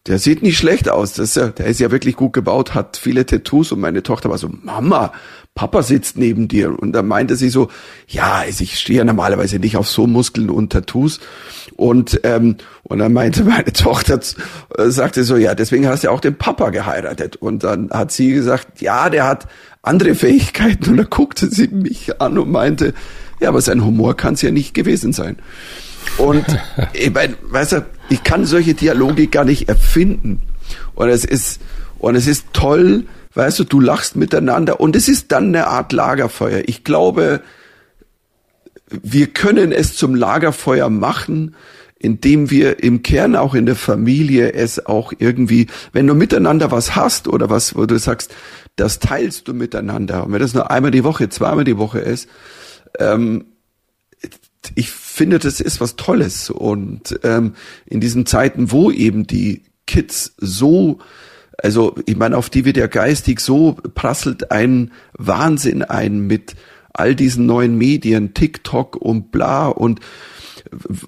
[0.08, 1.14] der sieht nicht schlecht aus.
[1.14, 4.30] Das ist ja, der ist ja wirklich gut gebaut, hat viele Tattoos und meine Tochter
[4.30, 5.14] war so, Mama,
[5.56, 6.78] Papa sitzt neben dir.
[6.78, 7.70] Und da meinte sie so,
[8.08, 11.22] ja, also ich stehe ja normalerweise nicht auf so Muskeln und Tattoos.
[11.78, 14.20] Und, ähm, und dann meinte meine Tochter,
[14.78, 17.38] äh, sagte so, ja, deswegen hast du ja auch den Papa geheiratet.
[17.38, 19.48] Und dann hat sie gesagt, ja, der hat
[19.84, 20.90] andere Fähigkeiten.
[20.90, 22.94] Und dann guckte sie mich an und meinte,
[23.40, 25.38] ja, aber sein Humor kann es ja nicht gewesen sein.
[26.18, 26.46] Und
[26.94, 30.42] ich meine, weißt du, ich kann solche Dialoge gar nicht erfinden.
[30.96, 31.62] Und es ist,
[32.00, 35.92] und es ist toll, weißt du, du lachst miteinander und es ist dann eine Art
[35.92, 36.64] Lagerfeuer.
[36.66, 37.42] Ich glaube,
[38.90, 41.56] wir können es zum Lagerfeuer machen,
[41.98, 46.96] indem wir im Kern auch in der Familie es auch irgendwie, wenn du miteinander was
[46.96, 48.36] hast oder was, wo du sagst,
[48.76, 50.26] das teilst du miteinander.
[50.26, 52.28] Und wenn das nur einmal die Woche, zweimal die Woche ist,
[53.00, 53.46] ähm,
[54.76, 56.50] ich finde, das ist was Tolles.
[56.50, 57.54] Und ähm,
[57.86, 61.00] in diesen Zeiten, wo eben die Kids so
[61.62, 66.56] also ich meine, auf die wird ja geistig so prasselt ein Wahnsinn ein mit
[66.94, 70.00] all diesen neuen Medien, TikTok und bla und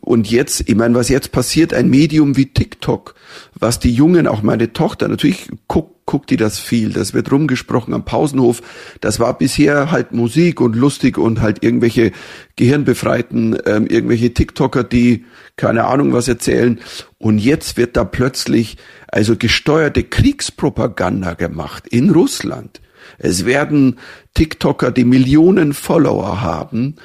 [0.02, 3.15] und jetzt, ich meine, was jetzt passiert, ein Medium wie TikTok,
[3.54, 7.94] was die Jungen, auch meine Tochter, natürlich guckt, guckt die das viel, das wird rumgesprochen
[7.94, 8.62] am Pausenhof,
[9.02, 12.12] das war bisher halt Musik und lustig und halt irgendwelche
[12.56, 15.26] gehirnbefreiten, ähm, irgendwelche TikToker, die
[15.56, 16.80] keine Ahnung was erzählen.
[17.18, 22.82] Und jetzt wird da plötzlich also gesteuerte Kriegspropaganda gemacht in Russland.
[23.18, 23.98] Es werden
[24.34, 26.96] TikToker, die Millionen Follower haben,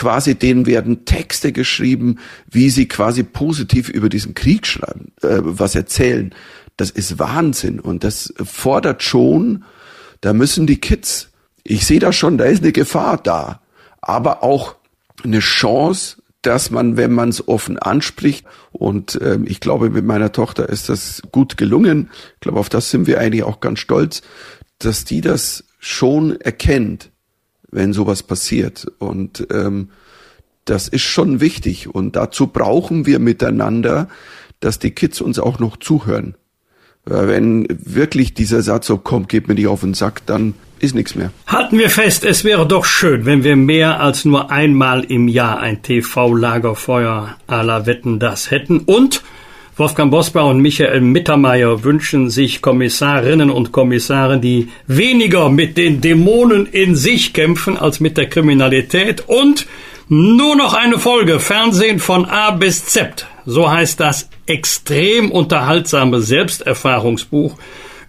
[0.00, 2.20] quasi denen werden Texte geschrieben,
[2.50, 6.34] wie sie quasi positiv über diesen Krieg schreiben, äh, was erzählen.
[6.78, 9.62] Das ist Wahnsinn und das fordert schon,
[10.22, 11.28] da müssen die Kids,
[11.64, 13.60] ich sehe da schon, da ist eine Gefahr da,
[14.00, 14.76] aber auch
[15.22, 20.32] eine Chance, dass man, wenn man es offen anspricht, und ähm, ich glaube, mit meiner
[20.32, 24.22] Tochter ist das gut gelungen, ich glaube, auf das sind wir eigentlich auch ganz stolz,
[24.78, 27.10] dass die das schon erkennt,
[27.70, 28.86] wenn sowas passiert.
[28.98, 29.90] Und ähm,
[30.64, 31.92] das ist schon wichtig.
[31.92, 34.08] Und dazu brauchen wir miteinander,
[34.60, 36.34] dass die Kids uns auch noch zuhören.
[37.06, 41.14] Wenn wirklich dieser Satz so kommt, geht mir nicht auf den Sack, dann ist nichts
[41.14, 41.32] mehr.
[41.46, 45.60] Halten wir fest, es wäre doch schön, wenn wir mehr als nur einmal im Jahr
[45.60, 48.80] ein TV-Lagerfeuer à la Wetten das hätten.
[48.80, 49.22] Und
[49.80, 56.66] Wolfgang Bosbach und Michael Mittermeier wünschen sich Kommissarinnen und Kommissare, die weniger mit den Dämonen
[56.66, 59.66] in sich kämpfen als mit der Kriminalität und
[60.06, 63.26] nur noch eine Folge Fernsehen von A bis Z.
[63.46, 67.56] So heißt das extrem unterhaltsame Selbsterfahrungsbuch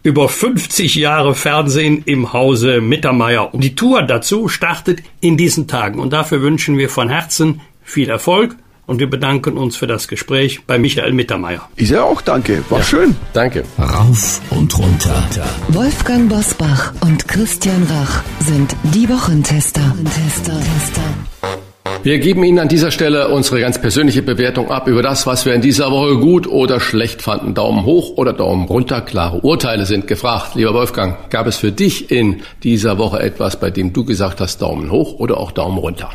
[0.03, 3.53] über 50 Jahre Fernsehen im Hause Mittermeier.
[3.53, 6.02] Und die Tour dazu startet in diesen Tagen.
[6.02, 8.57] Und dafür wünschen wir von Herzen viel Erfolg.
[8.91, 11.61] Und wir bedanken uns für das Gespräch bei Michael Mittermeier.
[11.77, 12.61] Ich sage auch danke.
[12.69, 13.15] War ja, schön.
[13.31, 13.63] Danke.
[13.80, 15.23] Rauf und runter.
[15.69, 19.95] Wolfgang Bosbach und Christian Rach sind die Wochentester.
[20.03, 20.59] Tester.
[20.59, 21.93] Tester.
[22.03, 25.53] Wir geben Ihnen an dieser Stelle unsere ganz persönliche Bewertung ab über das, was wir
[25.53, 27.53] in dieser Woche gut oder schlecht fanden.
[27.53, 28.99] Daumen hoch oder Daumen runter.
[28.99, 30.55] Klare Urteile sind gefragt.
[30.55, 34.61] Lieber Wolfgang, gab es für dich in dieser Woche etwas, bei dem du gesagt hast,
[34.61, 36.09] Daumen hoch oder auch Daumen runter?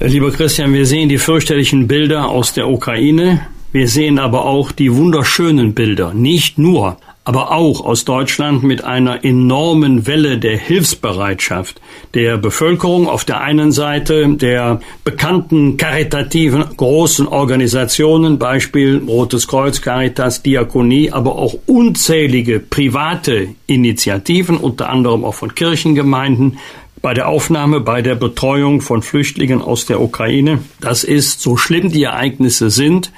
[0.00, 3.46] Lieber Christian, wir sehen die fürchterlichen Bilder aus der Ukraine.
[3.70, 6.12] Wir sehen aber auch die wunderschönen Bilder.
[6.12, 11.80] Nicht nur aber auch aus Deutschland mit einer enormen Welle der Hilfsbereitschaft
[12.14, 20.42] der Bevölkerung auf der einen Seite, der bekannten karitativen großen Organisationen, Beispiel Rotes Kreuz, Caritas,
[20.42, 26.58] Diakonie, aber auch unzählige private Initiativen, unter anderem auch von Kirchengemeinden,
[27.02, 30.60] bei der Aufnahme, bei der Betreuung von Flüchtlingen aus der Ukraine.
[30.80, 33.12] Das ist, so schlimm die Ereignisse sind,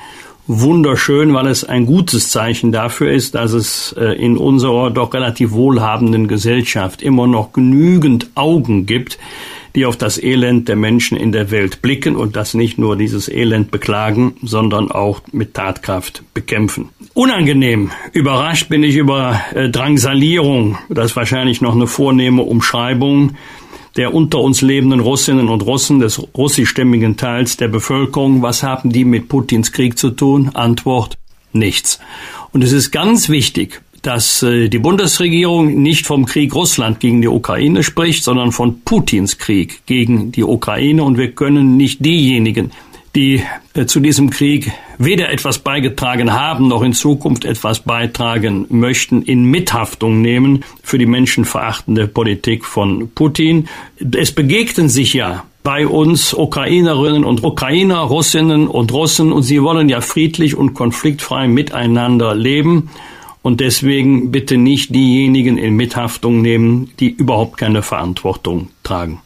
[0.47, 5.53] wunderschön, weil es ein gutes Zeichen dafür ist, dass es äh, in unserer doch relativ
[5.53, 9.19] wohlhabenden Gesellschaft immer noch genügend Augen gibt,
[9.75, 13.29] die auf das Elend der Menschen in der Welt blicken und das nicht nur dieses
[13.29, 16.91] Elend beklagen, sondern auch mit Tatkraft bekämpfen.
[17.13, 23.33] Unangenehm überrascht bin ich über äh, Drangsalierung, das ist wahrscheinlich noch eine vornehme Umschreibung
[23.97, 28.43] der unter uns lebenden Russinnen und Russen des russischstämmigen Teils der Bevölkerung.
[28.43, 30.51] Was haben die mit Putins Krieg zu tun?
[30.55, 31.17] Antwort
[31.53, 32.01] nichts.
[32.53, 37.29] Und es ist ganz wichtig, dass äh, die Bundesregierung nicht vom Krieg Russland gegen die
[37.29, 41.03] Ukraine spricht, sondern von Putins Krieg gegen die Ukraine.
[41.03, 42.71] Und wir können nicht diejenigen,
[43.15, 43.43] die
[43.75, 49.45] äh, zu diesem Krieg weder etwas beigetragen haben noch in Zukunft etwas beitragen möchten, in
[49.45, 53.69] Mithaftung nehmen für die menschenverachtende Politik von Putin.
[54.17, 59.89] Es begegnen sich ja bei uns Ukrainerinnen und Ukrainer, Russinnen und Russen und sie wollen
[59.89, 62.91] ja friedlich und konfliktfrei miteinander leben.
[63.43, 69.21] Und deswegen bitte nicht diejenigen in Mithaftung nehmen, die überhaupt keine Verantwortung tragen.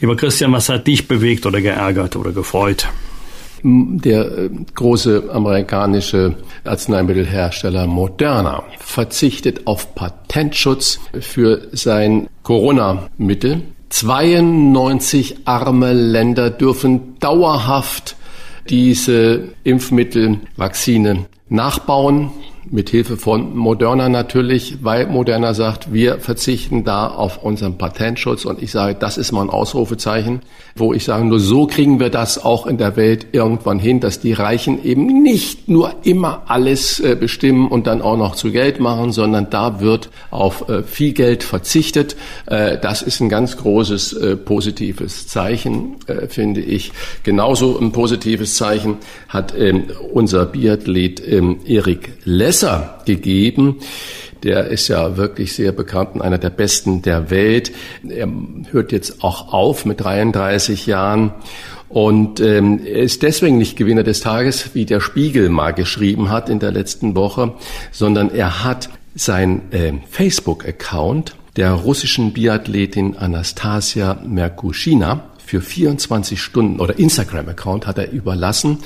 [0.00, 2.88] Lieber Christian, was hat dich bewegt oder geärgert oder gefreut?
[3.64, 6.34] Der äh, große amerikanische
[6.64, 13.62] Arzneimittelhersteller Moderna verzichtet auf Patentschutz für sein Corona-Mittel.
[13.90, 18.16] 92 arme Länder dürfen dauerhaft
[18.68, 22.30] diese Impfmittel, Vakzine nachbauen
[22.72, 28.62] mit Hilfe von Moderna natürlich, weil Moderna sagt, wir verzichten da auf unseren Patentschutz und
[28.62, 30.40] ich sage, das ist mal ein Ausrufezeichen,
[30.74, 34.20] wo ich sage, nur so kriegen wir das auch in der Welt irgendwann hin, dass
[34.20, 38.80] die Reichen eben nicht nur immer alles äh, bestimmen und dann auch noch zu Geld
[38.80, 42.16] machen, sondern da wird auf äh, viel Geld verzichtet.
[42.46, 45.96] Äh, das ist ein ganz großes positives Zeichen,
[46.28, 46.92] finde ich.
[47.22, 48.96] Genauso ein positives Zeichen
[49.28, 53.80] hat ähm, unser Biathlet ähm, Erik Less Messer gegeben.
[54.44, 57.72] Der ist ja wirklich sehr bekannt und einer der besten der Welt.
[58.08, 58.28] Er
[58.70, 61.32] hört jetzt auch auf mit 33 Jahren.
[61.88, 66.48] Und ähm, er ist deswegen nicht Gewinner des Tages, wie der Spiegel mal geschrieben hat
[66.48, 67.52] in der letzten Woche,
[67.90, 76.98] sondern er hat sein äh, Facebook-Account der russischen Biathletin Anastasia Merkushina für 24 Stunden oder
[76.98, 78.78] Instagram-Account hat er überlassen.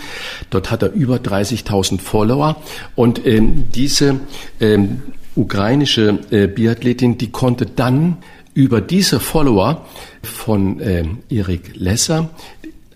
[0.51, 2.57] Dort hat er über 30.000 Follower
[2.97, 4.19] und ähm, diese
[4.59, 5.03] ähm,
[5.37, 8.17] ukrainische äh, Biathletin, die konnte dann
[8.55, 9.87] über diese Follower
[10.25, 12.31] von äh, Erik Lesser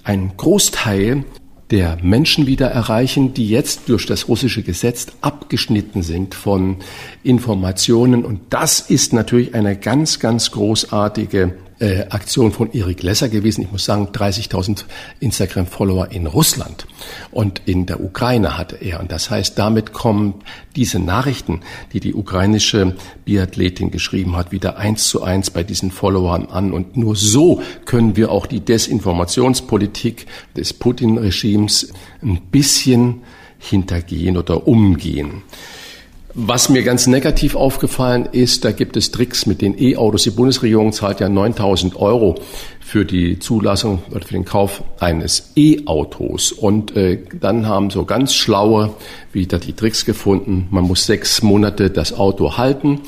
[0.02, 1.22] einen Großteil
[1.70, 6.78] der Menschen wieder erreichen, die jetzt durch das russische Gesetz abgeschnitten sind von
[7.22, 8.24] Informationen.
[8.24, 13.62] Und das ist natürlich eine ganz, ganz großartige äh, Aktion von Erik Lesser gewesen.
[13.62, 14.84] Ich muss sagen, 30.000
[15.20, 16.86] Instagram-Follower in Russland
[17.30, 19.00] und in der Ukraine hatte er.
[19.00, 20.34] Und das heißt, damit kommen
[20.76, 21.60] diese Nachrichten,
[21.92, 26.72] die die ukrainische Biathletin geschrieben hat, wieder eins zu eins bei diesen Followern an.
[26.72, 30.26] Und nur so können wir auch die Desinformationspolitik
[30.56, 31.92] des Putin-Regimes
[32.22, 33.22] ein bisschen
[33.58, 35.42] hintergehen oder umgehen.
[36.34, 40.22] Was mir ganz negativ aufgefallen ist, da gibt es Tricks mit den E-Autos.
[40.22, 42.36] Die Bundesregierung zahlt ja 9000 Euro
[42.78, 46.52] für die Zulassung oder für den Kauf eines E-Autos.
[46.52, 48.94] Und äh, dann haben so ganz schlaue
[49.32, 50.68] wieder die Tricks gefunden.
[50.70, 53.00] Man muss sechs Monate das Auto halten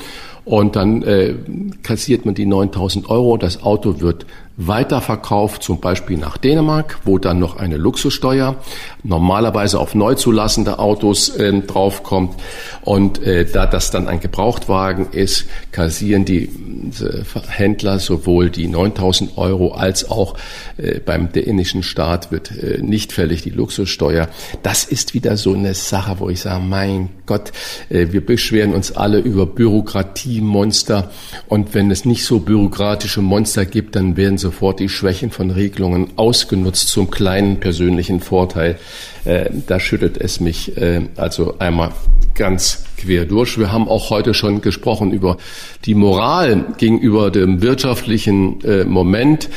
[0.43, 1.35] und dann äh,
[1.81, 3.37] kassiert man die 9000 Euro.
[3.37, 4.25] Das Auto wird
[4.55, 8.55] weiterverkauft, zum Beispiel nach Dänemark, wo dann noch eine Luxussteuer
[9.03, 12.35] normalerweise auf neu zulassende Autos äh, draufkommt.
[12.81, 19.37] Und äh, da das dann ein Gebrauchtwagen ist, kassieren die äh, Händler sowohl die 9000
[19.37, 20.35] Euro als auch
[20.77, 24.29] äh, beim dänischen Staat wird äh, nicht fällig die Luxussteuer.
[24.61, 27.51] Das ist wieder so eine Sache, wo ich sage, mein Gott,
[27.89, 31.09] äh, wir beschweren uns alle über Bürokratiemonster.
[31.47, 36.11] Und wenn es nicht so bürokratische Monster gibt, dann werden sofort die Schwächen von Regelungen
[36.15, 38.77] ausgenutzt zum kleinen persönlichen Vorteil.
[39.25, 41.93] Äh, da schüttelt es mich äh, also einmal
[42.35, 43.57] ganz quer durch.
[43.57, 45.37] Wir haben auch heute schon gesprochen über
[45.85, 49.49] die Moral gegenüber dem wirtschaftlichen äh, Moment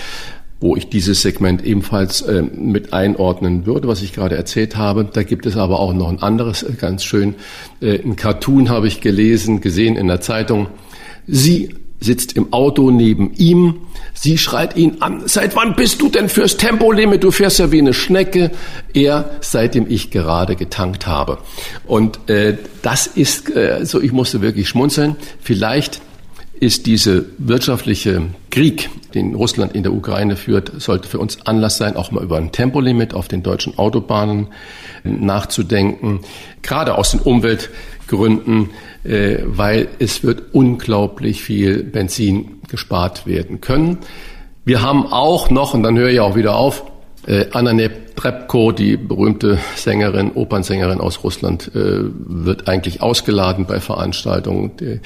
[0.59, 5.05] wo ich dieses Segment ebenfalls äh, mit einordnen würde, was ich gerade erzählt habe.
[5.05, 7.35] Da gibt es aber auch noch ein anderes, äh, ganz schön,
[7.83, 10.69] äh, ein Cartoon habe ich gelesen, gesehen in der Zeitung.
[11.27, 13.81] Sie sitzt im Auto neben ihm.
[14.15, 15.23] Sie schreit ihn an.
[15.27, 17.23] Seit wann bist du denn fürs Tempolimit?
[17.23, 18.51] Du fährst ja wie eine Schnecke.
[18.95, 21.39] Er, seitdem ich gerade getankt habe.
[21.87, 25.17] Und äh, das ist äh, so, ich musste wirklich schmunzeln.
[25.41, 26.01] Vielleicht
[26.59, 31.97] ist diese wirtschaftliche Krieg, den Russland in der Ukraine führt, sollte für uns Anlass sein,
[31.97, 34.49] auch mal über ein Tempolimit auf den deutschen Autobahnen
[35.05, 36.21] nachzudenken.
[36.63, 37.21] Gerade aus den
[38.07, 38.71] Umweltgründen
[39.05, 43.99] äh, weil es wird unglaublich viel Benzin gespart werden können.
[44.65, 46.85] Wir haben auch noch, und dann höre ich auch wieder auf,
[47.27, 54.77] äh, Ananep Trepko, die berühmte Sängerin, Opernsängerin aus Russland, äh, wird eigentlich ausgeladen bei Veranstaltungen.
[54.79, 55.01] Die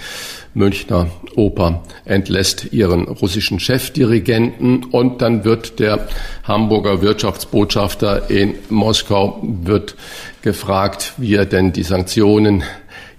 [0.54, 6.06] Münchner Oper entlässt ihren russischen Chefdirigenten und dann wird der
[6.44, 9.96] Hamburger Wirtschaftsbotschafter in Moskau wird
[10.42, 12.62] gefragt, wie er denn die Sanktionen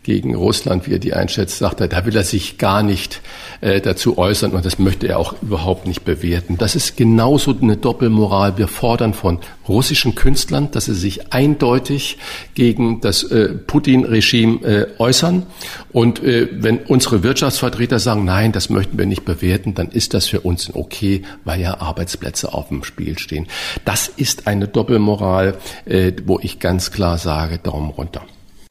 [0.04, 3.22] gegen Russland, wie er die einschätzt, sagt er, da will er sich gar nicht
[3.62, 6.58] äh, dazu äußern und das möchte er auch überhaupt nicht bewerten.
[6.58, 8.58] Das ist genauso eine Doppelmoral.
[8.58, 12.18] Wir fordern von russischen Künstlern, dass sie sich eindeutig
[12.56, 15.46] gegen das äh, Putin-Regime äh, äußern.
[15.92, 20.26] Und äh, wenn unsere Wirtschaftsvertreter sagen, nein, das möchten wir nicht bewerten, dann ist das
[20.26, 23.48] für uns okay, weil ja Arbeitsplätze auf dem Spiel stehen.
[23.86, 28.24] Das ist eine Doppelmoral, äh, wo ich ganz klar sage, Daumen runter.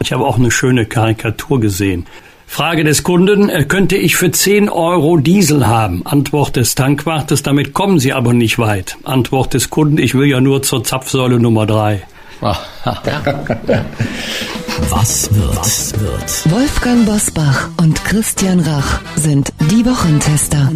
[0.03, 2.07] Ich habe auch eine schöne Karikatur gesehen.
[2.47, 6.05] Frage des Kunden, äh, könnte ich für 10 Euro Diesel haben?
[6.05, 8.97] Antwort des Tankwartes, damit kommen Sie aber nicht weit.
[9.05, 12.03] Antwort des Kunden, ich will ja nur zur Zapfsäule Nummer 3.
[14.91, 15.57] Was wird?
[15.57, 16.51] Was wird?
[16.51, 20.71] Wolfgang Bosbach und Christian Rach sind die Wochentester.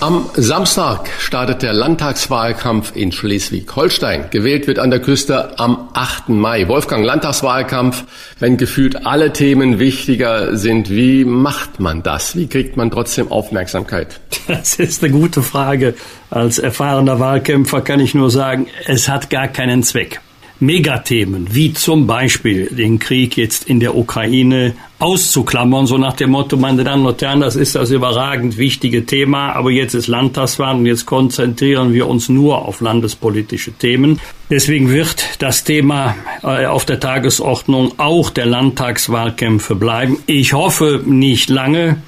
[0.00, 4.26] Am Samstag startet der Landtagswahlkampf in Schleswig-Holstein.
[4.30, 6.28] Gewählt wird an der Küste am 8.
[6.28, 6.68] Mai.
[6.68, 8.04] Wolfgang, Landtagswahlkampf,
[8.38, 12.36] wenn gefühlt alle Themen wichtiger sind, wie macht man das?
[12.36, 14.20] Wie kriegt man trotzdem Aufmerksamkeit?
[14.48, 15.94] Das ist eine gute Frage.
[16.30, 20.20] Als erfahrener Wahlkämpfer kann ich nur sagen, es hat gar keinen Zweck.
[20.58, 26.56] Megathemen, wie zum Beispiel den Krieg jetzt in der Ukraine auszuklammern, so nach dem Motto,
[26.56, 30.86] meine Damen und Herren, das ist das überragend wichtige Thema, aber jetzt ist Landtagswahl und
[30.86, 34.18] jetzt konzentrieren wir uns nur auf landespolitische Themen.
[34.48, 40.18] Deswegen wird das Thema äh, auf der Tagesordnung auch der Landtagswahlkämpfe bleiben.
[40.26, 42.02] Ich hoffe nicht lange.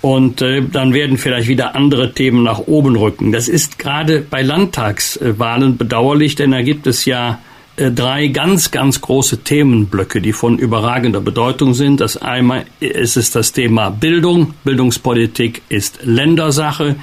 [0.00, 3.32] Und äh, dann werden vielleicht wieder andere Themen nach oben rücken.
[3.32, 7.40] Das ist gerade bei Landtagswahlen bedauerlich, denn da gibt es ja
[7.78, 12.00] drei ganz, ganz große Themenblöcke, die von überragender Bedeutung sind.
[12.00, 14.54] Das einmal ist es das Thema Bildung.
[14.64, 16.96] Bildungspolitik ist Ländersache.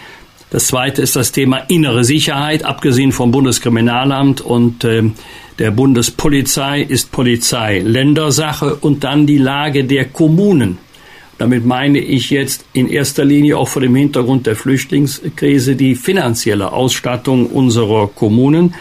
[0.52, 5.04] Das zweite ist das Thema innere Sicherheit, abgesehen vom Bundeskriminalamt und äh,
[5.60, 10.78] der Bundespolizei ist Polizei Ländersache und dann die Lage der Kommunen.
[11.38, 16.72] Damit meine ich jetzt in erster Linie auch vor dem Hintergrund der Flüchtlingskrise die finanzielle
[16.72, 18.76] Ausstattung unserer Kommunen.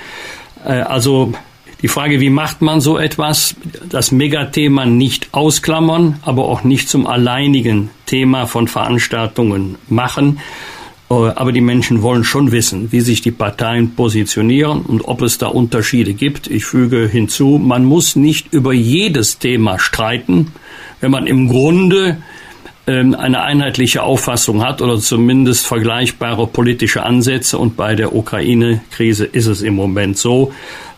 [0.64, 1.32] Äh, also
[1.84, 3.56] die Frage, wie macht man so etwas?
[3.90, 10.38] Das Megathema nicht ausklammern, aber auch nicht zum alleinigen Thema von Veranstaltungen machen.
[11.10, 15.36] Äh, aber die Menschen wollen schon wissen, wie sich die Parteien positionieren und ob es
[15.36, 16.46] da Unterschiede gibt.
[16.46, 20.52] Ich füge hinzu, man muss nicht über jedes Thema streiten,
[21.02, 22.16] wenn man im Grunde
[22.86, 27.58] ähm, eine einheitliche Auffassung hat oder zumindest vergleichbare politische Ansätze.
[27.58, 30.50] Und bei der Ukraine-Krise ist es im Moment so.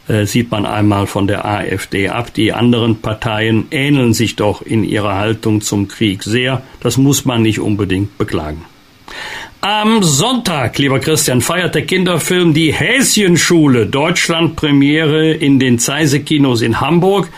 [0.08, 2.32] Äh, sieht man einmal von der AfD ab.
[2.32, 6.62] Die anderen Parteien ähneln sich doch in ihrer Haltung zum Krieg sehr.
[6.80, 8.64] Das muss man nicht unbedingt beklagen.
[9.60, 16.80] Am Sonntag, lieber Christian, feiert der Kinderfilm Die Häschenschule Deutschland Premiere in den Zeise-Kinos in
[16.80, 17.28] Hamburg.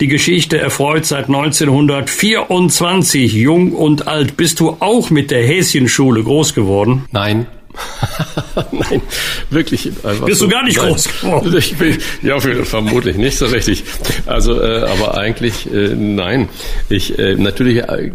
[0.00, 4.36] Die Geschichte erfreut seit 1924 jung und alt.
[4.36, 7.06] Bist du auch mit der Häschenschule groß geworden?
[7.10, 7.46] Nein.
[8.72, 9.02] Nein,
[9.50, 9.90] wirklich.
[10.24, 10.88] Bist so, du gar nicht nein.
[10.88, 11.54] groß geworden?
[11.56, 13.84] Ich bin, ja, vermutlich nicht so richtig.
[14.26, 16.48] Also, äh, aber eigentlich äh, nein.
[16.88, 18.12] Ich äh, natürlich äh,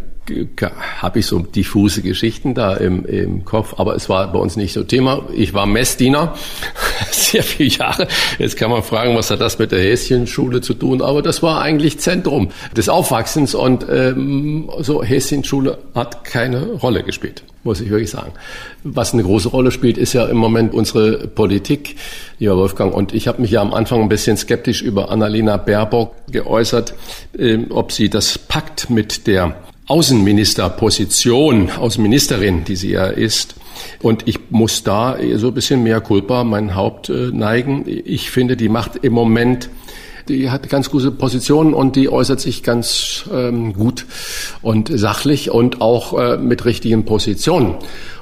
[1.01, 4.73] habe ich so diffuse Geschichten da im, im Kopf, aber es war bei uns nicht
[4.73, 5.23] so Thema.
[5.33, 6.35] Ich war Messdiener,
[7.11, 8.07] sehr viele Jahre.
[8.39, 11.61] Jetzt kann man fragen, was hat das mit der Häschenschule zu tun, aber das war
[11.61, 18.09] eigentlich Zentrum des Aufwachsens und ähm, so Häschenschule hat keine Rolle gespielt, muss ich wirklich
[18.09, 18.33] sagen.
[18.83, 21.95] Was eine große Rolle spielt, ist ja im Moment unsere Politik,
[22.39, 22.93] lieber Wolfgang.
[22.93, 26.93] Und ich habe mich ja am Anfang ein bisschen skeptisch über Annalena Baerbock geäußert,
[27.37, 29.55] äh, ob sie das packt mit der
[29.91, 33.55] Außenministerposition, Außenministerin, die sie ja ist.
[34.01, 37.83] Und ich muss da so ein bisschen mehr Culpa mein Haupt äh, neigen.
[37.85, 39.69] Ich finde, die macht im Moment
[40.29, 44.05] die hat ganz gute Positionen und die äußert sich ganz ähm, gut
[44.61, 47.75] und sachlich und auch äh, mit richtigen Positionen.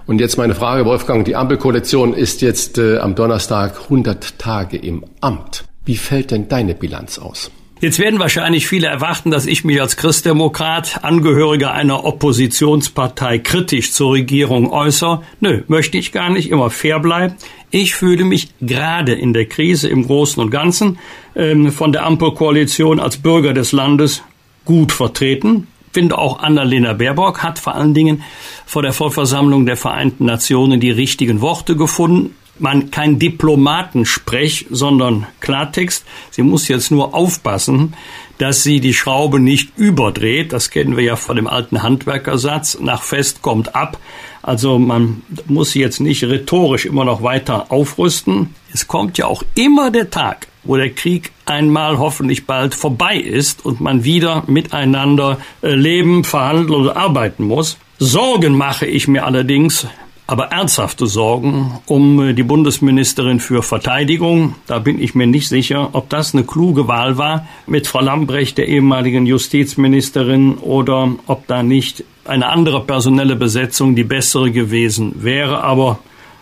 [0.08, 5.06] Und jetzt meine Frage, Wolfgang, die Ampelkoalition ist jetzt äh, am Donnerstag 100 Tage im
[5.22, 5.66] Amt.
[5.86, 7.52] Wie fällt denn deine Bilanz aus?
[7.82, 14.12] Jetzt werden wahrscheinlich viele erwarten, dass ich mich als Christdemokrat, Angehöriger einer Oppositionspartei, kritisch zur
[14.12, 15.24] Regierung äußere.
[15.40, 17.36] Nö, möchte ich gar nicht, immer fair bleiben.
[17.72, 21.00] Ich fühle mich gerade in der Krise im Großen und Ganzen
[21.38, 24.24] ähm, von der Ampelkoalition als Bürger des Landes
[24.66, 25.68] gut vertreten.
[25.94, 28.24] Finde auch Annalena Baerbock hat vor allen Dingen
[28.66, 36.06] vor der Vollversammlung der Vereinten Nationen die richtigen Worte gefunden man kein Diplomatensprech, sondern Klartext.
[36.32, 37.94] Sie muss jetzt nur aufpassen,
[38.38, 40.54] dass sie die Schraube nicht überdreht.
[40.54, 42.80] Das kennen wir ja von dem alten Handwerkersatz.
[42.80, 44.00] Nach fest kommt ab.
[44.42, 48.56] Also man muss jetzt nicht rhetorisch immer noch weiter aufrüsten.
[48.74, 53.66] Es kommt ja auch immer der Tag, wo der Krieg einmal hoffentlich bald vorbei ist
[53.66, 57.78] und man wieder miteinander äh, leben, verhandeln oder arbeiten muss.
[57.98, 59.86] Sorgen mache ich mir allerdings,
[60.30, 64.54] aber ernsthafte Sorgen um äh, die Bundesministerin für Verteidigung.
[64.68, 68.60] Da bin ich mir nicht sicher, ob das eine kluge Wahl war mit Frau Lambrecht,
[68.60, 75.64] der ehemaligen Justizministerin, oder ob da nicht eine andere personelle Besetzung die bessere gewesen wäre.
[75.64, 75.98] Aber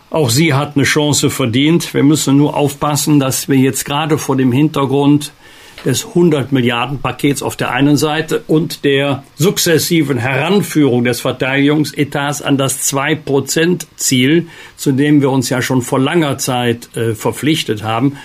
[0.10, 1.94] auch sie hat eine Chance verdient.
[1.94, 5.32] Wir müssen nur aufpassen, dass wir jetzt gerade vor dem Hintergrund
[5.86, 12.58] des 100 Milliarden Pakets auf der einen Seite und der sukzessiven Heranführung des Verteidigungsetats an
[12.58, 18.18] das 2% Ziel, zu dem wir uns ja schon vor langer Zeit äh, verpflichtet haben,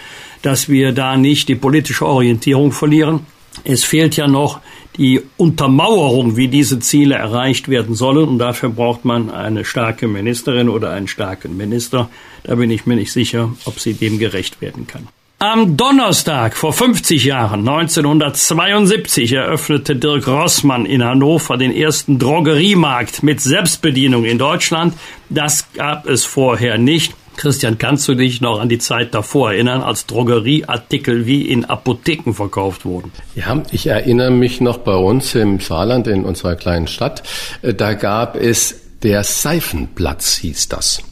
[0.43, 3.27] dass wir da nicht die politische Orientierung verlieren.
[3.65, 4.61] Es fehlt ja noch
[4.97, 8.29] die Untermauerung, wie diese Ziele erreicht werden sollen.
[8.29, 12.11] Und dafür braucht man eine starke Ministerin oder einen starken Minister.
[12.45, 15.09] Da bin ich mir nicht sicher, ob sie dem gerecht werden kann.
[15.43, 23.40] Am Donnerstag vor 50 Jahren, 1972, eröffnete Dirk Rossmann in Hannover den ersten Drogeriemarkt mit
[23.40, 24.94] Selbstbedienung in Deutschland.
[25.31, 27.14] Das gab es vorher nicht.
[27.36, 32.35] Christian, kannst du dich noch an die Zeit davor erinnern, als Drogerieartikel wie in Apotheken
[32.35, 33.10] verkauft wurden?
[33.35, 37.24] Ja, ich erinnere mich noch bei uns im Saarland in unserer kleinen Stadt.
[37.62, 41.02] Äh, da gab es der Seifenplatz, hieß das.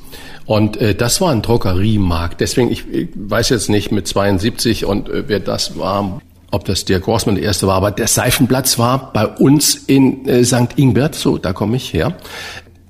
[0.51, 2.41] Und äh, das war ein Drogeriemarkt.
[2.41, 6.21] Deswegen, ich, ich weiß jetzt nicht mit 72 und äh, wer das war,
[6.51, 10.43] ob das der Grossmann der erste war, aber der Seifenplatz war bei uns in äh,
[10.43, 10.71] St.
[10.75, 12.17] Ingbert, so da komme ich her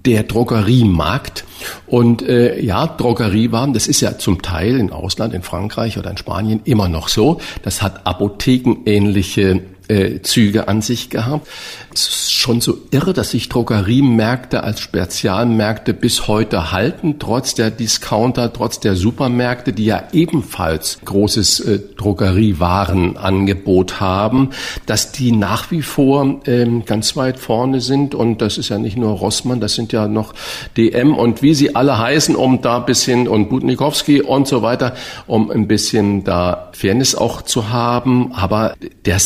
[0.07, 1.45] der Drogeriemarkt.
[1.87, 6.17] Und äh, ja, Drogeriewaren, das ist ja zum Teil im Ausland, in Frankreich oder in
[6.17, 7.43] Spanien immer noch so.
[7.63, 9.61] Das hat apothekenähnliche
[9.91, 11.49] äh, Züge an sich gehabt.
[11.93, 17.73] Es ist schon so irre, dass sich Drogeriemärkte als Spezialmärkte bis heute halten, trotz der
[17.73, 24.51] Discounter, trotz der Supermärkte, die ja ebenfalls großes äh, Drogeriewarenangebot haben,
[24.87, 28.15] dass die nach wie vor ähm, ganz weit vorne sind.
[28.15, 30.33] Und das ist ja nicht nur Rossmann, das sind ja noch
[30.77, 34.95] DM und wie sie alle heißen, um da bisschen und Butnikowski und so weiter,
[35.27, 38.33] um ein bisschen da Fairness auch zu haben.
[38.33, 39.19] Aber der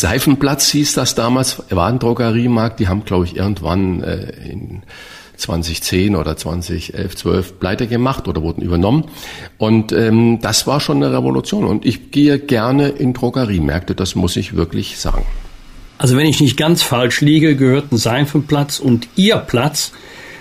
[0.54, 4.82] Seifenplatz hieß das damals, war ein Drogerie Markt, die haben, glaube ich, irgendwann äh, in
[5.36, 9.04] 2010 oder 2011, 12 pleite gemacht oder wurden übernommen.
[9.58, 11.64] Und ähm, das war schon eine Revolution.
[11.64, 15.26] Und ich gehe gerne in Drogeriemärkte, das muss ich wirklich sagen.
[15.98, 19.92] Also wenn ich nicht ganz falsch liege, gehörten Seifenplatz und Ihr Platz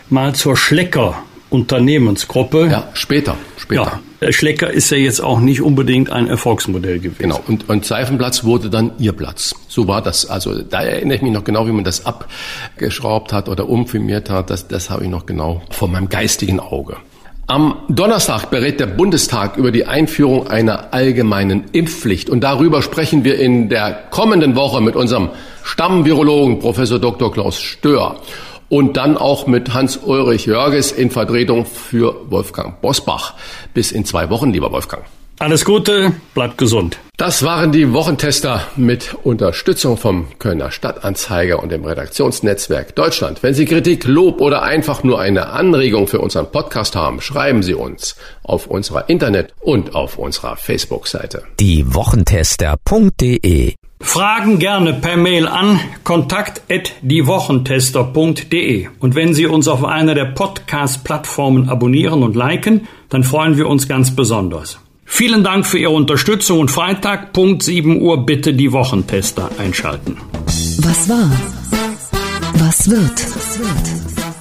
[0.10, 2.68] mal zur Schlecker Unternehmensgruppe.
[2.69, 3.35] Ja, später,
[3.73, 3.99] später.
[4.21, 7.17] Ja, Schlecker ist ja jetzt auch nicht unbedingt ein Erfolgsmodell gewesen.
[7.19, 9.53] Genau, und, und Seifenplatz wurde dann ihr Platz.
[9.67, 10.29] So war das.
[10.29, 14.49] Also da erinnere ich mich noch genau, wie man das abgeschraubt hat oder umfirmiert hat.
[14.49, 16.97] Das, das habe ich noch genau vor meinem geistigen Auge.
[17.45, 22.29] Am Donnerstag berät der Bundestag über die Einführung einer allgemeinen Impfpflicht.
[22.29, 25.29] Und darüber sprechen wir in der kommenden Woche mit unserem
[25.61, 27.33] Stammvirologen Professor Dr.
[27.33, 28.21] Klaus Stör
[28.69, 33.34] und dann auch mit Hans-Ulrich Jörges in Vertretung für Wolfgang Bosbach.
[33.73, 35.03] Bis in zwei Wochen, lieber Wolfgang.
[35.40, 36.99] Alles Gute, bleibt gesund.
[37.18, 43.44] Das waren die Wochentester mit Unterstützung vom Kölner Stadtanzeiger und dem Redaktionsnetzwerk Deutschland.
[43.44, 47.73] Wenn Sie Kritik, Lob oder einfach nur eine Anregung für unseren Podcast haben, schreiben Sie
[47.73, 51.44] uns auf unserer Internet- und auf unserer Facebook-Seite.
[51.60, 53.73] Die Wochentester.de
[54.03, 61.69] Fragen gerne per Mail an kontakt@diewochentester.de und wenn Sie uns auf einer der Podcast Plattformen
[61.69, 64.77] abonnieren und liken, dann freuen wir uns ganz besonders.
[65.05, 70.17] Vielen Dank für Ihre Unterstützung und Freitag Punkt 7 Uhr bitte die Wochentester einschalten.
[70.45, 71.31] Was war?
[72.55, 73.25] Was wird?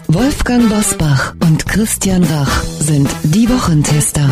[0.09, 4.29] Wolfgang Bosbach und Christian Rach sind die Wochentester.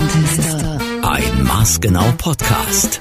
[1.03, 3.01] Ein Maßgenau Podcast.